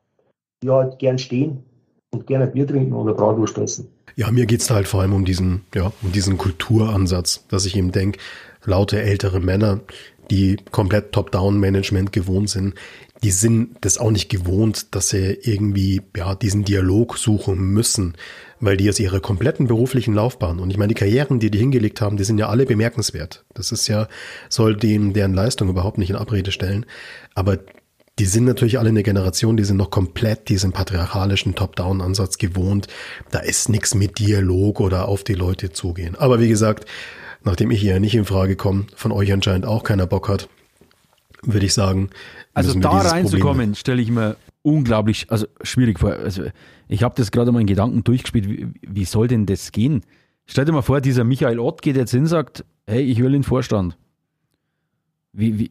die 0.63 0.69
halt 0.69 0.99
gern 0.99 1.17
stehen 1.17 1.63
und 2.11 2.27
gerne 2.27 2.47
Bier 2.47 2.67
trinken 2.67 2.93
oder 2.93 3.13
Bratwurst 3.13 3.57
essen. 3.57 3.89
Ja, 4.15 4.31
mir 4.31 4.45
geht's 4.45 4.67
da 4.67 4.75
halt 4.75 4.87
vor 4.87 5.01
allem 5.01 5.13
um 5.13 5.25
diesen, 5.25 5.61
ja, 5.75 5.91
um 6.01 6.11
diesen 6.11 6.37
Kulturansatz, 6.37 7.45
dass 7.49 7.65
ich 7.65 7.75
eben 7.75 7.91
denke, 7.91 8.19
laute 8.65 9.01
ältere 9.01 9.39
Männer, 9.39 9.81
die 10.31 10.57
komplett 10.71 11.11
Top-Down-Management 11.11 12.11
gewohnt 12.11 12.49
sind, 12.49 12.73
die 13.23 13.31
sind 13.31 13.77
das 13.81 13.97
auch 13.97 14.11
nicht 14.11 14.29
gewohnt, 14.29 14.93
dass 14.95 15.09
sie 15.09 15.37
irgendwie 15.41 16.01
ja 16.15 16.35
diesen 16.35 16.63
Dialog 16.63 17.17
suchen 17.17 17.59
müssen, 17.73 18.13
weil 18.59 18.77
die 18.77 18.89
aus 18.89 18.99
ihrer 18.99 19.19
kompletten 19.19 19.67
beruflichen 19.67 20.13
Laufbahn 20.13 20.59
und 20.59 20.69
ich 20.69 20.77
meine 20.77 20.89
die 20.89 20.99
Karrieren, 20.99 21.39
die 21.39 21.49
die 21.49 21.57
hingelegt 21.57 22.01
haben, 22.01 22.17
die 22.17 22.23
sind 22.23 22.37
ja 22.37 22.49
alle 22.49 22.65
bemerkenswert. 22.65 23.43
Das 23.53 23.71
ist 23.71 23.87
ja 23.87 24.07
soll 24.49 24.75
dem 24.75 25.13
deren 25.13 25.33
Leistung 25.33 25.69
überhaupt 25.69 25.97
nicht 25.97 26.09
in 26.09 26.15
Abrede 26.15 26.51
stellen, 26.51 26.85
aber 27.33 27.57
die 28.19 28.25
sind 28.25 28.45
natürlich 28.45 28.79
alle 28.79 28.89
eine 28.89 29.03
Generation, 29.03 29.57
die 29.57 29.63
sind 29.63 29.77
noch 29.77 29.91
komplett 29.91 30.49
diesen 30.49 30.71
patriarchalischen 30.71 31.55
Top-Down-Ansatz 31.55 32.37
gewohnt. 32.37 32.87
Da 33.31 33.39
ist 33.39 33.69
nichts 33.69 33.93
mit 33.93 34.19
Dialog 34.19 34.79
oder 34.79 35.07
auf 35.07 35.23
die 35.23 35.35
Leute 35.35 35.71
zugehen. 35.71 36.15
Aber 36.15 36.39
wie 36.39 36.47
gesagt, 36.47 36.85
nachdem 37.43 37.69
ich 37.69 37.79
hier 37.79 37.99
nicht 37.99 38.15
in 38.15 38.25
Frage 38.25 38.55
komme, 38.55 38.85
von 38.95 39.11
euch 39.11 39.31
anscheinend 39.31 39.65
auch 39.65 39.83
keiner 39.83 40.07
Bock 40.07 40.29
hat, 40.29 40.49
würde 41.43 41.65
ich 41.65 41.73
sagen. 41.73 42.09
Also 42.53 42.77
da 42.79 42.89
reinzukommen, 42.89 43.75
stelle 43.75 44.01
ich 44.01 44.09
mir 44.09 44.35
unglaublich, 44.63 45.27
also 45.29 45.45
schwierig 45.61 45.99
vor. 45.99 46.13
Also 46.13 46.43
ich 46.87 47.03
habe 47.03 47.13
das 47.15 47.31
gerade 47.31 47.51
mal 47.51 47.61
in 47.61 47.67
Gedanken 47.67 48.03
durchgespielt. 48.03 48.49
Wie, 48.49 48.67
wie, 48.81 49.05
soll 49.05 49.27
denn 49.27 49.45
das 49.45 49.71
gehen? 49.71 50.01
Stell 50.47 50.65
dir 50.65 50.71
mal 50.71 50.81
vor, 50.81 51.01
dieser 51.01 51.23
Michael 51.23 51.59
Ott 51.59 51.83
geht 51.83 51.95
jetzt 51.95 52.11
hin 52.11 52.21
und 52.21 52.27
sagt, 52.27 52.65
hey, 52.87 53.01
ich 53.01 53.19
will 53.19 53.27
in 53.27 53.33
den 53.33 53.43
Vorstand. 53.43 53.95
Wie, 55.39 55.59
wie, 55.59 55.69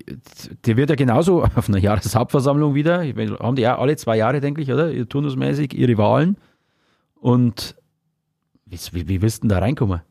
der 0.64 0.76
wird 0.76 0.90
ja 0.90 0.96
genauso 0.96 1.42
auf 1.56 1.68
einer 1.68 1.78
Jahreshauptversammlung 1.78 2.76
wieder, 2.76 3.00
haben 3.40 3.56
die 3.56 3.62
ja 3.62 3.76
alle 3.76 3.96
zwei 3.96 4.16
Jahre, 4.16 4.40
denke 4.40 4.62
ich, 4.62 4.72
oder? 4.72 4.92
Turnusmäßig 5.08 5.74
ihre 5.74 5.98
Wahlen. 5.98 6.36
Und 7.20 7.74
wie, 8.64 8.78
wie, 8.92 9.08
wie 9.08 9.22
willst 9.22 9.38
du 9.38 9.48
denn 9.48 9.48
da 9.48 9.58
reinkommen? 9.58 10.02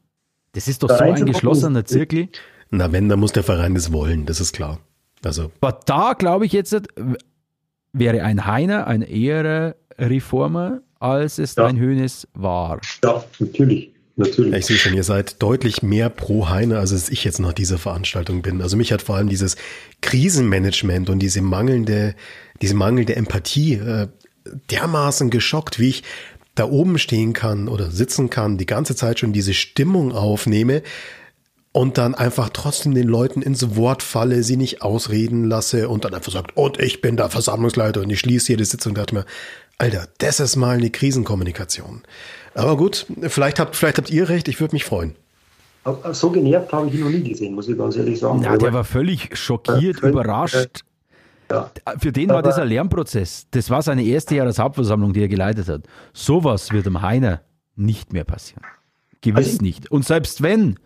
Das 0.52 0.68
ist 0.68 0.84
doch 0.84 0.90
da 0.90 0.98
so 0.98 1.04
ein 1.04 1.26
geschlossener 1.26 1.86
Zirkel. 1.86 2.28
Na, 2.70 2.92
wenn, 2.92 3.08
dann 3.08 3.20
muss 3.20 3.32
der 3.32 3.44
Verein 3.44 3.76
das 3.76 3.94
wollen, 3.94 4.26
das 4.26 4.42
ist 4.42 4.52
klar. 4.54 4.80
Also. 5.24 5.52
Aber 5.62 5.80
da 5.86 6.14
glaube 6.14 6.46
ich 6.46 6.52
jetzt, 6.52 6.76
wäre 7.94 8.24
ein 8.24 8.46
Heiner 8.46 8.88
ein 8.88 9.02
eher 9.02 9.76
Reformer, 9.98 10.82
als 11.00 11.40
es 11.40 11.56
ja. 11.56 11.66
ein 11.66 11.80
Hönes 11.80 12.28
war. 12.34 12.82
Ja, 13.04 13.24
natürlich. 13.40 13.95
Natürlich. 14.18 14.54
Ich 14.54 14.66
sehe 14.66 14.78
schon, 14.78 14.94
ihr 14.94 15.04
seid 15.04 15.42
deutlich 15.42 15.82
mehr 15.82 16.10
pro 16.10 16.48
Heine, 16.48 16.80
als 16.80 17.10
ich 17.10 17.24
jetzt 17.26 17.40
nach 17.40 17.52
dieser 17.52 17.78
Veranstaltung 17.78 18.42
bin. 18.42 18.62
Also 18.62 18.78
mich 18.78 18.94
hat 18.94 19.02
vor 19.02 19.18
allem 19.18 19.28
dieses 19.28 19.58
Krisenmanagement 20.02 21.10
und 21.10 21.20
diese 21.20 21.42
mangelnde, 21.42 22.16
diese 22.62 22.76
mangelnde 22.76 23.16
Empathie 23.16 23.74
äh, 23.74 24.08
dermaßen 24.72 25.30
geschockt, 25.30 25.80
wie 25.80 25.90
ich 25.90 26.04
da 26.56 26.70
oben 26.70 26.98
stehen 26.98 27.34
kann 27.34 27.68
oder 27.68 27.92
sitzen 27.92 28.30
kann, 28.30 28.58
die 28.58 28.66
ganze 28.66 28.96
Zeit 28.96 29.20
schon 29.20 29.34
diese 29.34 29.54
Stimmung 29.54 30.14
aufnehme 30.14 30.82
und 31.74 31.98
dann 31.98 32.16
einfach 32.16 32.50
trotzdem 32.54 32.96
den 32.96 33.10
Leuten 33.10 33.42
ins 33.42 33.76
Wort 33.76 34.02
falle, 34.02 34.44
sie 34.44 34.56
nicht 34.56 34.82
ausreden 34.82 35.44
lasse 35.44 35.90
und 35.90 36.06
dann 36.06 36.14
einfach 36.14 36.32
sagt, 36.32 36.56
und 36.56 36.80
ich 36.80 37.02
bin 37.02 37.18
der 37.18 37.30
Versammlungsleiter 37.30 38.00
und 38.00 38.10
ich 38.10 38.22
schließe 38.22 38.54
jede 38.54 38.64
Sitzung 38.64 38.92
und 38.92 38.98
dachte 38.98 39.16
mir, 39.16 39.26
Alter, 39.78 40.08
das 40.20 40.40
ist 40.40 40.56
mal 40.56 40.78
eine 40.78 40.90
Krisenkommunikation. 40.90 42.04
Aber 42.54 42.78
gut, 42.78 43.06
vielleicht 43.22 43.60
habt, 43.60 43.76
vielleicht 43.76 43.98
habt 43.98 44.10
ihr 44.10 44.30
recht, 44.30 44.48
ich 44.48 44.60
würde 44.60 44.74
mich 44.74 44.86
freuen. 44.86 45.16
So 46.14 46.32
genervt 46.32 46.72
habe 46.74 46.88
ich 46.88 46.96
ihn 46.96 47.02
noch 47.02 47.10
nie 47.10 47.22
gesehen, 47.22 47.54
muss 47.54 47.68
ich 47.68 47.78
ganz 47.78 47.96
ehrlich 47.96 48.20
sagen. 48.20 48.42
Ja, 48.42 48.58
der 48.58 48.74
war 48.74 48.84
völlig 48.84 49.38
schockiert, 49.38 50.02
ja, 50.02 50.10
überrascht. 50.10 50.84
Ja. 51.52 51.70
Für 52.00 52.12
den 52.12 52.30
war 52.30 52.42
das 52.42 52.58
ein 52.58 52.68
Lernprozess. 52.68 53.46
Das 53.52 53.70
war 53.70 53.84
seine 53.84 54.04
erste 54.04 54.36
Jahreshauptversammlung, 54.36 55.14
die 55.14 55.22
er 55.22 55.28
geleitet 55.28 55.68
hat. 55.68 55.84
Sowas 56.12 56.72
wird 56.72 56.88
dem 56.88 57.04
Heiner 57.04 57.42
nicht 57.76 58.14
mehr 58.14 58.24
passieren. 58.24 58.64
Gewiss 59.22 59.48
also 59.48 59.62
nicht. 59.62 59.92
Und 59.92 60.06
selbst 60.06 60.42
wenn, 60.42 60.80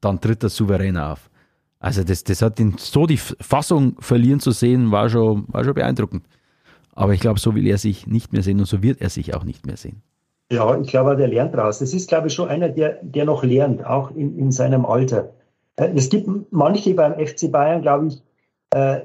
dann 0.00 0.20
tritt 0.20 0.42
er 0.42 0.50
souverän 0.50 0.98
auf. 0.98 1.30
Also 1.78 2.04
das, 2.04 2.22
das 2.24 2.42
hat 2.42 2.60
ihn 2.60 2.74
so 2.78 3.06
die 3.06 3.16
Fassung 3.16 3.96
verlieren 3.98 4.40
zu 4.40 4.50
sehen, 4.50 4.90
war 4.90 5.08
schon, 5.08 5.44
war 5.48 5.64
schon 5.64 5.74
beeindruckend. 5.74 6.26
Aber 6.94 7.14
ich 7.14 7.20
glaube, 7.20 7.40
so 7.40 7.54
will 7.54 7.66
er 7.66 7.78
sich 7.78 8.06
nicht 8.06 8.32
mehr 8.32 8.42
sehen 8.42 8.58
und 8.58 8.66
so 8.66 8.82
wird 8.82 9.00
er 9.00 9.08
sich 9.08 9.34
auch 9.34 9.44
nicht 9.44 9.66
mehr 9.66 9.76
sehen. 9.76 10.02
Ja, 10.52 10.78
ich 10.78 10.88
glaube, 10.88 11.16
der 11.16 11.28
lernt 11.28 11.56
raus. 11.56 11.78
Das 11.78 11.94
ist, 11.94 12.08
glaube 12.08 12.28
ich, 12.28 12.34
schon 12.34 12.48
einer, 12.48 12.68
der, 12.68 12.98
der 13.02 13.24
noch 13.24 13.42
lernt, 13.42 13.86
auch 13.86 14.10
in, 14.10 14.38
in 14.38 14.52
seinem 14.52 14.84
Alter. 14.84 15.32
Äh, 15.76 15.92
es 15.94 16.10
gibt 16.10 16.28
manche 16.50 16.92
beim 16.94 17.14
FC 17.14 17.50
Bayern, 17.50 17.80
glaube 17.80 18.08
ich, 18.08 18.22
äh, 18.70 19.00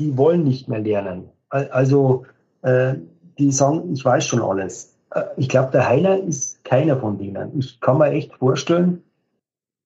die 0.00 0.16
wollen 0.16 0.42
nicht 0.44 0.68
mehr 0.68 0.80
lernen. 0.80 1.28
Also, 1.48 2.24
äh, 2.62 2.94
die 3.38 3.52
sagen, 3.52 3.92
ich 3.92 4.04
weiß 4.04 4.26
schon 4.26 4.42
alles. 4.42 4.96
Ich 5.36 5.48
glaube, 5.48 5.70
der 5.72 5.88
Heiner 5.88 6.18
ist 6.18 6.62
keiner 6.64 6.96
von 6.96 7.18
denen. 7.18 7.58
Ich 7.58 7.80
kann 7.80 7.98
mir 7.98 8.10
echt 8.10 8.34
vorstellen, 8.34 9.02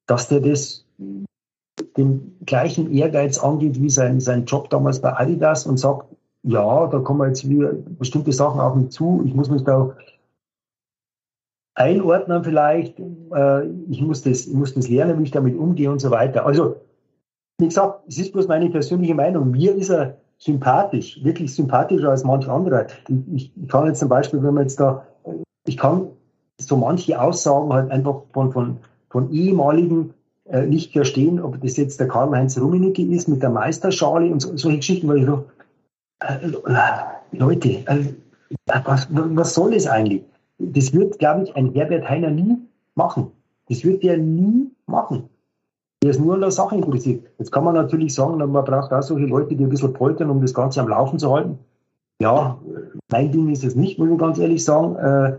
dass 0.06 0.28
der 0.28 0.40
das 0.40 0.84
den 1.96 2.36
gleichen 2.44 2.92
Ehrgeiz 2.92 3.38
angeht 3.38 3.80
wie 3.80 3.90
sein, 3.90 4.20
sein 4.20 4.44
Job 4.44 4.70
damals 4.70 5.00
bei 5.00 5.16
Adidas 5.16 5.66
und 5.66 5.78
sagt, 5.78 6.06
ja, 6.44 6.86
da 6.86 6.98
kommen 7.00 7.26
jetzt 7.28 7.46
bestimmte 7.98 8.32
Sachen 8.32 8.60
auf 8.60 8.74
mich 8.74 8.90
zu, 8.90 9.22
ich 9.24 9.34
muss 9.34 9.50
mich 9.50 9.64
da 9.64 9.96
einordnen 11.74 12.44
vielleicht, 12.44 13.00
äh, 13.00 13.66
ich, 13.88 14.00
muss 14.00 14.22
das, 14.22 14.46
ich 14.46 14.54
muss 14.54 14.74
das 14.74 14.88
lernen, 14.88 15.18
wie 15.18 15.24
ich 15.24 15.30
damit 15.30 15.56
umgehe 15.56 15.90
und 15.90 16.00
so 16.00 16.10
weiter. 16.10 16.46
Also, 16.46 16.76
wie 17.58 17.66
gesagt, 17.66 18.04
es 18.06 18.18
ist 18.18 18.32
bloß 18.32 18.46
meine 18.46 18.70
persönliche 18.70 19.14
Meinung. 19.14 19.50
Mir 19.50 19.74
ist 19.74 19.90
er 19.90 20.18
sympathisch, 20.38 21.22
wirklich 21.24 21.54
sympathischer 21.54 22.10
als 22.10 22.24
manch 22.24 22.48
anderer. 22.48 22.86
Ich, 23.34 23.52
kann 23.68 23.86
jetzt 23.86 24.00
zum 24.00 24.08
Beispiel, 24.08 24.42
wenn 24.42 24.54
man 24.54 24.64
jetzt 24.64 24.78
da, 24.78 25.06
ich 25.66 25.76
kann 25.76 26.08
so 26.60 26.76
manche 26.76 27.20
Aussagen 27.20 27.72
halt 27.72 27.90
einfach 27.90 28.22
von, 28.32 28.52
von, 28.52 28.76
von 29.08 29.30
ehemaligen 29.32 30.14
äh, 30.44 30.66
nicht 30.66 30.92
verstehen, 30.92 31.40
ob 31.40 31.60
das 31.60 31.76
jetzt 31.76 31.98
der 31.98 32.08
Karl-Heinz 32.08 32.58
Rummenigge 32.58 33.02
ist 33.02 33.28
mit 33.28 33.42
der 33.42 33.50
Meisterschale 33.50 34.30
und 34.30 34.40
so, 34.40 34.56
solche 34.56 34.78
Geschichten, 34.78 35.08
weil 35.08 35.18
ich 35.18 35.26
so, 35.26 35.44
Leute, 37.32 37.68
äh, 37.68 38.14
was, 38.84 39.08
was 39.10 39.54
soll 39.54 39.72
das 39.72 39.86
eigentlich? 39.86 40.22
Das 40.58 40.92
wird, 40.92 41.18
glaube 41.18 41.44
ich, 41.44 41.56
ein 41.56 41.72
Herbert 41.72 42.08
Heiner 42.08 42.30
nie 42.30 42.56
machen. 42.94 43.30
Das 43.68 43.84
wird 43.84 44.02
der 44.02 44.18
nie 44.18 44.70
machen. 44.86 45.28
Der 46.02 46.10
ist 46.10 46.20
nur 46.20 46.34
an 46.34 46.40
der 46.40 46.50
Sache 46.50 46.76
interessiert. 46.76 47.24
Jetzt 47.38 47.50
kann 47.50 47.64
man 47.64 47.74
natürlich 47.74 48.14
sagen, 48.14 48.36
man 48.36 48.64
braucht 48.64 48.92
auch 48.92 49.02
solche 49.02 49.26
Leute, 49.26 49.56
die 49.56 49.64
ein 49.64 49.70
bisschen 49.70 49.92
poltern, 49.92 50.30
um 50.30 50.40
das 50.40 50.54
Ganze 50.54 50.80
am 50.80 50.88
Laufen 50.88 51.18
zu 51.18 51.32
halten. 51.32 51.58
Ja, 52.20 52.58
mein 53.10 53.32
Ding 53.32 53.50
ist 53.50 53.64
es 53.64 53.74
nicht, 53.74 53.98
muss 53.98 54.10
ich 54.10 54.18
ganz 54.18 54.38
ehrlich 54.38 54.62
sagen. 54.62 54.96
Äh, 54.96 55.38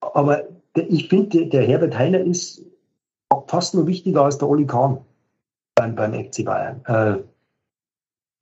aber 0.00 0.42
ich 0.74 1.08
finde, 1.08 1.46
der 1.46 1.66
Herbert 1.66 1.98
Heiner 1.98 2.20
ist 2.20 2.62
fast 3.46 3.74
nur 3.74 3.86
wichtiger 3.86 4.24
als 4.24 4.38
der 4.38 4.48
Oli 4.48 4.66
Kahn 4.66 4.98
beim, 5.74 5.94
beim 5.94 6.12
FC 6.12 6.44
Bayern. 6.44 6.80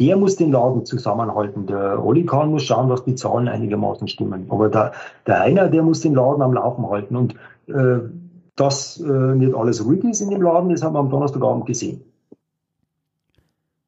Der 0.01 0.17
muss 0.17 0.37
den 0.37 0.53
Laden 0.53 0.85
zusammenhalten. 0.85 1.67
Der 1.67 2.05
Oli 2.05 2.27
Kahn 2.27 2.51
muss 2.51 2.65
schauen, 2.65 2.89
dass 2.89 3.05
die 3.05 3.15
Zahlen 3.15 3.49
einigermaßen 3.49 4.09
stimmen. 4.09 4.47
Aber 4.51 4.69
der, 4.69 4.93
der 5.27 5.41
Einer, 5.41 5.69
der 5.69 5.83
muss 5.83 6.01
den 6.01 6.15
Laden 6.15 6.43
am 6.43 6.53
Laufen 6.53 6.89
halten. 6.89 7.17
Und 7.17 7.35
äh, 7.69 8.01
dass 8.57 8.99
äh, 9.01 9.35
nicht 9.35 9.55
alles 9.55 9.85
ruhig 9.85 10.03
ist 10.05 10.21
in 10.21 10.31
dem 10.31 10.43
Laden, 10.43 10.71
das 10.71 10.83
haben 10.83 10.95
wir 10.95 11.01
am 11.01 11.11
Donnerstagabend 11.11 11.67
gesehen. 11.67 12.01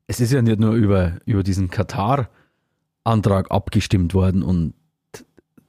Es 0.07 0.21
ist 0.21 0.33
ja 0.33 0.41
nicht 0.41 0.61
nur 0.61 0.73
über, 0.73 1.13
über 1.25 1.43
diesen 1.43 1.71
Katar-Antrag 1.71 3.51
abgestimmt 3.51 4.15
worden 4.15 4.43
und 4.43 4.75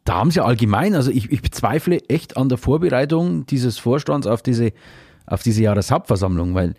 da 0.05 0.15
haben 0.15 0.31
sie 0.31 0.43
allgemein, 0.43 0.95
also 0.95 1.11
ich, 1.11 1.31
ich 1.31 1.41
bezweifle 1.41 1.99
echt 2.09 2.35
an 2.35 2.49
der 2.49 2.57
Vorbereitung 2.57 3.45
dieses 3.45 3.77
Vorstands 3.77 4.25
auf 4.27 4.41
diese, 4.41 4.71
auf 5.27 5.43
diese 5.43 5.61
Jahreshauptversammlung, 5.61 6.55
weil 6.55 6.73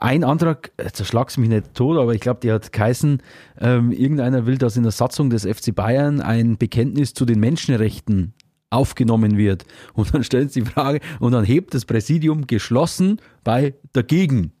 ein 0.00 0.24
Antrag, 0.24 0.72
zerschlag's 0.92 1.36
mich 1.36 1.50
nicht 1.50 1.74
tot, 1.74 1.98
aber 1.98 2.14
ich 2.14 2.20
glaube, 2.20 2.40
die 2.42 2.50
hat 2.50 2.72
geheißen, 2.72 3.22
ähm, 3.60 3.92
irgendeiner 3.92 4.46
will, 4.46 4.56
dass 4.56 4.76
in 4.76 4.82
der 4.82 4.92
Satzung 4.92 5.28
des 5.28 5.44
FC 5.44 5.74
Bayern 5.74 6.20
ein 6.20 6.56
Bekenntnis 6.56 7.12
zu 7.12 7.26
den 7.26 7.38
Menschenrechten 7.38 8.32
aufgenommen 8.70 9.36
wird. 9.36 9.64
Und 9.92 10.14
dann 10.14 10.24
stellt 10.24 10.52
sie 10.52 10.62
die 10.62 10.70
Frage, 10.70 11.00
und 11.18 11.32
dann 11.32 11.44
hebt 11.44 11.74
das 11.74 11.84
Präsidium 11.84 12.46
geschlossen 12.46 13.20
bei 13.44 13.74
dagegen 13.92 14.52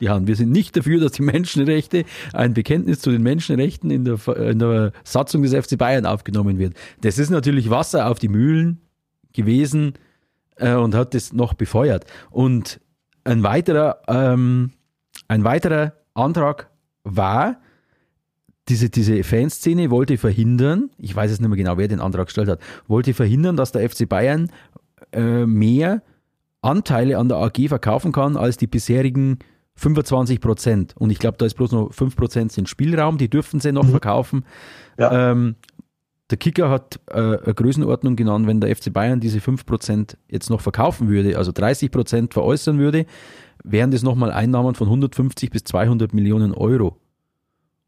die 0.00 0.10
Hand. 0.10 0.26
Wir 0.26 0.36
sind 0.36 0.50
nicht 0.50 0.76
dafür, 0.76 1.00
dass 1.00 1.12
die 1.12 1.22
Menschenrechte, 1.22 2.04
ein 2.32 2.52
Bekenntnis 2.52 3.00
zu 3.00 3.10
den 3.10 3.22
Menschenrechten 3.22 3.90
in 3.90 4.04
der, 4.04 4.18
in 4.36 4.58
der 4.58 4.92
Satzung 5.04 5.42
des 5.42 5.54
FC 5.54 5.78
Bayern 5.78 6.04
aufgenommen 6.04 6.58
wird. 6.58 6.74
Das 7.00 7.18
ist 7.18 7.30
natürlich 7.30 7.70
Wasser 7.70 8.10
auf 8.10 8.18
die 8.18 8.28
Mühlen 8.28 8.80
gewesen 9.32 9.94
äh, 10.56 10.74
und 10.74 10.94
hat 10.94 11.14
das 11.14 11.32
noch 11.32 11.54
befeuert. 11.54 12.04
Und 12.30 12.80
ein 13.24 13.42
weiterer, 13.42 14.00
ähm, 14.08 14.72
ein 15.28 15.44
weiterer 15.44 15.94
Antrag 16.14 16.70
war, 17.04 17.58
diese, 18.68 18.88
diese 18.88 19.22
Fanszene 19.24 19.90
wollte 19.90 20.16
verhindern, 20.16 20.90
ich 20.98 21.14
weiß 21.14 21.30
jetzt 21.30 21.40
nicht 21.40 21.48
mehr 21.48 21.58
genau, 21.58 21.76
wer 21.76 21.88
den 21.88 22.00
Antrag 22.00 22.26
gestellt 22.26 22.48
hat, 22.48 22.60
wollte 22.86 23.12
verhindern, 23.12 23.56
dass 23.56 23.72
der 23.72 23.88
FC 23.88 24.08
Bayern 24.08 24.50
äh, 25.12 25.44
mehr 25.44 26.02
Anteile 26.62 27.18
an 27.18 27.28
der 27.28 27.38
AG 27.38 27.68
verkaufen 27.68 28.12
kann 28.12 28.36
als 28.36 28.56
die 28.56 28.66
bisherigen 28.66 29.38
25 29.76 30.40
Prozent. 30.40 30.94
Und 30.96 31.10
ich 31.10 31.18
glaube, 31.18 31.36
da 31.36 31.44
ist 31.44 31.54
bloß 31.54 31.72
noch 31.72 31.92
5 31.92 32.16
Prozent 32.16 32.52
sind 32.52 32.68
Spielraum, 32.68 33.18
die 33.18 33.28
dürfen 33.28 33.60
sie 33.60 33.72
noch 33.72 33.84
mhm. 33.84 33.90
verkaufen. 33.90 34.44
Ja. 34.98 35.32
Ähm, 35.32 35.56
der 36.30 36.38
Kicker 36.38 36.70
hat 36.70 37.00
äh, 37.10 37.18
eine 37.18 37.54
Größenordnung 37.54 38.16
genannt, 38.16 38.46
wenn 38.46 38.60
der 38.60 38.74
FC 38.74 38.92
Bayern 38.92 39.20
diese 39.20 39.38
5% 39.38 40.16
jetzt 40.28 40.50
noch 40.50 40.60
verkaufen 40.60 41.08
würde, 41.08 41.36
also 41.36 41.50
30% 41.50 42.32
veräußern 42.32 42.78
würde, 42.78 43.06
wären 43.62 43.90
das 43.90 44.02
nochmal 44.02 44.32
Einnahmen 44.32 44.74
von 44.74 44.88
150 44.88 45.50
bis 45.50 45.64
200 45.64 46.14
Millionen 46.14 46.54
Euro. 46.54 46.98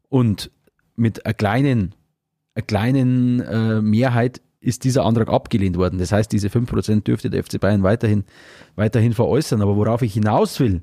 Und 0.09 0.51
mit 0.95 1.25
einer 1.25 1.33
kleinen, 1.33 1.95
einer 2.53 2.65
kleinen 2.65 3.39
äh, 3.41 3.81
Mehrheit 3.81 4.41
ist 4.59 4.83
dieser 4.83 5.05
Antrag 5.05 5.29
abgelehnt 5.29 5.77
worden. 5.77 5.99
Das 5.99 6.11
heißt, 6.11 6.31
diese 6.31 6.49
5% 6.49 7.03
dürfte 7.03 7.29
der 7.29 7.43
FC 7.43 7.59
Bayern 7.59 7.83
weiterhin, 7.83 8.23
weiterhin 8.75 9.13
veräußern. 9.13 9.61
Aber 9.61 9.77
worauf 9.77 10.01
ich 10.01 10.13
hinaus 10.13 10.59
will, 10.59 10.81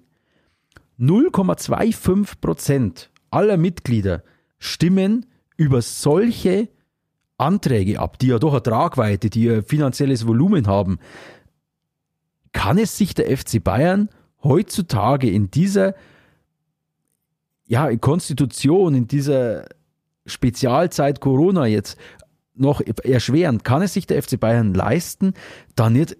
0,25% 0.98 3.08
aller 3.30 3.56
Mitglieder 3.56 4.22
stimmen 4.58 5.26
über 5.56 5.82
solche 5.82 6.68
Anträge 7.44 8.00
ab, 8.00 8.18
die 8.18 8.28
ja 8.28 8.38
doch 8.38 8.52
eine 8.52 8.62
Tragweite, 8.62 9.30
die 9.30 9.50
ein 9.50 9.62
finanzielles 9.62 10.26
Volumen 10.26 10.66
haben, 10.66 10.98
kann 12.52 12.78
es 12.78 12.96
sich 12.96 13.14
der 13.14 13.36
FC 13.36 13.62
Bayern 13.62 14.08
heutzutage 14.42 15.30
in 15.30 15.50
dieser 15.50 15.94
ja, 17.66 17.94
Konstitution 17.96 18.94
in 18.94 19.08
dieser 19.08 19.66
Spezialzeit 20.26 21.20
Corona 21.20 21.66
jetzt 21.66 21.98
noch 22.54 22.80
erschweren, 22.80 23.62
kann 23.62 23.82
es 23.82 23.94
sich 23.94 24.06
der 24.06 24.22
FC 24.22 24.38
Bayern 24.38 24.74
leisten, 24.74 25.34
da 25.74 25.90
nicht 25.90 26.16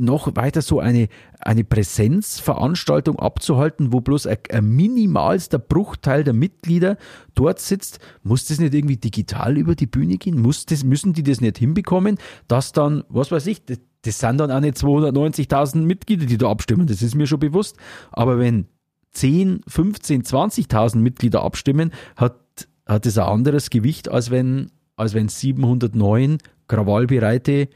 noch 0.00 0.34
weiter 0.36 0.62
so 0.62 0.80
eine, 0.80 1.08
eine 1.38 1.64
Präsenzveranstaltung 1.64 3.18
abzuhalten, 3.18 3.92
wo 3.92 4.00
bloß 4.00 4.26
ein, 4.26 4.38
ein, 4.50 4.68
minimalster 4.68 5.58
Bruchteil 5.58 6.24
der 6.24 6.34
Mitglieder 6.34 6.96
dort 7.34 7.60
sitzt, 7.60 8.00
muss 8.22 8.46
das 8.46 8.58
nicht 8.58 8.74
irgendwie 8.74 8.96
digital 8.96 9.56
über 9.56 9.74
die 9.74 9.86
Bühne 9.86 10.16
gehen? 10.16 10.40
Muss 10.40 10.66
das, 10.66 10.84
müssen 10.84 11.12
die 11.12 11.22
das 11.22 11.40
nicht 11.40 11.58
hinbekommen, 11.58 12.18
dass 12.48 12.72
dann, 12.72 13.04
was 13.08 13.30
weiß 13.30 13.46
ich, 13.46 13.64
das, 13.64 13.78
das 14.02 14.18
sind 14.18 14.38
dann 14.38 14.50
auch 14.50 14.60
nicht 14.60 14.76
290.000 14.76 15.78
Mitglieder, 15.78 16.26
die 16.26 16.38
da 16.38 16.50
abstimmen, 16.50 16.86
das 16.86 17.02
ist 17.02 17.14
mir 17.14 17.26
schon 17.26 17.40
bewusst. 17.40 17.76
Aber 18.10 18.38
wenn 18.38 18.66
10, 19.12 19.62
15, 19.66 20.22
20.000 20.22 20.96
Mitglieder 20.96 21.42
abstimmen, 21.42 21.92
hat, 22.16 22.68
hat 22.86 23.06
es 23.06 23.18
ein 23.18 23.24
anderes 23.24 23.70
Gewicht, 23.70 24.08
als 24.08 24.30
wenn, 24.30 24.70
als 24.96 25.14
wenn 25.14 25.28
709 25.28 26.38
krawallbereite 26.68 27.68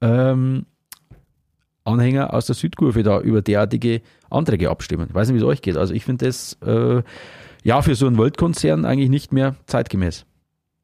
ähm, 0.00 0.66
Anhänger 1.88 2.34
aus 2.34 2.46
der 2.46 2.54
Südkurve 2.54 3.02
da 3.02 3.20
über 3.20 3.42
derartige 3.42 4.02
Anträge 4.30 4.70
abstimmen. 4.70 5.06
Ich 5.08 5.14
weiß 5.14 5.28
nicht, 5.28 5.36
wie 5.36 5.40
es 5.40 5.46
euch 5.46 5.62
geht. 5.62 5.76
Also 5.76 5.94
ich 5.94 6.04
finde 6.04 6.26
das 6.26 6.56
äh, 6.64 7.02
ja 7.64 7.82
für 7.82 7.94
so 7.94 8.06
einen 8.06 8.18
Weltkonzern 8.18 8.84
eigentlich 8.84 9.10
nicht 9.10 9.32
mehr 9.32 9.56
zeitgemäß. 9.66 10.24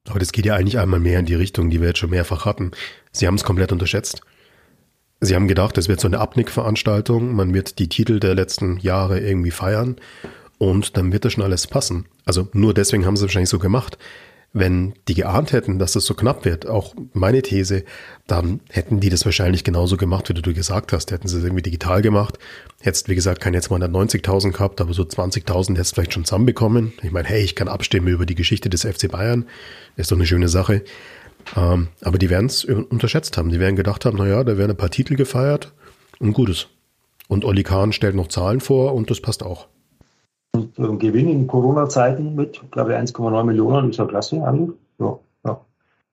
Aber 0.09 0.19
das 0.19 0.33
geht 0.33 0.47
ja 0.47 0.55
eigentlich 0.55 0.79
einmal 0.79 1.01
mehr 1.01 1.21
in 1.21 1.27
die 1.27 1.35
Richtung, 1.35 1.71
die 1.71 1.81
wir 1.81 1.89
jetzt 1.89 1.99
schon 1.99 2.11
mehrfach 2.11 2.45
hatten. 2.45 2.73
Sie 3.13 3.27
haben 3.27 3.37
es 3.37 3.45
komplett 3.45 3.73
unterschätzt. 3.73 4.21
Sie 5.21 5.35
haben 5.35 5.49
gedacht, 5.49 5.79
es 5.79 5.89
wird 5.89 6.01
so 6.01 6.09
eine 6.09 6.19
Abnickveranstaltung, 6.19 7.35
man 7.35 7.55
wird 7.55 7.79
die 7.79 7.89
Titel 7.89 8.21
der 8.21 8.35
letzten 8.35 8.79
Jahre 8.79 9.21
irgendwie 9.21 9.53
feiern 9.53 9.97
und 10.59 10.97
dann 10.97 11.13
wird 11.13 11.25
das 11.25 11.33
schon 11.33 11.45
alles 11.45 11.67
passen. 11.67 12.07
Also 12.27 12.49
nur 12.53 12.75
deswegen 12.75 13.07
haben 13.07 13.17
sie 13.17 13.25
es 13.25 13.29
wahrscheinlich 13.29 13.49
so 13.49 13.59
gemacht. 13.59 13.97
Wenn 14.57 14.95
die 15.09 15.15
geahnt 15.15 15.53
hätten, 15.53 15.81
dass 15.81 15.95
das 15.95 16.07
so 16.07 16.15
knapp 16.15 16.45
wird, 16.45 16.69
auch 16.69 16.95
meine 17.13 17.43
These, 17.43 17.83
dann 18.29 18.61
hätten 18.71 19.01
die 19.01 19.11
das 19.11 19.25
wahrscheinlich 19.25 19.65
genauso 19.65 19.97
gemacht, 19.97 20.29
wie 20.29 20.35
du 20.35 20.55
gesagt 20.55 20.93
hast. 20.93 21.11
Hätten 21.11 21.27
sie 21.27 21.39
es 21.39 21.43
irgendwie 21.43 21.63
digital 21.63 22.03
gemacht. 22.03 22.39
Hättest, 22.81 23.09
wie 23.09 23.17
gesagt, 23.17 23.41
keine 23.41 23.57
jetzt 23.57 23.69
290.000 23.69 24.53
gehabt, 24.53 24.81
aber 24.81 24.95
so 24.95 25.03
20.000 25.03 25.73
hättest 25.73 25.91
du 25.91 25.95
vielleicht 25.97 26.15
schon 26.15 26.25
zusammenbekommen. 26.25 26.93
Ich 27.03 27.11
meine, 27.11 27.27
hey, 27.27 27.43
ich 27.43 27.57
kann 27.57 27.67
abstimmen 27.67 28.07
über 28.07 28.27
die 28.27 28.37
Geschichte 28.37 28.71
des 28.71 28.85
FC 28.85 29.11
Bayern. 29.11 29.47
Ist 29.97 30.13
doch 30.13 30.17
eine 30.17 30.27
schöne 30.27 30.49
Sache. 30.49 30.85
Ähm, 31.57 31.89
aber 32.01 32.19
die 32.19 32.31
werden 32.31 32.47
es 32.47 32.65
unterschätzt 32.65 33.37
haben. 33.37 33.51
Die 33.51 33.59
werden 33.59 33.75
gedacht 33.75 34.05
haben, 34.05 34.17
naja, 34.17 34.45
da 34.45 34.57
werden 34.57 34.71
ein 34.71 34.77
paar 34.77 34.91
Titel 34.91 35.17
gefeiert 35.17 35.73
und 36.21 36.33
Gutes. 36.33 36.69
Und 37.27 37.45
Olli 37.45 37.65
Kahn 37.65 37.93
stellt 37.93 38.15
noch 38.15 38.29
Zahlen 38.29 38.61
vor 38.61 38.95
und 38.95 39.11
das 39.11 39.21
passt 39.21 39.43
auch. 39.43 39.67
Und 40.55 40.79
äh, 40.79 40.97
Gewinn 40.97 41.29
in 41.29 41.47
Corona-Zeiten 41.47 42.37
mit, 42.37 42.61
glaube 42.71 42.93
ich, 42.93 42.99
1,9 42.99 43.45
Millionen 43.45 43.91
ist 43.91 43.97
ja 43.97 44.05
klasse, 44.05 44.37
Ja, 44.37 45.19
ja. 45.45 45.61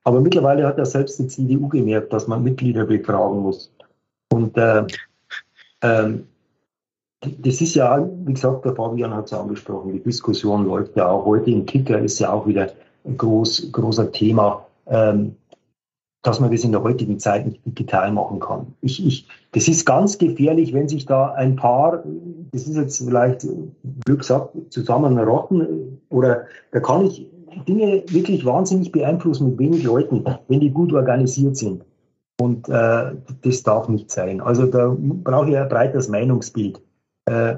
Aber 0.04 0.20
mittlerweile 0.20 0.66
hat 0.66 0.80
ja 0.80 0.86
selbst 0.86 1.20
die 1.20 1.28
CDU 1.28 1.68
gemerkt, 1.70 2.12
dass 2.12 2.28
man 2.28 2.44
Mitglieder 2.44 2.86
befragen 2.86 3.40
muss. 3.42 3.72
Und 4.32 4.58
äh, 4.58 4.84
ähm, 5.84 6.28
das 7.22 7.62
ist 7.62 7.76
ja, 7.76 8.04
wie 8.26 8.34
gesagt, 8.34 8.66
der 8.66 8.76
Fabian 8.76 9.14
hat 9.14 9.26
es 9.26 9.34
angesprochen, 9.34 9.94
die 9.94 10.00
Diskussion 10.02 10.66
läuft 10.66 10.96
ja 10.96 11.08
auch 11.08 11.24
heute 11.24 11.52
im 11.52 11.68
Kicker, 11.68 12.00
ist 12.00 12.18
ja 12.18 12.34
auch 12.34 12.48
wieder 12.48 12.72
ein 13.06 13.16
groß, 13.16 13.72
großer 13.72 14.12
Thema 14.12 14.66
ähm, 14.88 15.36
dass 16.24 16.40
man 16.40 16.52
das 16.52 16.64
in 16.64 16.72
der 16.72 16.84
heutigen 16.84 17.20
Zeit 17.20 17.48
nicht 17.48 17.66
digital 17.66 18.12
machen 18.12 18.40
kann. 18.40 18.68
Ich, 18.82 19.06
ich, 19.06 19.28
das 19.54 19.68
ist 19.68 19.86
ganz 19.86 20.18
gefährlich, 20.18 20.74
wenn 20.74 20.88
sich 20.88 21.06
da 21.06 21.32
ein 21.32 21.56
paar, 21.56 22.04
das 22.52 22.68
ist 22.68 22.76
jetzt 22.76 23.04
vielleicht 23.04 23.48
Glück 24.06 24.20
gesagt, 24.20 24.56
zusammenrotten 24.70 26.00
oder 26.10 26.44
da 26.72 26.80
kann 26.80 27.06
ich 27.06 27.28
Dinge 27.68 28.04
wirklich 28.08 28.46
wahnsinnig 28.46 28.92
beeinflussen 28.92 29.50
mit 29.50 29.60
wenig 29.60 29.84
Leuten, 29.84 30.24
wenn 30.48 30.60
die 30.60 30.70
gut 30.70 30.94
organisiert 30.94 31.58
sind. 31.58 31.84
Und 32.40 32.70
äh, 32.70 33.12
das 33.42 33.64
darf 33.64 33.90
nicht 33.90 34.10
sein. 34.10 34.42
Also 34.42 34.66
da 34.66 34.96
brauche 34.98 35.50
ich 35.50 35.58
ein 35.58 35.70
breites 35.70 36.08
Meinungsbild. 36.08 36.82
Äh, 37.26 37.56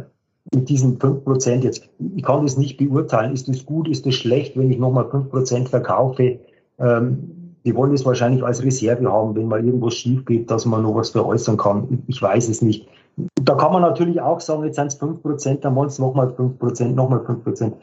mit 0.54 0.68
diesen 0.68 1.00
5% 1.00 1.64
jetzt, 1.64 1.90
ich 2.16 2.24
kann 2.24 2.44
das 2.44 2.58
nicht 2.58 2.78
beurteilen, 2.78 3.34
ist 3.34 3.48
das 3.48 3.66
gut, 3.66 3.88
ist 3.88 4.06
das 4.06 4.16
schlecht, 4.16 4.58
wenn 4.58 4.72
ich 4.72 4.78
nochmal 4.78 5.06
5% 5.06 5.70
verkaufe 5.70 6.40
ähm, 6.80 7.43
die 7.66 7.76
wollen 7.76 7.94
es 7.94 8.06
wahrscheinlich 8.06 8.44
als 8.44 8.64
Reserve 8.64 9.10
haben, 9.12 9.36
wenn 9.36 9.48
mal 9.48 9.64
irgendwas 9.66 9.96
schief 9.96 10.26
geht, 10.26 10.52
dass 10.52 10.66
man 10.66 10.84
noch 10.84 10.96
was 10.96 11.12
veräußern 11.12 11.58
kann. 11.58 12.04
Ich 12.08 12.22
weiß 12.22 12.50
es 12.50 12.62
nicht. 12.62 12.88
Da 13.36 13.56
kann 13.56 13.72
man 13.72 13.82
natürlich 13.82 14.20
auch 14.20 14.40
sagen, 14.40 14.64
jetzt 14.64 14.76
sind 14.76 14.88
es 14.88 15.00
5%, 15.00 15.60
dann 15.62 15.76
wollen 15.76 15.88
es 15.88 16.00
nochmal 16.00 16.28
5%, 16.30 16.88
nochmal 16.94 17.20
5%. 17.20 17.74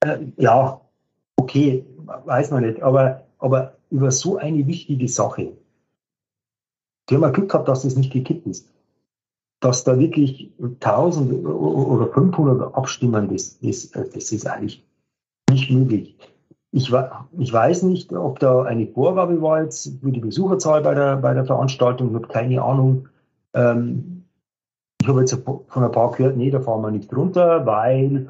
Äh, 0.00 0.18
ja, 0.36 0.80
okay, 1.36 1.84
weiß 2.24 2.50
man 2.50 2.64
nicht. 2.64 2.82
Aber, 2.82 3.22
aber 3.38 3.74
über 3.90 4.10
so 4.10 4.36
eine 4.36 4.66
wichtige 4.66 5.08
Sache, 5.08 5.52
die 7.08 7.14
haben 7.14 7.22
wir 7.22 7.32
Glück 7.32 7.50
gehabt, 7.50 7.68
dass 7.68 7.82
das 7.82 7.96
nicht 7.96 8.12
gekippt 8.12 8.46
ist. 8.46 8.68
Dass 9.60 9.84
da 9.84 9.98
wirklich 9.98 10.52
1000 10.60 11.46
oder 11.46 12.12
500 12.12 12.74
abstimmen, 12.74 13.28
das, 13.30 13.58
das, 13.60 13.90
das 13.90 14.32
ist 14.32 14.46
eigentlich 14.46 14.86
nicht 15.50 15.70
möglich. 15.70 16.16
Ich, 16.74 16.92
ich, 17.38 17.52
weiß 17.52 17.84
nicht, 17.84 18.12
ob 18.12 18.40
da 18.40 18.62
eine 18.62 18.88
Vorgabe 18.88 19.40
war 19.40 19.62
jetzt 19.62 19.92
für 20.02 20.10
die 20.10 20.18
Besucherzahl 20.18 20.82
bei 20.82 20.92
der, 20.92 21.16
bei 21.18 21.32
der 21.32 21.44
Veranstaltung. 21.44 22.08
Ich 22.08 22.14
habe 22.16 22.26
keine 22.26 22.60
Ahnung. 22.60 23.08
Ähm, 23.54 24.24
ich 25.00 25.06
habe 25.06 25.20
jetzt 25.20 25.34
von 25.44 25.84
ein 25.84 25.92
paar 25.92 26.10
gehört, 26.10 26.36
nee, 26.36 26.50
da 26.50 26.58
fahren 26.58 26.82
wir 26.82 26.90
nicht 26.90 27.14
runter, 27.14 27.64
weil 27.64 28.26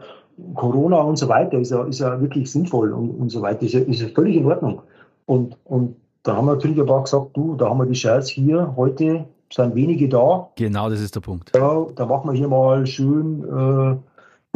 Corona 0.54 1.00
und 1.00 1.16
so 1.16 1.26
weiter 1.28 1.58
ist 1.58 1.70
ja, 1.70 1.84
ist 1.84 2.00
ja 2.00 2.20
wirklich 2.20 2.52
sinnvoll 2.52 2.92
und, 2.92 3.12
und 3.12 3.30
so 3.30 3.40
weiter. 3.40 3.62
Ist 3.62 3.72
ja, 3.72 3.80
ist 3.80 4.02
ja 4.02 4.08
völlig 4.08 4.36
in 4.36 4.44
Ordnung. 4.44 4.82
Und, 5.24 5.56
und 5.64 5.96
da 6.22 6.36
haben 6.36 6.46
wir 6.46 6.52
natürlich 6.54 6.78
ein 6.78 6.86
paar 6.86 7.02
gesagt, 7.02 7.34
du, 7.34 7.54
da 7.54 7.70
haben 7.70 7.78
wir 7.78 7.86
die 7.86 7.94
Shares 7.94 8.28
hier, 8.28 8.74
heute 8.76 9.24
sind 9.50 9.74
wenige 9.74 10.06
da. 10.06 10.50
Genau, 10.56 10.90
das 10.90 11.00
ist 11.00 11.14
der 11.14 11.20
Punkt. 11.20 11.50
Ja, 11.56 11.86
da 11.94 12.04
machen 12.04 12.30
wir 12.30 12.36
hier 12.36 12.48
mal 12.48 12.86
schön 12.86 13.42
äh, 13.42 13.96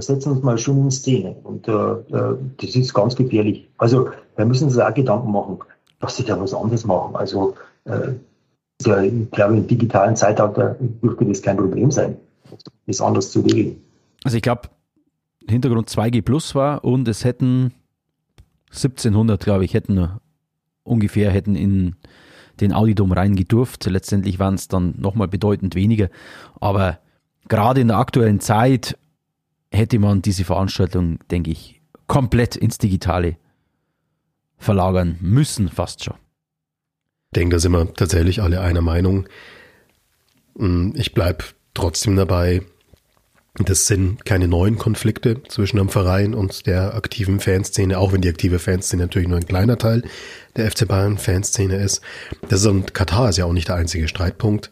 setzen 0.06 0.32
uns 0.32 0.42
mal 0.42 0.58
schon 0.58 0.78
in 0.78 0.90
Szene. 0.90 1.36
Und 1.42 1.68
äh, 1.68 1.72
äh, 1.72 2.36
das 2.58 2.76
ist 2.76 2.94
ganz 2.94 3.16
gefährlich. 3.16 3.68
Also 3.78 4.10
wir 4.36 4.44
müssen 4.44 4.64
uns 4.64 4.78
auch 4.78 4.94
Gedanken 4.94 5.32
machen, 5.32 5.58
dass 6.00 6.16
sie 6.16 6.24
da 6.24 6.38
was 6.40 6.54
anderes 6.54 6.84
machen. 6.84 7.16
Also 7.16 7.54
äh, 7.84 8.12
ja, 8.82 9.02
ich 9.02 9.30
glaube, 9.32 9.56
im 9.56 9.66
digitalen 9.66 10.14
Zeitalter 10.14 10.76
dürfte 10.78 11.24
das 11.24 11.42
kein 11.42 11.56
Problem 11.56 11.90
sein, 11.90 12.16
das 12.86 13.00
anders 13.00 13.30
zu 13.30 13.40
regeln. 13.40 13.80
Also 14.24 14.36
ich 14.36 14.42
glaube, 14.42 14.68
Hintergrund 15.48 15.88
2G 15.88 16.22
Plus 16.22 16.54
war 16.54 16.84
und 16.84 17.08
es 17.08 17.24
hätten 17.24 17.72
1700, 18.70 19.42
glaube 19.42 19.64
ich, 19.64 19.74
hätten 19.74 20.08
ungefähr 20.84 21.30
hätten 21.30 21.56
in 21.56 21.96
den 22.60 22.72
Audidom 22.72 23.12
rein 23.12 23.36
gedurft. 23.36 23.86
Letztendlich 23.86 24.38
waren 24.38 24.54
es 24.54 24.68
dann 24.68 24.94
nochmal 24.98 25.28
bedeutend 25.28 25.74
weniger. 25.74 26.08
Aber 26.60 26.98
gerade 27.48 27.80
in 27.80 27.88
der 27.88 27.98
aktuellen 27.98 28.40
Zeit 28.40 28.96
hätte 29.70 29.98
man 29.98 30.22
diese 30.22 30.44
Veranstaltung, 30.44 31.18
denke 31.30 31.50
ich, 31.50 31.80
komplett 32.06 32.56
ins 32.56 32.78
Digitale 32.78 33.36
verlagern 34.56 35.16
müssen, 35.20 35.68
fast 35.68 36.04
schon. 36.04 36.16
Ich 37.30 37.36
denke, 37.36 37.56
da 37.56 37.60
sind 37.60 37.72
wir 37.72 37.92
tatsächlich 37.94 38.42
alle 38.42 38.60
einer 38.60 38.80
Meinung. 38.80 39.28
Hm, 40.56 40.94
ich 40.96 41.14
bleibe 41.14 41.44
trotzdem 41.74 42.16
dabei, 42.16 42.62
das 43.64 43.86
sind 43.86 44.24
keine 44.24 44.46
neuen 44.46 44.78
Konflikte 44.78 45.42
zwischen 45.48 45.78
einem 45.78 45.88
Verein 45.88 46.34
und 46.34 46.66
der 46.66 46.94
aktiven 46.94 47.40
Fanszene, 47.40 47.98
auch 47.98 48.12
wenn 48.12 48.20
die 48.20 48.28
aktive 48.28 48.58
Fanszene 48.58 49.02
natürlich 49.02 49.28
nur 49.28 49.38
ein 49.38 49.46
kleiner 49.46 49.78
Teil 49.78 50.02
der 50.56 50.70
FC 50.70 50.86
Bayern 50.86 51.18
Fanszene 51.18 51.76
ist. 51.76 52.00
Das 52.48 52.60
ist 52.60 52.66
und 52.66 52.94
Katar 52.94 53.30
ist 53.30 53.38
ja 53.38 53.44
auch 53.44 53.52
nicht 53.52 53.68
der 53.68 53.76
einzige 53.76 54.08
Streitpunkt. 54.08 54.70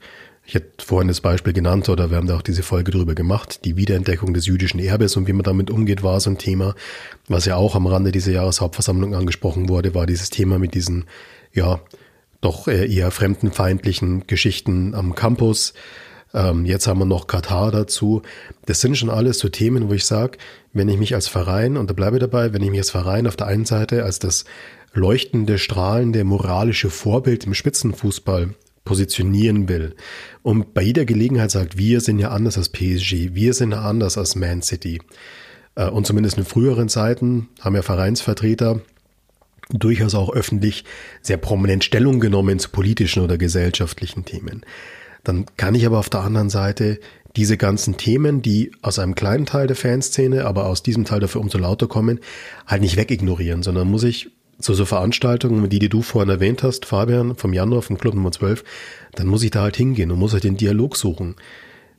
Ich 0.49 0.55
hätte 0.55 0.85
vorhin 0.85 1.09
das 1.09 1.21
Beispiel 1.21 1.53
genannt 1.53 1.89
oder 1.89 2.11
wir 2.11 2.17
haben 2.17 2.29
da 2.29 2.37
auch 2.37 2.43
diese 2.43 2.63
Folge 2.63 2.93
drüber 2.93 3.17
gemacht. 3.17 3.65
Die 3.65 3.77
Wiederentdeckung 3.77 4.33
des 4.33 4.47
jüdischen 4.47 4.79
Erbes 4.79 5.17
und 5.17 5.27
wie 5.27 5.33
man 5.33 5.43
damit 5.43 5.73
umgeht, 5.73 6.05
war 6.05 6.21
so 6.21 6.31
ein 6.31 6.39
Thema. 6.39 6.77
Was 7.27 7.47
ja 7.47 7.57
auch 7.57 7.75
am 7.75 7.89
Rande 7.89 8.13
dieser 8.13 8.31
Jahreshauptversammlung 8.31 9.17
angesprochen 9.17 9.69
wurde, 9.69 9.93
war 9.97 10.07
dieses 10.07 10.31
Thema 10.31 10.61
mit 10.61 10.75
diesen, 10.75 11.07
ja, 11.53 11.81
doch 12.41 12.69
eher 12.69 13.11
fremdenfeindlichen 13.11 14.29
Geschichten 14.29 14.95
am 14.95 15.17
Campus. 15.17 15.75
Ähm, 16.33 16.65
jetzt 16.65 16.87
haben 16.87 17.01
wir 17.01 17.07
noch 17.07 17.27
Katar 17.27 17.73
dazu. 17.73 18.23
Das 18.67 18.81
sind 18.81 18.97
schon 18.97 19.11
alles 19.11 19.41
so 19.41 19.49
Themen, 19.49 19.89
wo 19.89 19.95
ich 19.95 20.05
sage, 20.05 20.39
wenn 20.73 20.89
ich 20.89 20.99
mich 20.99 21.17
als 21.17 21.27
Verein, 21.27 21.77
und 21.77 21.91
da 21.91 21.95
bleibe 21.95 22.19
ich 22.19 22.21
dabei, 22.21 22.53
wenn 22.53 22.63
ich 22.63 22.71
mich 22.71 22.81
als 22.81 22.91
Verein 22.91 23.27
auf 23.27 23.35
der 23.35 23.49
einen 23.49 23.65
Seite 23.65 24.05
als 24.05 24.21
das 24.21 24.45
leuchtende, 24.93 25.59
strahlende, 25.59 26.23
moralische 26.23 26.89
Vorbild 26.89 27.47
im 27.47 27.55
Spitzenfußball 27.55 28.51
positionieren 28.87 29.69
will 29.69 29.95
und 30.43 30.73
bei 30.73 30.81
jeder 30.81 31.05
Gelegenheit 31.05 31.51
sagt, 31.51 31.77
wir 31.77 32.01
sind 32.01 32.19
ja 32.19 32.31
anders 32.31 32.57
als 32.57 32.71
PSG, 32.71 33.35
wir 33.35 33.53
sind 33.53 33.73
ja 33.73 33.83
anders 33.83 34.17
als 34.17 34.35
Man 34.35 34.63
City. 34.63 35.03
Äh, 35.75 35.89
und 35.89 36.07
zumindest 36.07 36.39
in 36.39 36.45
früheren 36.45 36.89
Zeiten 36.89 37.49
haben 37.61 37.75
ja 37.75 37.83
Vereinsvertreter 37.83 38.81
durchaus 39.71 40.15
auch 40.15 40.33
öffentlich 40.33 40.85
sehr 41.23 41.37
prominent 41.37 41.85
Stellung 41.85 42.21
genommen 42.21 42.59
zu 42.59 42.71
politischen 42.71 43.23
oder 43.23 43.37
gesellschaftlichen 43.37 44.25
Themen. 44.25 44.65
Dann 45.25 45.45
kann 45.57 45.75
ich 45.75 45.85
aber 45.85 45.99
auf 45.99 46.09
der 46.09 46.21
anderen 46.21 46.51
Seite 46.51 47.01
diese 47.35 47.57
ganzen 47.57 47.97
Themen, 47.97 48.41
die 48.41 48.73
aus 48.81 48.99
einem 48.99 49.15
kleinen 49.15 49.45
Teil 49.45 49.67
der 49.67 49.77
Fanszene, 49.77 50.47
aber 50.47 50.67
aus 50.67 50.83
diesem 50.83 51.05
Teil 51.05 51.21
dafür 51.21 51.41
umso 51.41 51.59
lauter 51.59 51.87
kommen, 51.87 52.21
halt 52.67 52.81
nicht 52.81 52.97
wegignorieren, 52.97 53.63
sondern 53.63 53.89
muss 53.89 54.05
ich 54.05 54.31
zu 54.59 54.75
so 54.75 54.85
Veranstaltungen, 54.85 55.69
die, 55.69 55.79
die 55.79 55.89
du 55.89 56.03
vorhin 56.03 56.31
erwähnt 56.31 56.63
hast, 56.63 56.87
Fabian, 56.87 57.37
vom 57.37 57.53
Januar, 57.53 57.83
vom 57.83 57.99
Club 57.99 58.15
Nummer 58.15 58.33
12, 58.33 58.65
dann 59.15 59.27
muss 59.27 59.43
ich 59.43 59.51
da 59.51 59.63
halt 59.63 59.77
hingehen 59.77 60.11
und 60.11 60.19
muss 60.19 60.33
halt 60.33 60.45
den 60.45 60.57
Dialog 60.57 60.97
suchen. 60.97 61.37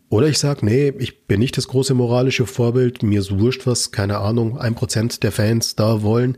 Oder 0.10 0.28
ich 0.28 0.40
sage, 0.40 0.66
nee, 0.66 0.94
ich 1.00 1.26
bin 1.26 1.40
nicht 1.40 1.58
das 1.58 1.68
große 1.68 1.94
moralische 1.94 2.46
Vorbild, 2.46 3.04
mir 3.04 3.20
ist 3.20 3.38
wurscht, 3.38 3.68
was, 3.68 3.92
keine 3.92 4.20
Ahnung, 4.20 4.58
ein 4.58 4.74
Prozent 4.74 5.22
der 5.22 5.34
Fans 5.34 5.76
da 5.76 6.02
wollen, 6.02 6.38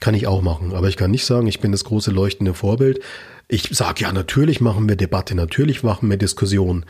kann 0.00 0.14
ich 0.14 0.26
auch 0.26 0.42
machen. 0.42 0.72
Aber 0.74 0.88
ich 0.88 0.96
kann 0.96 1.12
nicht 1.12 1.24
sagen, 1.24 1.46
ich 1.46 1.60
bin 1.60 1.70
das 1.70 1.84
große 1.84 2.10
leuchtende 2.10 2.54
Vorbild. 2.54 3.00
Ich 3.46 3.68
sage, 3.70 4.02
ja, 4.02 4.12
natürlich 4.12 4.60
machen 4.60 4.88
wir 4.88 4.96
Debatte, 4.96 5.36
natürlich 5.36 5.84
machen 5.84 6.10
wir 6.10 6.16
Diskussion. 6.16 6.84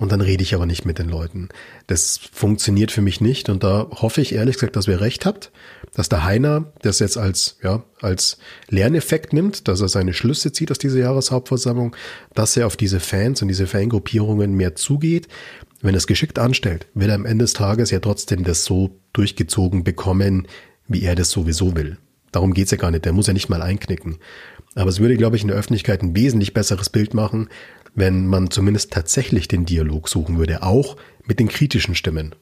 Und 0.00 0.12
dann 0.12 0.22
rede 0.22 0.42
ich 0.42 0.54
aber 0.54 0.64
nicht 0.64 0.86
mit 0.86 0.98
den 0.98 1.10
Leuten. 1.10 1.50
Das 1.86 2.18
funktioniert 2.32 2.90
für 2.90 3.02
mich 3.02 3.20
nicht. 3.20 3.50
Und 3.50 3.62
da 3.62 3.86
hoffe 3.90 4.22
ich 4.22 4.34
ehrlich 4.34 4.54
gesagt, 4.54 4.74
dass 4.74 4.88
ihr 4.88 5.02
recht 5.02 5.26
habt, 5.26 5.52
dass 5.92 6.08
der 6.08 6.24
Heiner 6.24 6.72
das 6.80 7.00
jetzt 7.00 7.18
als, 7.18 7.58
ja, 7.62 7.84
als 8.00 8.38
Lerneffekt 8.70 9.34
nimmt, 9.34 9.68
dass 9.68 9.82
er 9.82 9.88
seine 9.90 10.14
Schlüsse 10.14 10.52
zieht 10.52 10.70
aus 10.70 10.78
dieser 10.78 11.00
Jahreshauptversammlung, 11.00 11.94
dass 12.32 12.56
er 12.56 12.66
auf 12.66 12.78
diese 12.78 12.98
Fans 12.98 13.42
und 13.42 13.48
diese 13.48 13.66
Fangruppierungen 13.66 14.54
mehr 14.54 14.74
zugeht. 14.74 15.28
Wenn 15.82 15.94
er 15.94 15.98
es 15.98 16.06
geschickt 16.06 16.38
anstellt, 16.38 16.86
will 16.94 17.10
er 17.10 17.16
am 17.16 17.26
Ende 17.26 17.44
des 17.44 17.52
Tages 17.52 17.90
ja 17.90 18.00
trotzdem 18.00 18.42
das 18.42 18.64
so 18.64 18.98
durchgezogen 19.12 19.84
bekommen, 19.84 20.48
wie 20.88 21.02
er 21.02 21.14
das 21.14 21.30
sowieso 21.30 21.76
will. 21.76 21.98
Darum 22.32 22.54
geht's 22.54 22.70
ja 22.70 22.78
gar 22.78 22.90
nicht. 22.90 23.04
Der 23.04 23.12
muss 23.12 23.26
ja 23.26 23.34
nicht 23.34 23.50
mal 23.50 23.60
einknicken. 23.60 24.16
Aber 24.74 24.88
es 24.88 25.00
würde, 25.00 25.16
glaube 25.16 25.36
ich, 25.36 25.42
in 25.42 25.48
der 25.48 25.56
Öffentlichkeit 25.56 26.02
ein 26.02 26.14
wesentlich 26.14 26.54
besseres 26.54 26.88
Bild 26.88 27.12
machen, 27.12 27.48
wenn 27.94 28.26
man 28.26 28.50
zumindest 28.50 28.92
tatsächlich 28.92 29.48
den 29.48 29.66
Dialog 29.66 30.08
suchen 30.08 30.38
würde, 30.38 30.62
auch 30.62 30.96
mit 31.24 31.40
den 31.40 31.48
kritischen 31.48 31.94
Stimmen. 31.94 32.34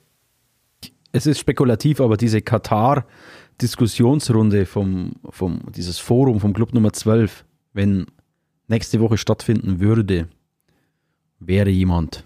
Es 1.13 1.27
ist 1.27 1.39
spekulativ, 1.39 2.01
aber 2.01 2.17
diese 2.17 2.43
Katar-Diskussionsrunde 2.43 4.67
vom, 4.67 5.13
vom, 5.31 5.61
dieses 5.75 5.99
Forum 5.99 6.41
vom 6.41 6.53
Club 6.53 6.75
Nummer 6.75 6.93
12, 6.93 7.45
wenn 7.73 8.07
nächste 8.69 9.01
Woche 9.01 9.17
stattfinden 9.17 9.81
würde, 9.81 10.29
wäre 11.41 11.71
jemand 11.71 12.25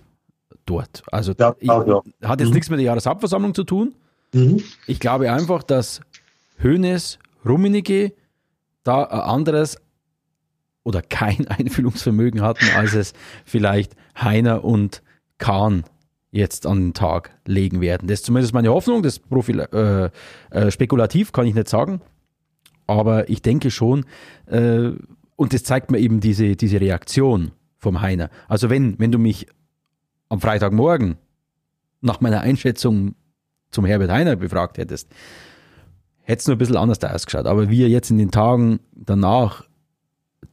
dort. 0.66 1.02
Also 1.10 1.32
ja, 1.38 1.54
ich, 1.58 1.68
ja. 1.68 2.02
hat 2.22 2.40
jetzt 2.40 2.48
mhm. 2.48 2.54
nichts 2.54 2.70
mit 2.70 2.78
der 2.78 2.86
Jahreshauptversammlung 2.86 3.54
zu 3.54 3.64
tun. 3.64 3.94
Mhm. 4.32 4.62
Ich 4.86 5.00
glaube 5.00 5.32
einfach, 5.32 5.62
dass 5.62 6.00
Hoeneß, 6.62 7.18
Rummenigge 7.44 8.12
da 8.84 9.04
ein 9.04 9.20
anderes 9.20 9.78
oder 10.84 11.02
kein 11.02 11.46
Einfühlungsvermögen 11.48 12.42
hatten, 12.42 12.66
als 12.76 12.94
es 12.94 13.12
vielleicht 13.44 13.94
Heiner 14.16 14.64
und 14.64 15.02
Kahn 15.38 15.84
jetzt 16.30 16.66
an 16.66 16.80
den 16.80 16.94
Tag 16.94 17.30
legen 17.46 17.80
werden. 17.80 18.08
Das 18.08 18.20
ist 18.20 18.26
zumindest 18.26 18.54
meine 18.54 18.70
Hoffnung, 18.70 19.02
das 19.02 19.18
Profil, 19.18 19.60
äh, 19.60 20.10
äh, 20.50 20.70
spekulativ 20.70 21.32
kann 21.32 21.46
ich 21.46 21.54
nicht 21.54 21.68
sagen, 21.68 22.00
aber 22.86 23.28
ich 23.28 23.42
denke 23.42 23.70
schon, 23.70 24.06
äh, 24.46 24.90
und 25.36 25.52
das 25.52 25.64
zeigt 25.64 25.90
mir 25.90 25.98
eben 25.98 26.20
diese, 26.20 26.56
diese 26.56 26.80
Reaktion 26.80 27.52
vom 27.78 28.00
Heiner. 28.00 28.30
Also 28.48 28.70
wenn, 28.70 28.98
wenn 28.98 29.12
du 29.12 29.18
mich 29.18 29.46
am 30.28 30.40
Freitagmorgen 30.40 31.16
nach 32.00 32.20
meiner 32.20 32.40
Einschätzung 32.40 33.14
zum 33.70 33.84
Herbert 33.84 34.10
Heiner 34.10 34.36
befragt 34.36 34.78
hättest, 34.78 35.08
hätte 36.22 36.40
es 36.40 36.46
nur 36.46 36.56
ein 36.56 36.58
bisschen 36.58 36.76
anders 36.76 36.98
da 36.98 37.12
ausgeschaut. 37.12 37.46
Aber 37.46 37.68
wie 37.68 37.82
er 37.82 37.88
jetzt 37.88 38.10
in 38.10 38.18
den 38.18 38.30
Tagen 38.30 38.80
danach 38.94 39.64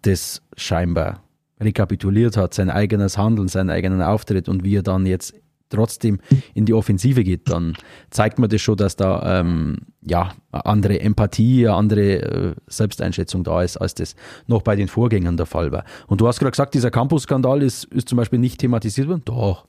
das 0.01 0.41
scheinbar 0.55 1.23
rekapituliert 1.59 2.37
hat, 2.37 2.53
sein 2.53 2.69
eigenes 2.69 3.17
Handeln, 3.17 3.47
seinen 3.47 3.69
eigenen 3.69 4.01
Auftritt 4.01 4.47
und 4.47 4.63
wie 4.63 4.77
er 4.77 4.83
dann 4.83 5.05
jetzt 5.05 5.33
trotzdem 5.69 6.19
in 6.53 6.65
die 6.65 6.73
Offensive 6.73 7.23
geht, 7.23 7.49
dann 7.49 7.75
zeigt 8.09 8.39
man 8.39 8.49
das 8.49 8.61
schon, 8.61 8.77
dass 8.77 8.95
da 8.95 9.39
ähm, 9.39 9.77
ja 10.01 10.31
andere 10.51 10.99
Empathie, 10.99 11.67
andere 11.67 12.21
äh, 12.21 12.55
Selbsteinschätzung 12.67 13.43
da 13.43 13.61
ist, 13.61 13.77
als 13.77 13.93
das 13.93 14.15
noch 14.47 14.63
bei 14.63 14.75
den 14.75 14.87
Vorgängern 14.87 15.37
der 15.37 15.45
Fall 15.45 15.71
war. 15.71 15.85
Und 16.07 16.21
du 16.21 16.27
hast 16.27 16.39
gerade 16.39 16.51
gesagt, 16.51 16.73
dieser 16.73 16.91
Campus-Skandal 16.91 17.61
ist, 17.61 17.85
ist 17.85 18.09
zum 18.09 18.17
Beispiel 18.17 18.39
nicht 18.39 18.59
thematisiert 18.59 19.07
worden. 19.07 19.21
Doch. 19.25 19.65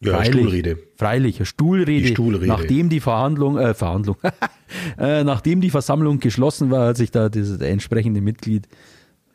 Ja, 0.00 0.14
freilich, 0.14 0.32
Stuhlrede. 0.32 0.78
Freilich, 0.96 1.36
eine 1.36 1.46
Stuhlrede, 1.46 2.02
die 2.02 2.08
Stuhlrede. 2.08 2.46
Nachdem 2.48 2.88
die 2.88 2.98
Verhandlung, 2.98 3.56
äh, 3.56 3.72
Verhandlung, 3.72 4.16
äh, 4.98 5.22
nachdem 5.22 5.60
die 5.60 5.70
Versammlung 5.70 6.18
geschlossen 6.18 6.72
war, 6.72 6.88
hat 6.88 6.96
sich 6.96 7.12
da 7.12 7.28
dieses 7.28 7.60
entsprechende 7.60 8.20
Mitglied 8.20 8.66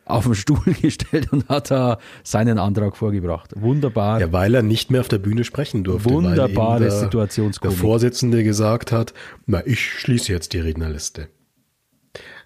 auf 0.10 0.26
den 0.26 0.36
Stuhl 0.36 0.74
gestellt 0.82 1.32
und 1.32 1.50
hat 1.50 1.72
da 1.72 2.00
seinen 2.24 2.60
Antrag 2.60 2.98
vorgebracht. 2.98 3.52
Wunderbar. 3.56 4.20
Ja, 4.20 4.32
weil 4.32 4.56
er 4.56 4.64
nicht 4.64 4.92
mehr 4.92 5.02
auf 5.02 5.08
der 5.08 5.20
Bühne 5.20 5.44
sprechen 5.44 5.84
durfte. 5.84 6.10
Wunderbare 6.10 6.82
der, 6.82 6.92
Situationskomik. 6.92 7.76
Der 7.76 7.82
Vorsitzende 7.82 8.44
gesagt 8.44 8.92
hat, 8.92 9.14
na, 9.46 9.66
ich 9.66 9.82
schließe 9.82 10.32
jetzt 10.32 10.54
die 10.54 10.60
Rednerliste. 10.60 11.30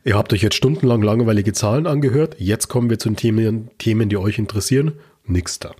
Ihr 0.03 0.17
habt 0.17 0.33
euch 0.33 0.41
jetzt 0.41 0.55
stundenlang 0.55 1.03
langweilige 1.03 1.53
Zahlen 1.53 1.85
angehört. 1.85 2.35
Jetzt 2.39 2.67
kommen 2.67 2.89
wir 2.89 2.97
zu 2.97 3.09
den 3.09 3.15
Themen, 3.15 3.69
Themen 3.77 4.09
die 4.09 4.17
euch 4.17 4.39
interessieren. 4.39 4.93
Nix 5.25 5.59
da. 5.59 5.75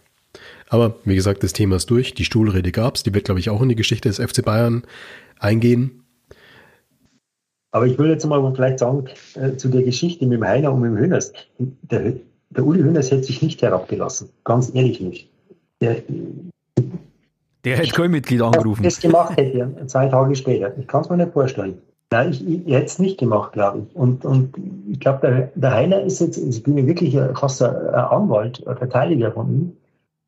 Aber 0.69 0.95
wie 1.03 1.15
gesagt, 1.15 1.43
das 1.43 1.53
Thema 1.53 1.77
ist 1.77 1.89
durch. 1.89 2.13
Die 2.13 2.23
Stuhlrede 2.23 2.71
gab's. 2.71 3.03
Die 3.03 3.13
wird, 3.13 3.25
glaube 3.25 3.39
ich, 3.39 3.49
auch 3.49 3.61
in 3.61 3.69
die 3.69 3.75
Geschichte 3.75 4.09
des 4.09 4.19
FC 4.19 4.45
Bayern 4.45 4.83
eingehen. 5.39 6.00
Aber 7.71 7.87
ich 7.87 7.97
will 7.97 8.09
jetzt 8.09 8.25
mal 8.25 8.53
vielleicht 8.53 8.79
sagen, 8.79 9.05
äh, 9.35 9.55
zu 9.55 9.69
der 9.69 9.83
Geschichte 9.83 10.25
mit 10.25 10.39
dem 10.39 10.45
Heiner 10.45 10.73
und 10.73 10.81
mit 10.81 10.91
dem 10.91 10.97
Hönes. 10.97 11.31
Der, 11.57 12.13
der 12.49 12.65
Uli 12.65 12.81
Hönes 12.81 13.11
hätte 13.11 13.23
sich 13.23 13.41
nicht 13.41 13.61
herabgelassen. 13.61 14.29
Ganz 14.43 14.73
ehrlich 14.75 14.99
nicht. 14.99 15.29
Der, 15.79 15.97
der 17.63 17.77
hätte 17.77 17.91
kein 17.91 18.11
Mitglied 18.11 18.41
angerufen. 18.41 18.83
das 18.83 18.99
gemacht 18.99 19.37
hätte, 19.37 19.69
zwei 19.87 20.07
Tage 20.07 20.35
später. 20.35 20.77
Ich 20.77 20.87
kann 20.87 21.01
es 21.01 21.09
mir 21.09 21.17
nicht 21.17 21.31
vorstellen. 21.31 21.81
Nein, 22.11 22.31
ich, 22.31 22.45
ich, 22.45 22.73
hätte 22.73 22.85
es 22.85 22.99
nicht 22.99 23.17
gemacht, 23.19 23.53
glaube 23.53 23.79
ich. 23.79 23.95
Und, 23.95 24.25
und 24.25 24.53
ich 24.91 24.99
glaube, 24.99 25.19
der, 25.21 25.51
der 25.55 25.73
Heiner 25.73 26.01
ist 26.01 26.19
jetzt, 26.19 26.37
ich 26.37 26.61
bin 26.61 26.77
ja 26.77 26.85
wirklich 26.85 27.17
fast 27.39 27.61
ein 27.63 27.73
Anwalt, 27.73 28.67
ein 28.67 28.75
Verteidiger 28.75 29.31
von 29.31 29.47
ihm. 29.49 29.77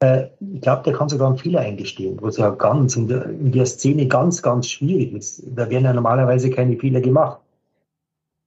Äh, 0.03 0.29
ich 0.53 0.61
glaube, 0.61 0.83
der 0.83 0.93
kann 0.93 1.07
sogar 1.07 1.29
einen 1.29 1.37
Fehler 1.37 1.61
eingestehen, 1.61 2.17
was 2.21 2.35
ja 2.37 2.49
ganz 2.49 2.97
in 2.97 3.07
der, 3.07 3.25
in 3.25 3.51
der 3.53 3.65
Szene 3.65 4.07
ganz, 4.07 4.41
ganz 4.41 4.67
schwierig 4.67 5.13
ist. 5.13 5.43
Da 5.55 5.69
werden 5.69 5.85
ja 5.85 5.93
normalerweise 5.93 6.49
keine 6.49 6.77
Fehler 6.77 6.99
gemacht. 6.99 7.39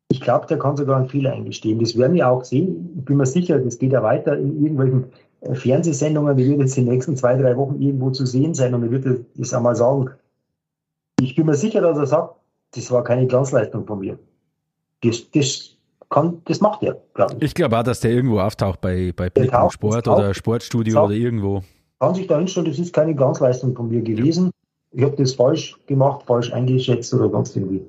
Ich 0.08 0.20
glaube, 0.20 0.46
der 0.46 0.58
kann 0.58 0.76
sogar 0.76 0.98
einen 0.98 1.08
Fehler 1.08 1.32
eingestehen. 1.32 1.80
Das 1.80 1.96
werden 1.96 2.12
wir 2.12 2.28
auch 2.28 2.44
sehen. 2.44 2.94
Ich 2.98 3.04
bin 3.06 3.16
mir 3.16 3.26
sicher, 3.26 3.58
das 3.58 3.78
geht 3.78 3.92
ja 3.92 4.02
weiter 4.02 4.36
in 4.36 4.62
irgendwelchen 4.62 5.04
äh, 5.40 5.54
Fernsehsendungen. 5.54 6.36
Die 6.36 6.46
wird 6.46 6.60
jetzt 6.60 6.76
in 6.76 6.84
den 6.84 6.92
nächsten 6.92 7.16
zwei, 7.16 7.36
drei 7.36 7.56
Wochen 7.56 7.80
irgendwo 7.80 8.10
zu 8.10 8.26
sehen 8.26 8.52
sein 8.52 8.74
und 8.74 8.82
er 8.82 8.90
wird 8.90 9.06
das 9.34 9.54
einmal 9.54 9.76
sagen. 9.76 10.10
Ich 11.20 11.34
bin 11.34 11.46
mir 11.46 11.54
sicher, 11.54 11.80
dass 11.80 11.96
er 11.96 12.06
sagt, 12.06 12.34
das 12.74 12.90
war 12.90 13.02
keine 13.02 13.26
Glanzleistung 13.26 13.86
von 13.86 14.00
mir. 14.00 14.18
Das, 15.02 15.30
das 15.30 15.75
kann, 16.10 16.40
das 16.44 16.60
macht 16.60 16.82
er, 16.82 16.96
glaube 17.14 17.36
ich. 17.36 17.42
Ich 17.42 17.54
glaube 17.54 17.78
auch, 17.78 17.82
dass 17.82 18.00
der 18.00 18.12
irgendwo 18.12 18.40
auftaucht 18.40 18.80
bei, 18.80 19.12
bei 19.14 19.30
Blick 19.30 19.52
Sport 19.70 20.08
oder 20.08 20.34
Sportstudio 20.34 21.04
oder 21.04 21.14
irgendwo. 21.14 21.62
Kann 21.98 22.14
sich 22.14 22.26
da 22.26 22.38
hinstellen, 22.38 22.68
das 22.68 22.78
ist 22.78 22.92
keine 22.92 23.14
Glanzleistung 23.14 23.74
von 23.74 23.88
mir 23.88 24.02
gewesen. 24.02 24.50
Ich 24.92 25.02
habe 25.02 25.16
das 25.16 25.34
falsch 25.34 25.76
gemacht, 25.86 26.24
falsch 26.26 26.52
eingeschätzt 26.52 27.12
oder 27.14 27.30
sonst 27.30 27.56
irgendwie. 27.56 27.82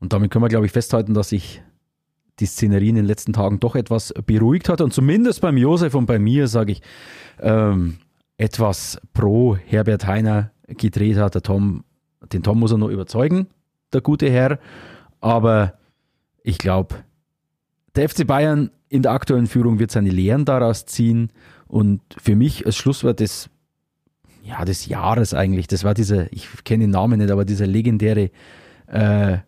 Und 0.00 0.12
damit 0.12 0.30
können 0.30 0.44
wir, 0.44 0.48
glaube 0.48 0.66
ich, 0.66 0.72
festhalten, 0.72 1.14
dass 1.14 1.30
sich 1.30 1.62
die 2.40 2.46
Szenerie 2.46 2.88
in 2.88 2.96
den 2.96 3.04
letzten 3.04 3.32
Tagen 3.32 3.60
doch 3.60 3.76
etwas 3.76 4.12
beruhigt 4.26 4.68
hat. 4.68 4.80
Und 4.80 4.92
zumindest 4.92 5.40
beim 5.40 5.56
Josef 5.56 5.94
und 5.94 6.06
bei 6.06 6.18
mir, 6.18 6.48
sage 6.48 6.72
ich, 6.72 6.82
ähm, 7.40 7.98
etwas 8.36 9.00
pro 9.12 9.56
Herbert 9.56 10.06
Heiner 10.06 10.50
gedreht 10.66 11.16
hat. 11.16 11.34
Der 11.34 11.42
Tom, 11.42 11.84
den 12.32 12.42
Tom 12.42 12.58
muss 12.58 12.72
er 12.72 12.78
noch 12.78 12.88
überzeugen, 12.88 13.46
der 13.92 14.00
gute 14.00 14.28
Herr. 14.30 14.58
Aber 15.20 15.74
ich 16.44 16.58
glaube, 16.58 16.96
der 17.96 18.08
FC 18.08 18.24
Bayern 18.26 18.70
in 18.88 19.02
der 19.02 19.12
aktuellen 19.12 19.48
Führung 19.48 19.80
wird 19.80 19.90
seine 19.90 20.10
Lehren 20.10 20.44
daraus 20.44 20.86
ziehen. 20.86 21.32
Und 21.66 22.00
für 22.16 22.36
mich 22.36 22.64
als 22.66 22.76
Schlusswort 22.76 23.18
des, 23.18 23.50
ja, 24.42 24.64
des 24.64 24.86
Jahres 24.86 25.34
eigentlich, 25.34 25.66
das 25.66 25.82
war 25.82 25.94
dieser, 25.94 26.32
ich 26.32 26.46
kenne 26.64 26.84
den 26.84 26.90
Namen 26.90 27.18
nicht, 27.18 27.32
aber 27.32 27.44
dieser 27.44 27.66
legendäre 27.66 28.30
äh, 28.86 29.38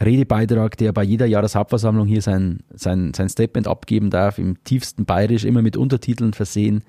Redebeitrag, 0.00 0.76
der 0.76 0.92
bei 0.92 1.02
jeder 1.02 1.26
Jahreshauptversammlung 1.26 2.06
hier 2.06 2.22
sein, 2.22 2.60
sein, 2.72 3.12
sein 3.14 3.28
Statement 3.28 3.66
abgeben 3.66 4.10
darf, 4.10 4.38
im 4.38 4.62
tiefsten 4.62 5.06
Bayerisch, 5.06 5.44
immer 5.44 5.62
mit 5.62 5.76
Untertiteln 5.76 6.34
versehen, 6.34 6.84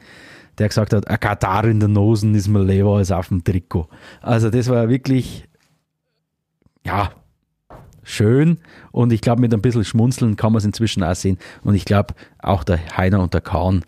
der 0.59 0.67
gesagt 0.67 0.93
hat, 0.93 1.07
ein 1.07 1.19
Katar 1.19 1.65
in 1.65 1.79
der 1.79 1.89
Nosen 1.89 2.35
ist 2.35 2.49
mir 2.49 2.63
lieber 2.63 2.97
als 2.97 3.11
auf 3.11 3.29
dem 3.29 3.43
Trikot. 3.43 3.87
Also 4.21 4.49
das 4.49 4.67
war 4.67 4.89
wirklich, 4.89 5.47
ja, 6.85 7.09
schön 8.09 8.57
und 8.91 9.13
ich 9.13 9.21
glaube, 9.21 9.41
mit 9.41 9.53
ein 9.53 9.61
bisschen 9.61 9.83
Schmunzeln 9.83 10.35
kann 10.35 10.51
man 10.51 10.59
es 10.59 10.65
inzwischen 10.65 11.03
auch 11.03 11.15
sehen 11.15 11.37
und 11.63 11.75
ich 11.75 11.85
glaube, 11.85 12.13
auch 12.39 12.63
der 12.63 12.79
Heiner 12.97 13.21
und 13.21 13.33
der 13.33 13.41
Kahn, 13.41 13.83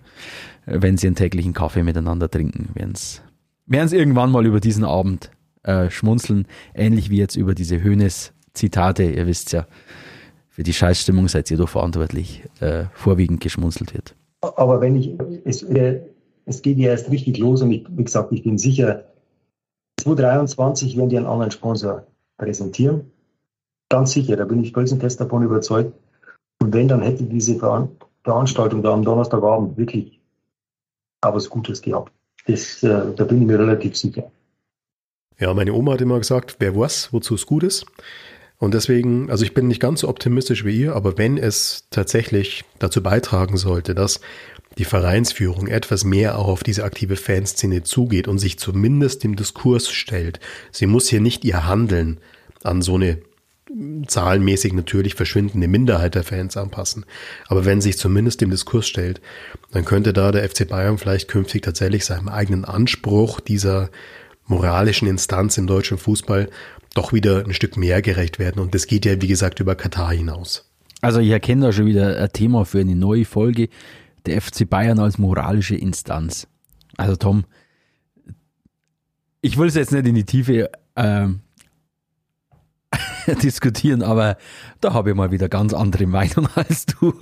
wenn 0.65 0.97
sie 0.97 1.07
einen 1.07 1.15
täglichen 1.15 1.53
Kaffee 1.53 1.83
miteinander 1.83 2.29
trinken, 2.29 2.69
werden 2.75 2.93
es 2.93 3.93
irgendwann 3.93 4.31
mal 4.31 4.45
über 4.45 4.59
diesen 4.59 4.83
Abend 4.83 5.31
äh, 5.63 5.89
schmunzeln, 5.89 6.47
ähnlich 6.73 7.09
wie 7.09 7.17
jetzt 7.17 7.35
über 7.35 7.55
diese 7.55 7.81
Höhnes-Zitate, 7.81 9.03
ihr 9.03 9.27
wisst 9.27 9.51
ja, 9.51 9.67
für 10.49 10.63
die 10.63 10.73
Scheißstimmung 10.73 11.27
seid 11.27 11.49
ihr 11.49 11.57
doch 11.57 11.69
verantwortlich, 11.69 12.43
äh, 12.59 12.85
vorwiegend 12.93 13.41
geschmunzelt 13.41 13.93
wird. 13.93 14.15
Aber 14.41 14.81
wenn 14.81 14.95
ich, 14.95 15.13
es, 15.45 15.63
äh, 15.63 16.01
es 16.45 16.61
geht 16.61 16.77
ja 16.77 16.89
erst 16.89 17.09
richtig 17.09 17.37
los 17.37 17.61
und 17.61 17.71
ich, 17.71 17.85
wie 17.89 18.03
gesagt, 18.03 18.31
ich 18.31 18.43
bin 18.43 18.57
sicher, 18.57 19.05
2023 20.01 20.97
werden 20.97 21.09
die 21.09 21.17
einen 21.17 21.27
anderen 21.27 21.51
Sponsor 21.51 22.05
präsentieren. 22.37 23.11
Ganz 23.91 24.13
sicher, 24.13 24.37
da 24.37 24.45
bin 24.45 24.63
ich 24.63 24.71
felsenfest 24.71 25.19
davon 25.19 25.43
überzeugt. 25.43 25.91
Und 26.61 26.73
wenn, 26.73 26.87
dann 26.87 27.01
hätte 27.01 27.25
diese 27.25 27.59
Veranstaltung 28.23 28.81
da 28.81 28.93
am 28.93 29.03
Donnerstagabend 29.03 29.77
wirklich 29.77 30.21
auch 31.19 31.35
was 31.35 31.49
Gutes 31.49 31.81
gehabt. 31.81 32.13
Das, 32.47 32.81
äh, 32.83 33.13
da 33.13 33.25
bin 33.25 33.41
ich 33.41 33.47
mir 33.47 33.59
relativ 33.59 33.97
sicher. 33.97 34.31
Ja, 35.39 35.53
meine 35.53 35.73
Oma 35.73 35.93
hat 35.93 36.01
immer 36.01 36.19
gesagt, 36.19 36.55
wer 36.59 36.73
weiß, 36.73 37.09
wozu 37.11 37.35
es 37.35 37.45
gut 37.45 37.63
ist. 37.63 37.85
Und 38.59 38.73
deswegen, 38.73 39.29
also 39.29 39.43
ich 39.43 39.53
bin 39.53 39.67
nicht 39.67 39.81
ganz 39.81 39.99
so 39.99 40.07
optimistisch 40.07 40.63
wie 40.63 40.83
ihr, 40.83 40.95
aber 40.95 41.17
wenn 41.17 41.37
es 41.37 41.87
tatsächlich 41.89 42.63
dazu 42.79 43.03
beitragen 43.03 43.57
sollte, 43.57 43.93
dass 43.93 44.21
die 44.77 44.85
Vereinsführung 44.85 45.67
etwas 45.67 46.05
mehr 46.05 46.39
auch 46.39 46.47
auf 46.47 46.63
diese 46.63 46.85
aktive 46.85 47.17
Fanszene 47.17 47.83
zugeht 47.83 48.29
und 48.29 48.39
sich 48.39 48.57
zumindest 48.57 49.25
dem 49.25 49.35
Diskurs 49.35 49.89
stellt, 49.89 50.39
sie 50.71 50.85
muss 50.85 51.09
hier 51.09 51.19
nicht 51.19 51.43
ihr 51.43 51.67
Handeln 51.67 52.21
an 52.63 52.81
so 52.81 52.95
eine 52.95 53.17
zahlenmäßig 54.07 54.73
natürlich 54.73 55.15
verschwindende 55.15 55.67
Minderheit 55.67 56.15
der 56.15 56.23
Fans 56.23 56.57
anpassen. 56.57 57.05
Aber 57.47 57.65
wenn 57.65 57.81
sich 57.81 57.97
zumindest 57.97 58.41
dem 58.41 58.49
Diskurs 58.49 58.87
stellt, 58.87 59.21
dann 59.71 59.85
könnte 59.85 60.13
da 60.13 60.31
der 60.31 60.47
FC 60.47 60.67
Bayern 60.67 60.97
vielleicht 60.97 61.27
künftig 61.27 61.63
tatsächlich 61.63 62.05
seinem 62.05 62.27
eigenen 62.27 62.65
Anspruch 62.65 63.39
dieser 63.39 63.89
moralischen 64.45 65.07
Instanz 65.07 65.57
im 65.57 65.67
deutschen 65.67 65.97
Fußball 65.97 66.49
doch 66.93 67.13
wieder 67.13 67.45
ein 67.45 67.53
Stück 67.53 67.77
mehr 67.77 68.01
gerecht 68.01 68.39
werden. 68.39 68.61
Und 68.61 68.75
das 68.75 68.87
geht 68.87 69.05
ja, 69.05 69.21
wie 69.21 69.27
gesagt, 69.27 69.59
über 69.59 69.75
Katar 69.75 70.11
hinaus. 70.11 70.69
Also 71.01 71.19
ich 71.19 71.29
erkenne 71.29 71.67
da 71.67 71.71
schon 71.71 71.85
wieder 71.85 72.17
ein 72.17 72.29
Thema 72.33 72.65
für 72.65 72.79
eine 72.79 72.95
neue 72.95 73.25
Folge, 73.25 73.69
der 74.25 74.41
FC 74.41 74.69
Bayern 74.69 74.99
als 74.99 75.17
moralische 75.17 75.75
Instanz. 75.75 76.47
Also 76.97 77.15
Tom, 77.15 77.45
ich 79.41 79.57
will 79.57 79.67
es 79.67 79.75
jetzt 79.75 79.91
nicht 79.91 80.05
in 80.05 80.15
die 80.15 80.25
Tiefe 80.25 80.69
äh, 80.95 81.27
diskutieren, 83.43 84.03
aber 84.03 84.37
da 84.81 84.93
habe 84.93 85.11
ich 85.11 85.15
mal 85.15 85.31
wieder 85.31 85.47
ganz 85.47 85.73
andere 85.73 86.05
Meinung 86.07 86.47
als 86.55 86.85
du. 86.85 87.13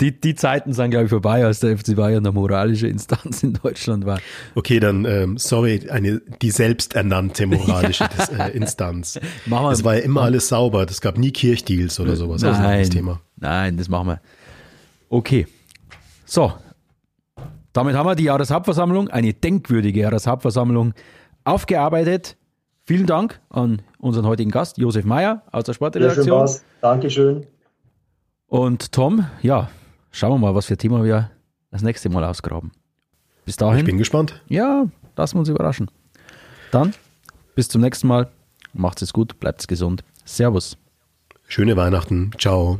Die, 0.00 0.18
die 0.18 0.34
Zeiten 0.34 0.72
sind, 0.72 0.90
glaube 0.90 1.04
ich, 1.04 1.10
vorbei, 1.10 1.44
als 1.44 1.60
der 1.60 1.76
FC 1.76 1.96
Bayern 1.96 2.24
eine 2.24 2.32
moralische 2.32 2.86
Instanz 2.86 3.42
in 3.42 3.54
Deutschland 3.54 4.06
war. 4.06 4.20
Okay, 4.54 4.80
dann, 4.80 5.04
ähm, 5.04 5.38
sorry, 5.38 5.88
eine, 5.90 6.20
die 6.40 6.50
selbsternannte 6.50 7.46
moralische 7.46 8.08
ja. 8.38 8.46
äh, 8.46 8.56
Instanz. 8.56 9.20
Machen 9.46 9.72
es 9.72 9.84
war 9.84 9.96
ja 9.96 10.02
immer 10.02 10.22
alles 10.22 10.48
sauber, 10.48 10.86
es 10.88 11.00
gab 11.00 11.18
nie 11.18 11.30
Kirchdeals 11.30 12.00
oder 12.00 12.16
sowas. 12.16 12.42
Nein, 12.42 12.80
das 12.80 12.90
Thema. 12.90 13.20
nein, 13.36 13.76
das 13.76 13.88
machen 13.88 14.08
wir. 14.08 14.20
Okay, 15.10 15.46
so. 16.24 16.52
Damit 17.74 17.94
haben 17.94 18.06
wir 18.06 18.16
die 18.16 18.24
Jahreshauptversammlung, 18.24 19.08
eine 19.08 19.34
denkwürdige 19.34 20.00
Jahreshauptversammlung, 20.00 20.94
aufgearbeitet. 21.44 22.37
Vielen 22.88 23.04
Dank 23.04 23.38
an 23.50 23.82
unseren 23.98 24.24
heutigen 24.24 24.50
Gast, 24.50 24.78
Josef 24.78 25.04
Meyer 25.04 25.42
aus 25.52 25.64
der 25.64 25.74
Sportredaktion. 25.74 26.26
Ja, 26.26 26.54
Dankeschön. 26.80 27.46
Und 28.46 28.92
Tom, 28.92 29.26
ja, 29.42 29.68
schauen 30.10 30.32
wir 30.32 30.38
mal, 30.38 30.54
was 30.54 30.64
für 30.64 30.72
ein 30.72 30.78
Thema 30.78 31.04
wir 31.04 31.30
das 31.70 31.82
nächste 31.82 32.08
Mal 32.08 32.24
ausgraben. 32.24 32.72
Bis 33.44 33.58
dahin. 33.58 33.80
Ich 33.80 33.84
bin 33.84 33.98
gespannt. 33.98 34.42
Ja, 34.48 34.86
lassen 35.18 35.34
wir 35.34 35.40
uns 35.40 35.50
überraschen. 35.50 35.90
Dann, 36.70 36.94
bis 37.54 37.68
zum 37.68 37.82
nächsten 37.82 38.08
Mal. 38.08 38.30
Macht's 38.72 39.02
es 39.02 39.12
gut, 39.12 39.38
bleibt 39.38 39.68
gesund. 39.68 40.02
Servus. 40.24 40.78
Schöne 41.46 41.76
Weihnachten. 41.76 42.30
Ciao. 42.38 42.78